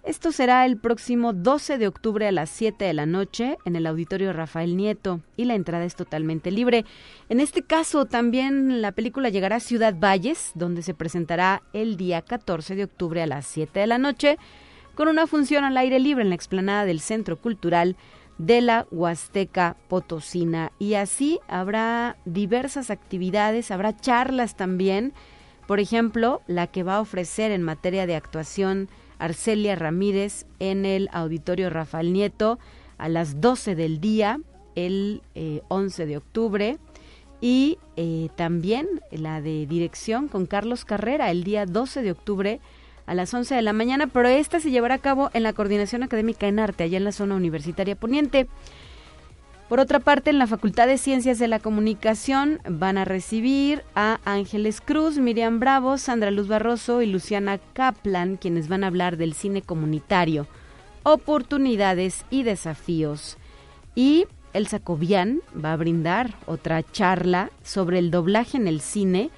Esto 0.05 0.33
será 0.33 0.65
el 0.65 0.79
próximo 0.79 1.33
12 1.33 1.77
de 1.77 1.87
octubre 1.87 2.27
a 2.27 2.33
las 2.33 2.49
7 2.51 2.85
de 2.85 2.95
la 2.95 3.05
noche 3.05 3.59
en 3.65 3.77
el 3.77 3.87
auditorio 3.87 4.33
Rafael 4.33 4.77
Nieto 4.77 5.21
y 5.37 5.45
la 5.45 5.55
entrada 5.55 5.85
es 5.85 5.97
totalmente 5.97 6.51
libre. 6.51 6.85
En 7.29 7.41
este 7.41 7.63
caso 7.63 8.07
también 8.07 8.81
la 8.81 8.93
película 8.93 9.29
llegará 9.29 9.57
a 9.57 9.61
Ciudad 9.61 9.95
Valles, 9.99 10.53
donde 10.55 10.83
se 10.83 10.95
presentará 10.95 11.63
el 11.73 11.97
día 11.97 12.23
14 12.23 12.75
de 12.75 12.85
octubre 12.85 13.23
a 13.23 13.27
las 13.27 13.47
7 13.47 13.81
de 13.81 13.87
la 13.87 13.99
noche 13.99 14.39
con 14.95 15.09
una 15.09 15.27
función 15.27 15.65
al 15.65 15.77
aire 15.77 16.01
libre 16.01 16.23
en 16.23 16.31
la 16.31 16.35
explanada 16.35 16.85
del 16.85 17.01
Centro 17.01 17.37
Cultural 17.37 17.97
de 18.39 18.61
la 18.61 18.87
Huasteca 18.91 19.77
Potosina. 19.89 20.73
Y 20.79 20.95
así 20.95 21.39
habrá 21.49 22.17
diversas 22.25 22.91
actividades, 22.91 23.71
habrá 23.71 23.97
charlas 23.97 24.57
también, 24.57 25.13
por 25.67 25.81
ejemplo, 25.81 26.41
la 26.47 26.69
que 26.69 26.83
va 26.83 26.97
a 26.97 27.01
ofrecer 27.01 27.53
en 27.53 27.63
materia 27.63 28.07
de 28.07 28.17
actuación 28.17 28.89
Arcelia 29.19 29.75
Ramírez 29.75 30.47
en 30.59 30.85
el 30.85 31.09
Auditorio 31.13 31.71
Rafael 31.71 32.13
Nieto 32.13 32.59
a 32.99 33.09
las 33.09 33.41
12 33.41 33.75
del 33.75 34.01
día, 34.01 34.41
el 34.75 35.23
11 35.69 36.03
eh, 36.03 36.07
de 36.07 36.17
octubre. 36.17 36.79
Y 37.41 37.79
eh, 37.97 38.31
también 38.35 38.89
la 39.13 39.41
de 39.41 39.67
dirección 39.67 40.27
con 40.27 40.47
Carlos 40.47 40.85
Carrera 40.85 41.31
el 41.31 41.45
día 41.45 41.67
12 41.67 42.03
de 42.03 42.11
octubre 42.11 42.61
a 43.07 43.15
las 43.15 43.33
11 43.33 43.55
de 43.55 43.63
la 43.63 43.73
mañana, 43.73 44.09
pero 44.09 44.29
esta 44.29 44.61
se 44.61 44.71
llevará 44.71 44.97
a 44.97 44.99
cabo 44.99 45.31
en 45.33 45.45
la 45.45 45.53
Coordinación 45.53 46.03
Académica 46.03 46.47
en 46.47 46.59
Arte, 46.59 46.85
allá 46.85 46.99
en 46.99 47.05
la 47.05 47.13
zona 47.13 47.37
universitaria 47.37 47.97
poniente. 47.97 48.49
Por 49.69 49.81
otra 49.81 50.01
parte, 50.01 50.31
en 50.31 50.39
la 50.39 50.47
Facultad 50.47 50.87
de 50.87 50.97
Ciencias 50.97 51.39
de 51.39 51.47
la 51.47 51.59
Comunicación 51.59 52.59
van 52.67 52.97
a 52.97 53.05
recibir 53.05 53.85
a 53.95 54.19
Ángeles 54.25 54.81
Cruz, 54.81 55.19
Miriam 55.19 55.61
Bravo, 55.61 55.99
Sandra 55.99 56.31
Luz 56.31 56.49
Barroso 56.49 57.03
y 57.03 57.07
Luciana 57.07 57.59
Kaplan, 57.75 58.39
quienes 58.39 58.69
van 58.69 58.83
a 58.83 58.87
hablar 58.87 59.19
del 59.19 59.35
cine 59.35 59.61
comunitario, 59.61 60.47
oportunidades 61.03 62.25
y 62.31 62.45
desafíos. 62.45 63.37
Y 63.95 64.25
el 64.55 64.69
Sacobian 64.69 65.43
va 65.63 65.75
a 65.75 65.77
brindar 65.77 66.35
otra 66.47 66.83
charla 66.83 67.51
sobre 67.63 67.99
el 67.99 68.11
doblaje 68.11 68.57
en 68.57 68.69
el 68.69 68.81
cine 68.81 69.31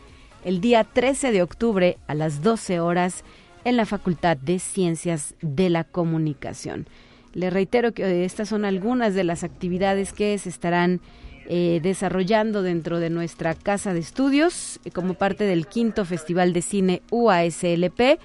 el 0.44 0.60
día 0.60 0.84
13 0.84 1.32
de 1.32 1.42
octubre 1.42 1.98
a 2.06 2.14
las 2.14 2.40
12 2.40 2.78
horas 2.78 3.24
en 3.64 3.76
la 3.76 3.84
Facultad 3.84 4.36
de 4.36 4.60
Ciencias 4.60 5.34
de 5.42 5.70
la 5.70 5.82
Comunicación. 5.82 6.86
Le 7.32 7.50
reitero 7.50 7.92
que 7.92 8.04
eh, 8.04 8.24
estas 8.24 8.48
son 8.48 8.64
algunas 8.64 9.14
de 9.14 9.24
las 9.24 9.44
actividades 9.44 10.12
que 10.12 10.36
se 10.38 10.48
estarán 10.48 11.00
eh, 11.46 11.80
desarrollando 11.82 12.62
dentro 12.62 12.98
de 12.98 13.10
nuestra 13.10 13.54
casa 13.54 13.94
de 13.94 14.00
estudios 14.00 14.80
eh, 14.84 14.90
como 14.90 15.14
parte 15.14 15.44
del 15.44 15.66
quinto 15.66 16.04
Festival 16.04 16.52
de 16.52 16.62
Cine 16.62 17.02
UASLP 17.10 18.18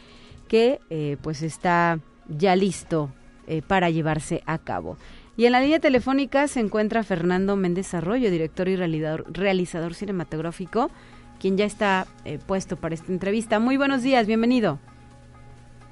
que 0.48 0.80
pues 1.24 1.42
está 1.42 2.00
ya 2.28 2.56
listo 2.56 3.10
para 3.68 3.90
llevarse 3.90 4.44
a 4.46 4.60
cabo. 4.60 4.96
Y 5.36 5.48
en 5.48 5.54
la 5.54 5.60
línea 5.60 5.80
telefónica 5.80 6.48
se 6.48 6.60
encuentra 6.60 7.02
Fernando 7.02 7.56
Méndez 7.56 7.96
Arroyo, 7.96 8.30
director 8.30 8.68
y 8.68 8.76
realizador, 8.76 9.26
realizador 9.28 9.96
cinematográfico, 9.96 10.92
quien 11.40 11.58
ya 11.58 11.66
está 11.66 12.06
puesto 12.46 12.76
para 12.76 12.94
esta 12.94 13.12
entrevista. 13.12 13.58
Muy 13.58 13.76
buenos 13.76 14.04
días, 14.04 14.28
bienvenido. 14.28 14.78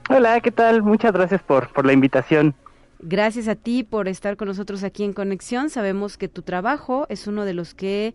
Hola, 0.07 0.39
¿qué 0.39 0.51
tal? 0.51 0.83
Muchas 0.83 1.11
gracias 1.11 1.41
por, 1.41 1.73
por 1.73 1.83
la 1.83 1.93
invitación. 1.93 2.53
Gracias 3.05 3.49
a 3.49 3.55
ti 3.55 3.83
por 3.83 4.07
estar 4.07 4.37
con 4.37 4.47
nosotros 4.47 4.81
aquí 4.85 5.03
en 5.03 5.11
Conexión. 5.11 5.69
Sabemos 5.69 6.15
que 6.15 6.29
tu 6.29 6.41
trabajo 6.41 7.05
es 7.09 7.27
uno 7.27 7.43
de 7.43 7.53
los 7.53 7.73
que 7.73 8.13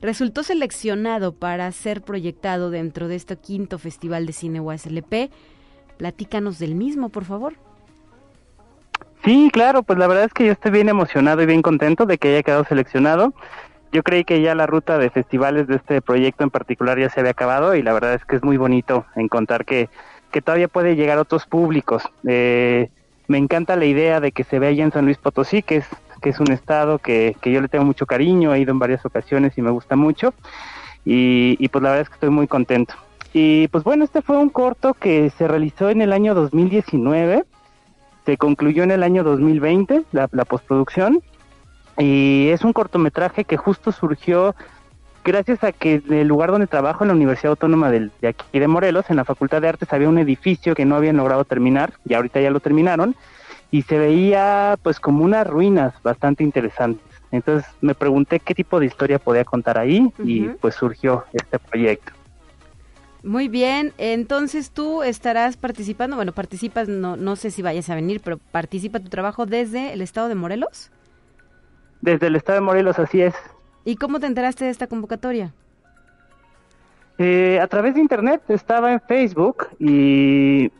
resultó 0.00 0.44
seleccionado 0.44 1.32
para 1.32 1.72
ser 1.72 2.02
proyectado 2.02 2.70
dentro 2.70 3.08
de 3.08 3.16
este 3.16 3.36
quinto 3.36 3.80
Festival 3.80 4.26
de 4.26 4.32
Cine 4.32 4.60
UASLP. 4.60 5.32
Platícanos 5.96 6.60
del 6.60 6.76
mismo, 6.76 7.08
por 7.08 7.24
favor. 7.24 7.54
Sí, 9.24 9.50
claro, 9.52 9.82
pues 9.82 9.98
la 9.98 10.06
verdad 10.06 10.26
es 10.26 10.32
que 10.32 10.46
yo 10.46 10.52
estoy 10.52 10.70
bien 10.70 10.88
emocionado 10.88 11.42
y 11.42 11.46
bien 11.46 11.60
contento 11.60 12.06
de 12.06 12.16
que 12.18 12.28
haya 12.28 12.44
quedado 12.44 12.62
seleccionado. 12.62 13.34
Yo 13.90 14.04
creí 14.04 14.22
que 14.22 14.40
ya 14.40 14.54
la 14.54 14.68
ruta 14.68 14.98
de 14.98 15.10
festivales 15.10 15.66
de 15.66 15.74
este 15.74 16.00
proyecto 16.00 16.44
en 16.44 16.50
particular 16.50 16.96
ya 16.96 17.10
se 17.10 17.18
había 17.18 17.32
acabado 17.32 17.74
y 17.74 17.82
la 17.82 17.92
verdad 17.92 18.14
es 18.14 18.24
que 18.24 18.36
es 18.36 18.44
muy 18.44 18.56
bonito 18.56 19.04
encontrar 19.16 19.64
que, 19.64 19.88
que 20.30 20.42
todavía 20.42 20.68
puede 20.68 20.94
llegar 20.94 21.18
otros 21.18 21.44
públicos. 21.44 22.04
Eh, 22.24 22.88
me 23.28 23.38
encanta 23.38 23.76
la 23.76 23.84
idea 23.84 24.20
de 24.20 24.32
que 24.32 24.42
se 24.42 24.58
vea 24.58 24.70
allá 24.70 24.84
en 24.84 24.92
San 24.92 25.04
Luis 25.04 25.18
Potosí, 25.18 25.62
que 25.62 25.76
es, 25.76 25.86
que 26.20 26.30
es 26.30 26.40
un 26.40 26.50
estado 26.50 26.98
que, 26.98 27.36
que 27.40 27.52
yo 27.52 27.60
le 27.60 27.68
tengo 27.68 27.84
mucho 27.84 28.06
cariño, 28.06 28.54
he 28.54 28.60
ido 28.60 28.72
en 28.72 28.78
varias 28.78 29.04
ocasiones 29.04 29.56
y 29.56 29.62
me 29.62 29.70
gusta 29.70 29.96
mucho. 29.96 30.34
Y, 31.04 31.56
y 31.60 31.68
pues 31.68 31.82
la 31.82 31.90
verdad 31.90 32.02
es 32.02 32.08
que 32.08 32.14
estoy 32.14 32.30
muy 32.30 32.48
contento. 32.48 32.94
Y 33.32 33.68
pues 33.68 33.84
bueno, 33.84 34.04
este 34.04 34.22
fue 34.22 34.38
un 34.38 34.48
corto 34.48 34.94
que 34.94 35.30
se 35.30 35.46
realizó 35.46 35.90
en 35.90 36.00
el 36.00 36.12
año 36.12 36.34
2019, 36.34 37.44
se 38.24 38.36
concluyó 38.38 38.82
en 38.82 38.90
el 38.90 39.02
año 39.02 39.22
2020, 39.22 40.04
la, 40.12 40.28
la 40.32 40.44
postproducción, 40.44 41.22
y 41.98 42.48
es 42.48 42.64
un 42.64 42.72
cortometraje 42.72 43.44
que 43.44 43.56
justo 43.56 43.92
surgió 43.92 44.54
gracias 45.24 45.62
a 45.64 45.72
que 45.72 46.02
en 46.06 46.12
el 46.12 46.28
lugar 46.28 46.50
donde 46.50 46.66
trabajo, 46.66 47.04
en 47.04 47.08
la 47.08 47.14
Universidad 47.14 47.50
Autónoma 47.50 47.90
de, 47.90 48.10
aquí 48.26 48.58
de 48.58 48.68
Morelos, 48.68 49.06
en 49.08 49.16
la 49.16 49.24
Facultad 49.24 49.60
de 49.62 49.68
Artes, 49.68 49.92
había 49.92 50.08
un 50.08 50.18
edificio 50.18 50.74
que 50.74 50.84
no 50.84 50.96
habían 50.96 51.16
logrado 51.16 51.44
terminar, 51.44 51.92
y 52.04 52.14
ahorita 52.14 52.40
ya 52.40 52.50
lo 52.50 52.60
terminaron, 52.60 53.14
y 53.70 53.82
se 53.82 53.98
veía 53.98 54.78
pues 54.82 54.98
como 55.00 55.24
unas 55.24 55.46
ruinas 55.46 55.94
bastante 56.02 56.42
interesantes. 56.42 57.04
Entonces 57.30 57.70
me 57.80 57.94
pregunté 57.94 58.40
qué 58.40 58.54
tipo 58.54 58.80
de 58.80 58.86
historia 58.86 59.18
podía 59.18 59.44
contar 59.44 59.78
ahí 59.78 60.12
y 60.24 60.48
pues 60.48 60.74
surgió 60.74 61.24
este 61.32 61.58
proyecto. 61.58 62.12
Muy 63.22 63.48
bien, 63.48 63.92
entonces 63.98 64.70
tú 64.70 65.02
estarás 65.02 65.56
participando, 65.56 66.16
bueno, 66.16 66.32
participas, 66.32 66.88
no, 66.88 67.16
no 67.16 67.36
sé 67.36 67.50
si 67.50 67.62
vayas 67.62 67.90
a 67.90 67.94
venir, 67.94 68.20
pero 68.24 68.38
participa 68.38 69.00
tu 69.00 69.08
trabajo 69.08 69.44
desde 69.44 69.92
el 69.92 70.00
estado 70.00 70.28
de 70.28 70.36
Morelos. 70.36 70.90
Desde 72.00 72.28
el 72.28 72.36
estado 72.36 72.60
de 72.60 72.64
Morelos, 72.64 72.98
así 72.98 73.20
es. 73.20 73.34
¿Y 73.88 73.96
cómo 73.96 74.20
te 74.20 74.26
enteraste 74.26 74.66
de 74.66 74.70
esta 74.70 74.86
convocatoria? 74.86 75.54
Eh, 77.16 77.58
a 77.58 77.66
través 77.68 77.94
de 77.94 78.02
internet, 78.02 78.42
estaba 78.48 78.92
en 78.92 79.00
Facebook 79.00 79.68
y 79.78 80.70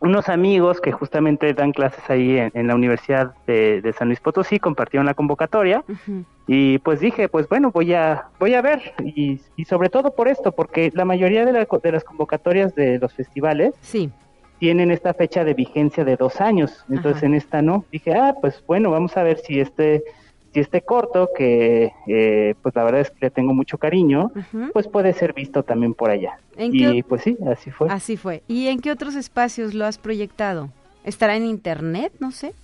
unos 0.00 0.30
amigos 0.30 0.80
que 0.80 0.92
justamente 0.92 1.52
dan 1.52 1.72
clases 1.72 2.08
ahí 2.08 2.38
en, 2.38 2.66
la 2.66 2.74
Universidad 2.74 3.34
de, 3.46 3.94
San 3.98 4.08
Luis 4.08 4.18
Potosí 4.18 4.58
compartieron 4.58 5.04
la 5.04 5.12
convocatoria 5.12 5.84
y 6.46 6.78
pues 6.78 7.00
dije, 7.00 7.28
pues 7.28 7.46
bueno, 7.50 7.70
voy 7.70 7.92
a 7.92 8.28
voy 8.40 8.54
a 8.54 8.62
ver 8.62 8.94
y, 9.04 9.38
sobre 9.66 9.90
todo 9.90 10.14
por 10.14 10.26
esto, 10.26 10.52
porque 10.52 10.90
la 10.94 11.04
mayoría 11.04 11.44
de, 11.44 11.52
de 11.52 11.92
las 11.92 12.02
convocatorias 12.02 12.74
de 12.74 12.98
los 12.98 13.12
festivales 13.12 13.74
sí. 13.82 14.10
tienen 14.58 14.90
esta 14.90 15.12
fecha 15.12 15.44
de 15.44 15.52
vigencia 15.52 16.02
de 16.02 16.16
dos 16.16 16.40
años, 16.40 16.86
entonces 16.88 17.24
en 17.24 17.34
esta 17.34 17.60
no. 17.60 17.84
Dije, 17.92 18.14
ah, 18.14 18.34
pues 18.40 18.64
bueno, 18.66 18.90
vamos 18.90 19.18
a 19.18 19.22
ver 19.22 19.36
si 19.36 19.60
este 19.60 20.02
este 20.60 20.82
corto, 20.82 21.30
que 21.36 21.92
eh, 22.06 22.54
pues 22.62 22.74
la 22.74 22.84
verdad 22.84 23.00
es 23.00 23.10
que 23.10 23.26
le 23.26 23.30
tengo 23.30 23.54
mucho 23.54 23.78
cariño, 23.78 24.30
pues 24.72 24.88
puede 24.88 25.12
ser 25.12 25.32
visto 25.32 25.62
también 25.62 25.94
por 25.94 26.10
allá. 26.10 26.38
y 26.56 27.02
pues 27.02 27.22
sí, 27.22 27.36
así 27.50 27.70
fue. 27.70 27.88
Así 27.90 28.16
fue. 28.16 28.42
¿Y 28.48 28.68
en 28.68 28.80
qué 28.80 28.90
otros 28.90 29.14
espacios 29.14 29.74
lo 29.74 29.86
has 29.86 29.98
proyectado? 29.98 30.70
¿Estará 31.04 31.36
en 31.36 31.46
internet? 31.46 32.12
No 32.20 32.30
sé. 32.30 32.54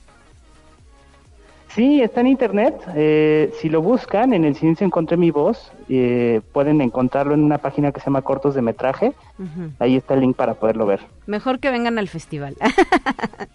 Sí, 1.68 2.02
está 2.02 2.20
en 2.20 2.28
internet. 2.28 2.74
Eh, 2.94 3.52
si 3.60 3.68
lo 3.68 3.82
buscan, 3.82 4.32
en 4.32 4.44
el 4.44 4.54
Silencio 4.54 4.86
Encontré 4.86 5.16
Mi 5.16 5.30
Voz, 5.30 5.70
eh, 5.88 6.40
pueden 6.52 6.80
encontrarlo 6.80 7.34
en 7.34 7.44
una 7.44 7.58
página 7.58 7.92
que 7.92 8.00
se 8.00 8.06
llama 8.06 8.22
Cortos 8.22 8.54
de 8.54 8.62
Metraje. 8.62 9.12
Ahí 9.78 9.96
está 9.96 10.14
el 10.14 10.20
link 10.20 10.36
para 10.36 10.54
poderlo 10.54 10.86
ver. 10.86 11.00
Mejor 11.26 11.60
que 11.60 11.70
vengan 11.70 11.98
al 11.98 12.08
festival. 12.08 12.56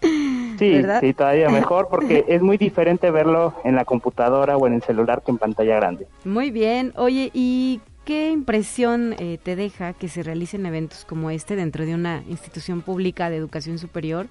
sí, 0.58 0.82
sí, 1.00 1.14
todavía 1.14 1.50
mejor 1.50 1.88
porque 1.90 2.24
es 2.28 2.40
muy 2.40 2.56
diferente 2.56 3.10
verlo 3.10 3.54
en 3.64 3.74
la 3.74 3.84
computadora 3.84 4.56
o 4.56 4.66
en 4.66 4.74
el 4.74 4.82
celular 4.82 5.22
que 5.24 5.32
en 5.32 5.38
pantalla 5.38 5.76
grande. 5.76 6.06
Muy 6.24 6.50
bien. 6.50 6.92
Oye, 6.96 7.30
¿y 7.34 7.80
¿qué 8.04 8.30
impresión 8.30 9.14
eh, 9.18 9.38
te 9.42 9.56
deja 9.56 9.92
que 9.92 10.08
se 10.08 10.22
realicen 10.22 10.66
eventos 10.66 11.04
como 11.04 11.30
este 11.30 11.56
dentro 11.56 11.84
de 11.84 11.94
una 11.94 12.22
institución 12.28 12.82
pública 12.82 13.30
de 13.30 13.36
educación 13.36 13.78
superior, 13.78 14.26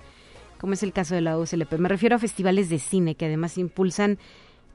como 0.63 0.75
es 0.75 0.83
el 0.83 0.93
caso 0.93 1.13
de 1.13 1.19
la 1.19 1.37
UCLP? 1.37 1.73
Me 1.73 1.89
refiero 1.89 2.15
a 2.15 2.19
festivales 2.19 2.69
de 2.69 2.79
cine 2.79 3.15
que 3.15 3.25
además 3.25 3.57
impulsan 3.57 4.17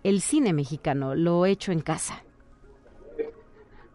el 0.04 0.20
cine 0.20 0.52
mexicano, 0.52 1.14
lo 1.14 1.46
hecho 1.46 1.72
en 1.72 1.80
casa. 1.80 2.22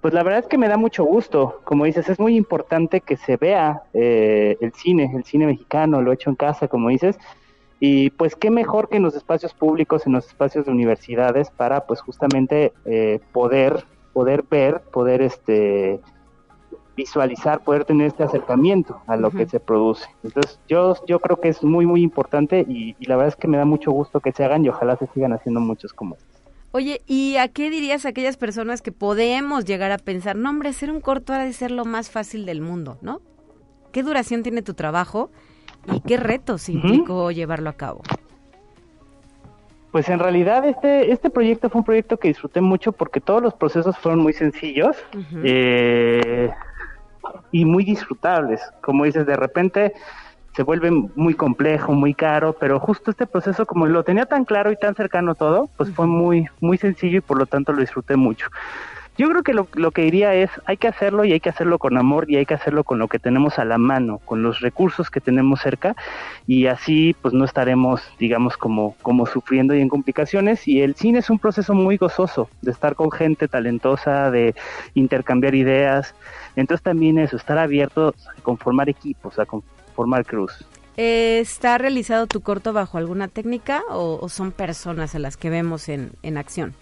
Pues 0.01 0.11
la 0.11 0.23
verdad 0.23 0.39
es 0.39 0.47
que 0.47 0.57
me 0.57 0.67
da 0.67 0.75
mucho 0.75 1.03
gusto. 1.03 1.61
Como 1.63 1.85
dices, 1.85 2.09
es 2.09 2.19
muy 2.19 2.35
importante 2.35 3.01
que 3.01 3.15
se 3.15 3.37
vea 3.37 3.83
eh, 3.93 4.57
el 4.59 4.73
cine, 4.73 5.11
el 5.15 5.23
cine 5.23 5.45
mexicano, 5.45 6.01
lo 6.01 6.11
hecho 6.11 6.31
en 6.31 6.35
casa, 6.35 6.67
como 6.67 6.89
dices. 6.89 7.19
Y 7.79 8.09
pues 8.09 8.35
qué 8.35 8.49
mejor 8.49 8.89
que 8.89 8.97
en 8.97 9.03
los 9.03 9.13
espacios 9.13 9.53
públicos, 9.53 10.07
en 10.07 10.13
los 10.13 10.25
espacios 10.25 10.65
de 10.65 10.71
universidades, 10.71 11.51
para 11.51 11.85
pues 11.85 12.01
justamente 12.01 12.73
eh, 12.85 13.19
poder, 13.31 13.85
poder 14.13 14.43
ver, 14.49 14.81
poder 14.81 15.21
este 15.21 15.99
visualizar, 16.95 17.63
poder 17.63 17.85
tener 17.85 18.07
este 18.07 18.23
acercamiento 18.23 19.01
a 19.07 19.15
lo 19.15 19.31
que 19.31 19.47
se 19.47 19.59
produce. 19.59 20.07
Entonces 20.23 20.59
yo, 20.67 20.95
yo 21.07 21.19
creo 21.19 21.39
que 21.39 21.49
es 21.49 21.63
muy, 21.63 21.85
muy 21.85 22.01
importante 22.01 22.65
y, 22.67 22.95
y, 22.99 23.05
la 23.05 23.15
verdad 23.15 23.29
es 23.29 23.35
que 23.35 23.47
me 23.47 23.57
da 23.57 23.65
mucho 23.65 23.91
gusto 23.91 24.19
que 24.19 24.31
se 24.31 24.43
hagan 24.43 24.63
y 24.63 24.69
ojalá 24.69 24.95
se 24.97 25.07
sigan 25.07 25.33
haciendo 25.33 25.59
muchos 25.59 25.93
como 25.93 26.15
estos. 26.15 26.33
Oye, 26.71 27.01
¿y 27.05 27.37
a 27.37 27.47
qué 27.49 27.69
dirías 27.69 28.05
a 28.05 28.09
aquellas 28.09 28.35
personas 28.35 28.81
que 28.81 28.91
podemos 28.91 29.65
llegar 29.65 29.91
a 29.91 29.97
pensar, 29.99 30.35
no 30.35 30.49
hombre, 30.49 30.69
hacer 30.69 30.91
un 30.91 31.01
corto 31.01 31.31
ha 31.31 31.43
de 31.43 31.53
ser 31.53 31.69
lo 31.69 31.85
más 31.85 32.09
fácil 32.09 32.47
del 32.47 32.61
mundo, 32.61 32.97
¿no? 33.01 33.21
¿Qué 33.91 34.01
duración 34.01 34.41
tiene 34.41 34.63
tu 34.63 34.73
trabajo 34.73 35.29
y 35.93 36.01
qué 36.01 36.17
retos 36.17 36.69
implicó 36.69 37.29
llevarlo 37.29 37.69
a 37.69 37.73
cabo? 37.73 38.01
Pues 39.91 40.09
en 40.09 40.17
realidad 40.17 40.65
este, 40.65 41.11
este 41.11 41.29
proyecto 41.29 41.69
fue 41.69 41.81
un 41.81 41.85
proyecto 41.85 42.17
que 42.17 42.29
disfruté 42.29 42.59
mucho 42.59 42.91
porque 42.91 43.21
todos 43.21 43.43
los 43.43 43.53
procesos 43.53 43.95
fueron 43.99 44.21
muy 44.21 44.33
sencillos 44.33 44.97
eh, 45.43 46.49
y 47.51 47.65
muy 47.65 47.83
disfrutables. 47.83 48.61
Como 48.81 49.05
dices, 49.05 49.25
de 49.25 49.35
repente 49.35 49.93
se 50.55 50.63
vuelve 50.63 50.91
muy 50.91 51.33
complejo, 51.33 51.93
muy 51.93 52.13
caro, 52.13 52.55
pero 52.59 52.79
justo 52.79 53.11
este 53.11 53.25
proceso, 53.25 53.65
como 53.65 53.87
lo 53.87 54.03
tenía 54.03 54.25
tan 54.25 54.45
claro 54.45 54.71
y 54.71 54.77
tan 54.77 54.95
cercano 54.95 55.35
todo, 55.35 55.69
pues 55.77 55.91
fue 55.91 56.05
muy, 56.05 56.47
muy 56.59 56.77
sencillo 56.77 57.17
y 57.17 57.21
por 57.21 57.37
lo 57.37 57.45
tanto 57.45 57.73
lo 57.73 57.81
disfruté 57.81 58.15
mucho. 58.15 58.47
Yo 59.15 59.29
creo 59.29 59.43
que 59.43 59.53
lo, 59.53 59.67
lo, 59.73 59.91
que 59.91 60.01
diría 60.01 60.33
es, 60.33 60.49
hay 60.65 60.77
que 60.77 60.87
hacerlo 60.87 61.23
y 61.23 61.33
hay 61.33 61.39
que 61.39 61.49
hacerlo 61.49 61.77
con 61.77 61.97
amor 61.97 62.25
y 62.31 62.37
hay 62.37 62.47
que 62.47 62.55
hacerlo 62.55 62.83
con 62.83 62.97
lo 62.97 63.07
que 63.07 63.19
tenemos 63.19 63.59
a 63.59 63.65
la 63.65 63.77
mano, 63.77 64.17
con 64.25 64.41
los 64.41 64.59
recursos 64.59 65.11
que 65.11 65.21
tenemos 65.21 65.61
cerca 65.61 65.95
y 66.47 66.65
así 66.65 67.15
pues 67.21 67.31
no 67.31 67.45
estaremos, 67.45 68.01
digamos, 68.17 68.57
como, 68.57 68.95
como 69.03 69.27
sufriendo 69.27 69.75
y 69.75 69.81
en 69.81 69.89
complicaciones. 69.89 70.67
Y 70.67 70.81
el 70.81 70.95
cine 70.95 71.19
es 71.19 71.29
un 71.29 71.37
proceso 71.37 71.75
muy 71.75 71.97
gozoso 71.97 72.49
de 72.63 72.71
estar 72.71 72.95
con 72.95 73.11
gente 73.11 73.47
talentosa, 73.47 74.31
de 74.31 74.55
intercambiar 74.95 75.53
ideas. 75.53 76.15
Entonces 76.55 76.83
también 76.83 77.19
eso, 77.19 77.37
estar 77.37 77.59
abierto 77.59 78.07
a 78.09 78.41
conformar 78.41 78.89
equipos, 78.89 79.37
a 79.37 79.45
formar 79.95 80.25
cruz. 80.25 80.65
¿Está 80.97 81.77
realizado 81.77 82.25
tu 82.25 82.41
corto 82.41 82.73
bajo 82.73 82.97
alguna 82.97 83.27
técnica 83.27 83.83
o, 83.91 84.17
o 84.19 84.29
son 84.29 84.51
personas 84.51 85.13
a 85.13 85.19
las 85.19 85.37
que 85.37 85.51
vemos 85.51 85.87
en, 85.87 86.11
en 86.23 86.37
acción? 86.37 86.73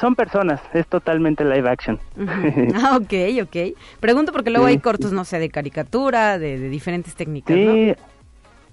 Son 0.00 0.14
personas, 0.14 0.60
es 0.72 0.86
totalmente 0.86 1.44
live 1.44 1.68
action. 1.68 2.00
Uh 2.16 2.20
-huh. 2.22 2.74
ah, 2.82 2.96
ok, 2.96 3.46
ok. 3.46 3.76
Pregunto 4.00 4.32
porque 4.32 4.50
luego 4.50 4.66
sí. 4.66 4.72
hay 4.72 4.78
cortos, 4.78 5.12
no 5.12 5.24
sé, 5.24 5.38
de 5.38 5.48
caricatura, 5.48 6.38
de, 6.38 6.58
de 6.58 6.68
diferentes 6.68 7.14
técnicas, 7.14 7.56
sí, 7.56 7.64
¿no? 7.64 7.94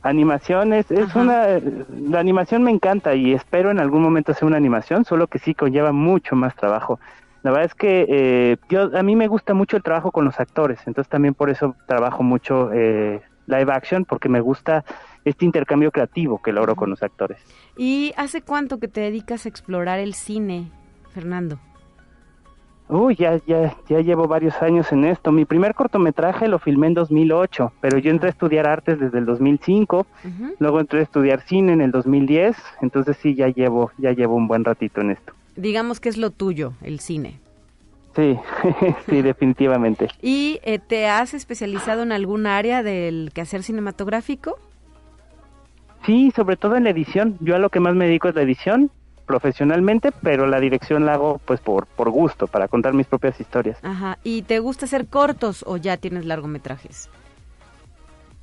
animaciones, 0.02 0.90
es 0.92 1.10
Ajá. 1.10 1.20
una, 1.20 1.48
la 2.10 2.20
animación 2.20 2.64
me 2.64 2.72
encanta 2.72 3.16
y 3.16 3.34
espero 3.34 3.70
en 3.72 3.80
algún 3.80 4.02
momento 4.02 4.32
hacer 4.32 4.46
una 4.46 4.58
animación, 4.58 5.06
solo 5.06 5.28
que 5.28 5.40
sí 5.40 5.54
conlleva 5.54 5.92
mucho 5.92 6.36
más 6.36 6.56
trabajo. 6.56 7.00
La 7.44 7.52
verdad 7.52 7.66
es 7.68 7.76
que 7.76 8.06
eh, 8.10 8.58
yo, 8.70 8.96
a 8.98 9.04
mí 9.04 9.16
me 9.16 9.28
gusta 9.28 9.54
mucho 9.54 9.78
el 9.78 9.84
trabajo 9.84 10.12
con 10.12 10.26
los 10.26 10.40
actores, 10.40 10.80
entonces 10.86 11.10
también 11.10 11.34
por 11.34 11.50
eso 11.50 11.76
trabajo 11.88 12.24
mucho 12.24 12.72
eh, 12.74 13.22
live 13.48 13.72
action, 13.72 14.06
porque 14.06 14.30
me 14.30 14.42
gusta 14.42 14.84
este 15.26 15.46
intercambio 15.46 15.92
creativo 15.92 16.42
que 16.42 16.52
logro 16.52 16.76
con 16.76 16.90
los 16.90 17.04
actores. 17.04 17.40
¿Y 17.78 18.14
hace 18.18 18.42
cuánto 18.42 18.80
que 18.80 18.88
te 18.88 19.02
dedicas 19.02 19.46
a 19.46 19.50
explorar 19.50 20.00
el 20.00 20.14
cine, 20.14 20.72
Fernando? 21.14 21.60
Uy, 22.90 23.16
ya, 23.16 23.40
ya, 23.46 23.78
ya 23.88 24.00
llevo 24.00 24.28
varios 24.28 24.60
años 24.64 24.92
en 24.92 25.06
esto. 25.06 25.32
Mi 25.32 25.46
primer 25.46 25.76
cortometraje 25.76 26.48
lo 26.48 26.58
filmé 26.58 26.88
en 26.88 26.96
2008, 26.96 27.72
pero 27.82 28.00
yo 28.00 28.10
entré 28.10 28.30
a 28.30 28.32
estudiar 28.32 28.68
artes 28.68 29.00
desde 29.00 29.20
el 29.20 29.26
2005, 29.28 30.00
uh 30.00 30.28
-huh. 30.28 30.56
luego 30.58 30.80
entré 30.80 31.00
a 31.00 31.04
estudiar 31.04 31.42
cine 31.42 31.74
en 31.74 31.82
el 31.82 31.92
2010, 31.92 32.58
entonces 32.82 33.16
sí, 33.22 33.36
ya 33.36 33.48
llevo, 33.50 33.92
ya 34.00 34.12
llevo 34.12 34.36
un 34.36 34.48
buen 34.48 34.66
ratito 34.66 35.02
en 35.02 35.12
esto. 35.12 35.34
Digamos 35.56 36.00
que 36.00 36.10
es 36.10 36.18
lo 36.18 36.32
tuyo, 36.32 36.74
el 36.82 37.00
cine. 37.00 37.40
Sí, 38.16 38.40
sí, 39.08 39.22
definitivamente. 39.22 40.08
¿Y 40.20 40.60
eh, 40.64 40.80
te 40.80 41.08
has 41.08 41.36
especializado 41.36 42.02
en 42.02 42.12
algún 42.12 42.48
área 42.48 42.82
del 42.82 43.30
quehacer 43.36 43.62
cinematográfico? 43.62 44.58
Sí, 46.08 46.32
sobre 46.36 46.58
todo 46.58 46.76
en 46.76 46.86
la 46.86 46.90
edición. 46.90 47.38
Yo 47.40 47.56
a 47.56 47.60
lo 47.60 47.70
que 47.70 47.80
más 47.80 47.94
me 47.94 48.06
dedico 48.06 48.30
es 48.30 48.36
la 48.36 48.42
edición 48.42 48.90
profesionalmente, 49.30 50.12
pero 50.12 50.48
la 50.48 50.60
dirección 50.60 51.06
la 51.06 51.14
hago 51.14 51.40
pues 51.46 51.60
por, 51.60 51.86
por 51.86 52.10
gusto, 52.10 52.48
para 52.48 52.68
contar 52.68 52.96
mis 52.96 53.06
propias 53.06 53.40
historias. 53.40 53.78
Ajá, 53.84 54.18
¿y 54.24 54.42
te 54.42 54.58
gusta 54.58 54.86
hacer 54.86 55.06
cortos 55.06 55.64
o 55.68 55.78
ya 55.78 55.98
tienes 55.98 56.26
largometrajes? 56.26 57.12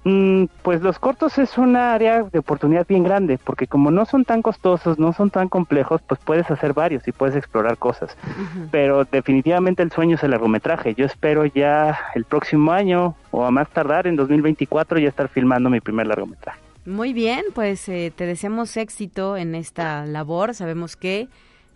Mm, 0.04 0.44
pues 0.62 0.82
los 0.82 1.00
cortos 1.00 1.36
es 1.38 1.58
una 1.58 1.92
área 1.92 2.22
de 2.22 2.38
oportunidad 2.38 2.86
bien 2.86 3.02
grande, 3.02 3.36
porque 3.42 3.66
como 3.66 3.90
no 3.90 4.04
son 4.04 4.24
tan 4.24 4.42
costosos, 4.42 5.00
no 5.00 5.12
son 5.12 5.30
tan 5.30 5.48
complejos, 5.48 6.00
pues 6.06 6.20
puedes 6.24 6.48
hacer 6.48 6.72
varios 6.72 7.08
y 7.08 7.10
puedes 7.10 7.34
explorar 7.34 7.76
cosas. 7.78 8.16
Uh 8.22 8.28
-huh. 8.28 8.68
Pero 8.70 9.04
definitivamente 9.04 9.82
el 9.82 9.90
sueño 9.90 10.14
es 10.14 10.22
el 10.22 10.30
largometraje. 10.30 10.94
Yo 10.94 11.04
espero 11.04 11.46
ya 11.46 11.98
el 12.14 12.24
próximo 12.24 12.70
año 12.70 13.16
o 13.32 13.44
a 13.44 13.50
más 13.50 13.68
tardar 13.70 14.06
en 14.06 14.14
2024 14.14 15.00
ya 15.00 15.08
estar 15.08 15.26
filmando 15.26 15.68
mi 15.68 15.80
primer 15.80 16.06
largometraje. 16.06 16.65
Muy 16.86 17.12
bien, 17.12 17.44
pues 17.52 17.88
eh, 17.88 18.12
te 18.14 18.26
deseamos 18.26 18.76
éxito 18.76 19.36
en 19.36 19.56
esta 19.56 20.06
labor. 20.06 20.54
Sabemos 20.54 20.96
que 20.96 21.28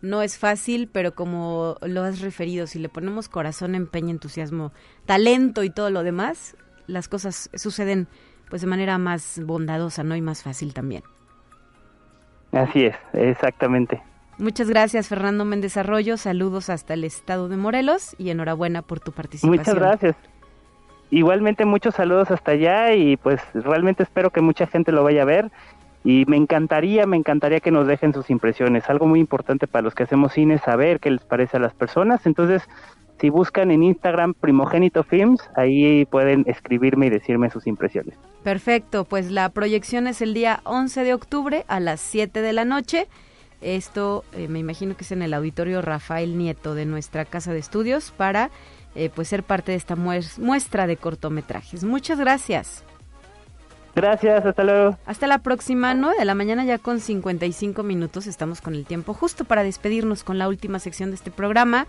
no 0.02 0.22
es 0.22 0.38
fácil, 0.38 0.88
pero 0.90 1.14
como 1.14 1.76
lo 1.82 2.02
has 2.04 2.20
referido, 2.20 2.68
si 2.68 2.78
le 2.78 2.88
ponemos 2.88 3.28
corazón, 3.28 3.74
empeño, 3.74 4.10
entusiasmo, 4.10 4.72
talento 5.06 5.64
y 5.64 5.70
todo 5.70 5.90
lo 5.90 6.04
demás, 6.04 6.56
las 6.86 7.08
cosas 7.08 7.50
suceden 7.54 8.06
pues 8.48 8.62
de 8.62 8.68
manera 8.68 8.98
más 8.98 9.40
bondadosa, 9.44 10.04
¿no? 10.04 10.14
Y 10.16 10.20
más 10.20 10.42
fácil 10.42 10.74
también. 10.74 11.02
Así 12.52 12.84
es, 12.84 12.96
exactamente. 13.12 14.02
Muchas 14.38 14.68
gracias, 14.70 15.08
Fernando 15.08 15.44
Méndez 15.44 15.76
Arroyo. 15.76 16.16
Saludos 16.16 16.70
hasta 16.70 16.94
el 16.94 17.04
estado 17.04 17.48
de 17.48 17.56
Morelos 17.56 18.14
y 18.16 18.30
enhorabuena 18.30 18.82
por 18.82 19.00
tu 19.00 19.12
participación. 19.12 19.58
Muchas 19.58 19.74
gracias. 19.74 20.16
Igualmente 21.10 21.64
muchos 21.64 21.94
saludos 21.94 22.30
hasta 22.30 22.52
allá 22.52 22.94
y 22.94 23.16
pues 23.16 23.40
realmente 23.54 24.02
espero 24.02 24.30
que 24.30 24.40
mucha 24.40 24.66
gente 24.66 24.92
lo 24.92 25.02
vaya 25.02 25.22
a 25.22 25.26
ver 25.26 25.50
y 26.04 26.24
me 26.26 26.36
encantaría, 26.36 27.06
me 27.06 27.16
encantaría 27.16 27.60
que 27.60 27.70
nos 27.70 27.86
dejen 27.86 28.14
sus 28.14 28.30
impresiones. 28.30 28.88
Algo 28.88 29.06
muy 29.06 29.20
importante 29.20 29.66
para 29.66 29.82
los 29.82 29.94
que 29.94 30.04
hacemos 30.04 30.32
cine 30.32 30.54
es 30.54 30.62
saber 30.62 31.00
qué 31.00 31.10
les 31.10 31.24
parece 31.24 31.56
a 31.56 31.60
las 31.60 31.74
personas. 31.74 32.24
Entonces, 32.26 32.62
si 33.20 33.28
buscan 33.28 33.70
en 33.70 33.82
Instagram 33.82 34.32
Primogénito 34.32 35.02
Films, 35.04 35.42
ahí 35.56 36.06
pueden 36.06 36.44
escribirme 36.46 37.06
y 37.06 37.10
decirme 37.10 37.50
sus 37.50 37.66
impresiones. 37.66 38.14
Perfecto, 38.42 39.04
pues 39.04 39.30
la 39.30 39.50
proyección 39.50 40.06
es 40.06 40.22
el 40.22 40.32
día 40.32 40.60
11 40.64 41.04
de 41.04 41.12
octubre 41.12 41.64
a 41.68 41.80
las 41.80 42.00
7 42.00 42.40
de 42.40 42.52
la 42.54 42.64
noche. 42.64 43.08
Esto 43.60 44.24
eh, 44.32 44.48
me 44.48 44.58
imagino 44.58 44.96
que 44.96 45.04
es 45.04 45.12
en 45.12 45.20
el 45.20 45.34
auditorio 45.34 45.82
Rafael 45.82 46.38
Nieto 46.38 46.74
de 46.74 46.86
nuestra 46.86 47.26
casa 47.26 47.52
de 47.52 47.58
estudios 47.58 48.10
para 48.10 48.50
eh, 48.94 49.10
pues 49.14 49.28
ser 49.28 49.42
parte 49.42 49.72
de 49.72 49.78
esta 49.78 49.96
muestra 49.96 50.86
de 50.86 50.96
cortometrajes. 50.96 51.84
Muchas 51.84 52.18
gracias. 52.18 52.84
Gracias, 53.94 54.46
hasta 54.46 54.64
luego. 54.64 54.98
Hasta 55.04 55.26
la 55.26 55.38
próxima, 55.38 55.94
9 55.94 56.16
de 56.18 56.24
la 56.24 56.34
mañana 56.34 56.64
ya 56.64 56.78
con 56.78 57.00
55 57.00 57.82
minutos. 57.82 58.26
Estamos 58.26 58.60
con 58.60 58.74
el 58.74 58.86
tiempo 58.86 59.14
justo 59.14 59.44
para 59.44 59.62
despedirnos 59.62 60.24
con 60.24 60.38
la 60.38 60.48
última 60.48 60.78
sección 60.78 61.10
de 61.10 61.16
este 61.16 61.30
programa. 61.30 61.86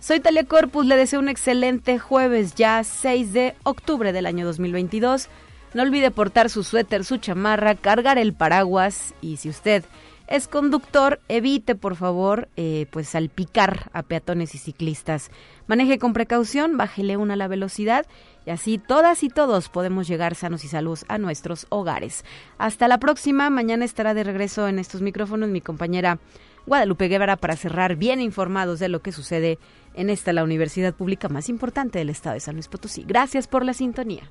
Soy 0.00 0.20
Talia 0.20 0.44
Corpus, 0.44 0.86
le 0.86 0.96
deseo 0.96 1.20
un 1.20 1.28
excelente 1.28 1.98
jueves 1.98 2.54
ya 2.54 2.82
6 2.84 3.32
de 3.32 3.54
octubre 3.64 4.12
del 4.12 4.26
año 4.26 4.46
2022. 4.46 5.28
No 5.74 5.82
olvide 5.82 6.10
portar 6.10 6.50
su 6.50 6.64
suéter, 6.64 7.04
su 7.04 7.18
chamarra, 7.18 7.74
cargar 7.74 8.16
el 8.18 8.32
paraguas 8.32 9.14
y 9.20 9.36
si 9.36 9.48
usted 9.48 9.84
es 10.28 10.46
conductor, 10.46 11.20
evite 11.28 11.74
por 11.74 11.96
favor 11.96 12.48
eh, 12.56 12.86
pues 12.90 13.08
salpicar 13.08 13.90
a 13.92 14.02
peatones 14.02 14.54
y 14.54 14.58
ciclistas. 14.58 15.30
Maneje 15.66 15.98
con 15.98 16.12
precaución, 16.12 16.76
bájele 16.76 17.16
una 17.16 17.34
la 17.34 17.48
velocidad 17.48 18.06
y 18.44 18.50
así 18.50 18.78
todas 18.78 19.22
y 19.22 19.28
todos 19.28 19.68
podemos 19.68 20.06
llegar 20.06 20.34
sanos 20.34 20.64
y 20.64 20.68
salvos 20.68 21.04
a 21.08 21.18
nuestros 21.18 21.66
hogares. 21.70 22.24
Hasta 22.58 22.88
la 22.88 22.98
próxima, 22.98 23.50
mañana 23.50 23.84
estará 23.84 24.14
de 24.14 24.24
regreso 24.24 24.68
en 24.68 24.78
estos 24.78 25.00
micrófonos 25.00 25.48
mi 25.48 25.60
compañera 25.60 26.18
Guadalupe 26.66 27.08
Guevara 27.08 27.36
para 27.36 27.56
cerrar 27.56 27.96
bien 27.96 28.20
informados 28.20 28.78
de 28.78 28.88
lo 28.88 29.00
que 29.00 29.12
sucede 29.12 29.58
en 29.94 30.10
esta 30.10 30.34
la 30.34 30.44
universidad 30.44 30.94
pública 30.94 31.28
más 31.28 31.48
importante 31.48 31.98
del 31.98 32.10
estado 32.10 32.34
de 32.34 32.40
San 32.40 32.54
Luis 32.54 32.68
Potosí. 32.68 33.04
Gracias 33.06 33.48
por 33.48 33.64
la 33.64 33.72
sintonía. 33.72 34.30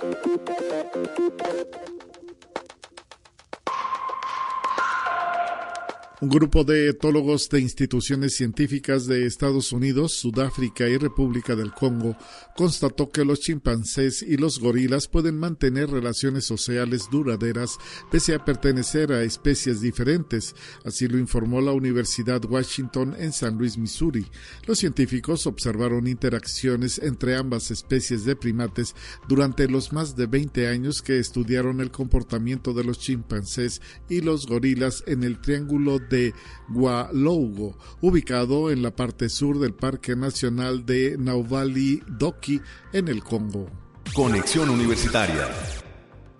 Un 6.21 6.29
grupo 6.29 6.63
de 6.63 6.87
etólogos 6.87 7.49
de 7.49 7.59
instituciones 7.61 8.35
científicas 8.35 9.07
de 9.07 9.25
Estados 9.25 9.71
Unidos, 9.71 10.13
Sudáfrica 10.13 10.87
y 10.87 10.95
República 10.95 11.55
del 11.55 11.71
Congo 11.71 12.15
constató 12.55 13.09
que 13.09 13.25
los 13.25 13.39
chimpancés 13.39 14.21
y 14.21 14.37
los 14.37 14.59
gorilas 14.59 15.07
pueden 15.07 15.39
mantener 15.39 15.89
relaciones 15.89 16.45
sociales 16.45 17.07
duraderas 17.11 17.79
pese 18.11 18.35
a 18.35 18.45
pertenecer 18.45 19.11
a 19.11 19.23
especies 19.23 19.81
diferentes. 19.81 20.53
Así 20.85 21.07
lo 21.07 21.17
informó 21.17 21.59
la 21.59 21.71
Universidad 21.71 22.45
Washington 22.45 23.15
en 23.17 23.33
San 23.33 23.57
Luis, 23.57 23.79
Missouri. 23.79 24.27
Los 24.67 24.77
científicos 24.77 25.47
observaron 25.47 26.05
interacciones 26.05 26.99
entre 26.99 27.35
ambas 27.35 27.71
especies 27.71 28.25
de 28.25 28.35
primates 28.35 28.93
durante 29.27 29.67
los 29.67 29.91
más 29.91 30.15
de 30.15 30.27
20 30.27 30.67
años 30.67 31.01
que 31.01 31.17
estudiaron 31.17 31.81
el 31.81 31.89
comportamiento 31.89 32.75
de 32.75 32.83
los 32.83 32.99
chimpancés 32.99 33.81
y 34.07 34.21
los 34.21 34.45
gorilas 34.45 35.03
en 35.07 35.23
el 35.23 35.41
triángulo 35.41 35.99
de 36.11 36.33
Gualougo, 36.69 37.75
ubicado 38.01 38.69
en 38.69 38.83
la 38.83 38.91
parte 38.95 39.29
sur 39.29 39.59
del 39.59 39.73
Parque 39.73 40.15
Nacional 40.15 40.85
de 40.85 41.15
Nauvali 41.17 42.03
Doki, 42.07 42.61
en 42.93 43.07
el 43.07 43.23
Congo. 43.23 43.67
Conexión 44.13 44.69
Universitaria. 44.69 45.47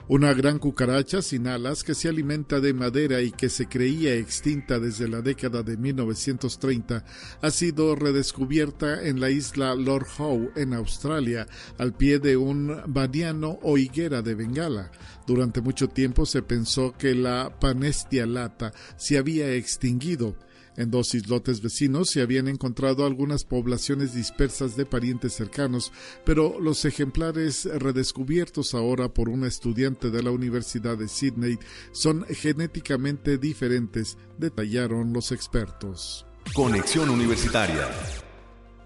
Una 0.07 0.33
gran 0.33 0.59
cucaracha 0.59 1.21
sin 1.21 1.47
alas 1.47 1.83
que 1.83 1.93
se 1.95 2.09
alimenta 2.09 2.59
de 2.59 2.73
madera 2.73 3.21
y 3.21 3.31
que 3.31 3.49
se 3.49 3.67
creía 3.67 4.15
extinta 4.15 4.79
desde 4.79 5.07
la 5.07 5.21
década 5.21 5.63
de 5.63 5.77
1930 5.77 7.05
ha 7.41 7.51
sido 7.51 7.95
redescubierta 7.95 9.03
en 9.07 9.19
la 9.19 9.29
isla 9.29 9.73
Lord 9.75 10.07
Howe 10.17 10.51
en 10.55 10.73
Australia 10.73 11.47
al 11.77 11.93
pie 11.93 12.19
de 12.19 12.35
un 12.35 12.81
baniano 12.87 13.59
o 13.61 13.77
higuera 13.77 14.21
de 14.21 14.35
Bengala. 14.35 14.91
Durante 15.27 15.61
mucho 15.61 15.87
tiempo 15.87 16.25
se 16.25 16.41
pensó 16.41 16.93
que 16.97 17.15
la 17.15 17.59
Panestia 17.59 18.25
lata 18.25 18.73
se 18.97 19.17
había 19.17 19.53
extinguido 19.53 20.35
en 20.77 20.91
dos 20.91 21.13
islotes 21.13 21.61
vecinos 21.61 22.09
se 22.09 22.21
habían 22.21 22.47
encontrado 22.47 23.05
algunas 23.05 23.43
poblaciones 23.43 24.13
dispersas 24.13 24.75
de 24.75 24.85
parientes 24.85 25.33
cercanos, 25.33 25.91
pero 26.25 26.59
los 26.59 26.85
ejemplares 26.85 27.65
redescubiertos 27.65 28.73
ahora 28.73 29.09
por 29.09 29.29
una 29.29 29.47
estudiante 29.47 30.09
de 30.09 30.23
la 30.23 30.31
Universidad 30.31 30.97
de 30.97 31.07
Sydney 31.07 31.57
son 31.91 32.25
genéticamente 32.29 33.37
diferentes, 33.37 34.17
detallaron 34.37 35.13
los 35.13 35.31
expertos. 35.31 36.25
Conexión 36.53 37.09
Universitaria. 37.09 37.89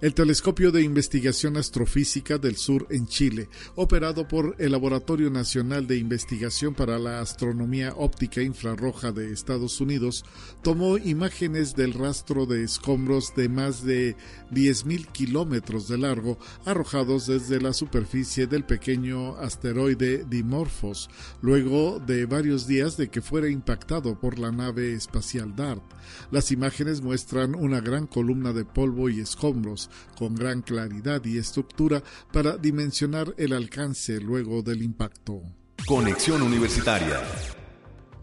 El 0.06 0.14
Telescopio 0.14 0.72
de 0.72 0.84
Investigación 0.84 1.58
Astrofísica 1.58 2.38
del 2.38 2.58
Sur 2.58 2.86
en 2.91 3.08
Chile, 3.08 3.49
operado 3.74 4.28
por 4.28 4.56
el 4.60 4.74
Laboratorio 4.74 5.32
Nacional 5.32 5.88
de 5.88 5.97
Investigación 5.97 6.76
para 6.76 6.99
la 6.99 7.22
Astronomía 7.22 7.91
Óptica 7.97 8.43
Infrarroja 8.43 9.12
de 9.12 9.34
Estados 9.34 9.82
Unidos, 9.82 10.24
tomó 10.62 10.99
imágenes 10.99 11.76
del 11.76 11.93
rastro 11.93 12.45
de 12.45 12.64
escombros 12.64 13.34
de 13.36 13.49
más 13.49 13.84
de 13.84 14.16
10.000 14.51 15.08
kilómetros 15.12 15.88
de 15.88 15.97
largo 15.97 16.38
arrojados 16.66 17.26
desde 17.26 17.60
la 17.60 17.74
superficie 17.74 18.45
del 18.45 18.64
pequeño 18.64 19.36
asteroide 19.38 20.24
Dimorphos, 20.30 21.10
luego 21.41 21.99
de 21.99 22.28
varios 22.28 22.68
días 22.68 22.95
de 22.95 23.10
que 23.10 23.24
fuera 23.24 23.49
impactado 23.49 24.20
por 24.20 24.38
la 24.38 24.51
nave 24.51 24.93
espacial 24.93 25.56
DART. 25.56 25.82
Las 26.30 26.51
imágenes 26.51 27.01
muestran 27.01 27.56
una 27.56 27.82
gran 27.82 28.06
columna 28.06 28.53
de 28.53 28.66
polvo 28.66 29.10
y 29.10 29.20
escombros 29.20 29.89
con 30.18 30.36
gran 30.36 30.62
claridad 30.62 31.24
y 31.26 31.38
estructura 31.38 32.04
para 32.32 32.58
dimensionar 32.58 33.34
el 33.38 33.54
alcance 33.54 34.20
luego 34.20 34.62
del 34.62 34.82
impacto. 34.82 35.41
Conexión 35.88 36.41
Universitaria. 36.41 37.22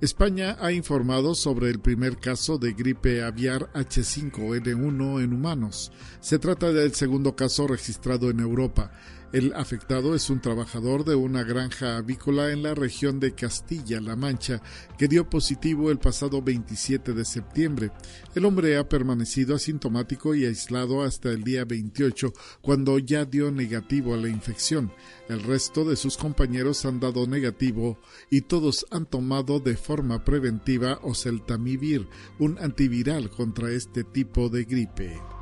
España 0.03 0.57
ha 0.59 0.73
informado 0.73 1.37
sobre 1.37 1.71
el 1.71 1.79
primer 1.79 2.17
caso 2.17 2.59
de 2.59 2.73
gripe 2.73 3.23
aviar 3.23 3.73
H5N1 3.73 5.23
en 5.23 5.33
humanos. 5.33 5.93
Se 6.19 6.41
trata 6.41 6.73
del 6.73 6.93
segundo 6.93 7.37
caso 7.37 7.69
registrado 7.69 8.29
en 8.29 8.41
Europa. 8.41 8.91
El 9.33 9.55
afectado 9.55 10.15
es 10.15 10.29
un 10.29 10.43
trabajador 10.43 11.07
de 11.07 11.15
una 11.15 11.43
granja 11.43 11.97
avícola 11.97 12.53
en 12.53 12.63
la 12.63 12.75
región 12.75 13.19
de 13.19 13.33
Castilla-La 13.33 14.15
Mancha 14.15 14.61
que 14.99 15.09
dio 15.09 15.31
positivo 15.31 15.91
el 15.91 15.99
pasado 15.99 16.43
27 16.43 17.15
de 17.15 17.25
septiembre. 17.25 17.93
El 18.35 18.45
hombre 18.45 18.77
ha 18.77 18.87
permanecido 18.87 19.55
asintomático 19.55 20.35
y 20.35 20.45
aislado 20.45 21.03
hasta 21.03 21.31
el 21.31 21.45
día 21.45 21.65
28 21.65 22.31
cuando 22.61 22.99
ya 22.99 23.25
dio 23.25 23.51
negativo 23.51 24.13
a 24.13 24.19
la 24.19 24.29
infección. 24.29 24.93
El 25.31 25.43
resto 25.43 25.87
de 25.87 25.97
sus 25.97 26.19
compañeros 26.19 26.85
han 26.85 27.01
dado 27.01 27.27
negativo 27.27 27.99
y 28.29 28.43
todos 28.43 28.85
han 28.91 29.07
tomado 29.07 29.61
de 29.61 29.79
forma 29.79 30.25
preventiva 30.25 30.99
oseltamivir, 31.03 32.07
un 32.39 32.59
antiviral 32.59 33.31
contra 33.31 33.71
este 33.71 34.05
tipo 34.05 34.51
de 34.51 34.65
gripe. 34.65 35.42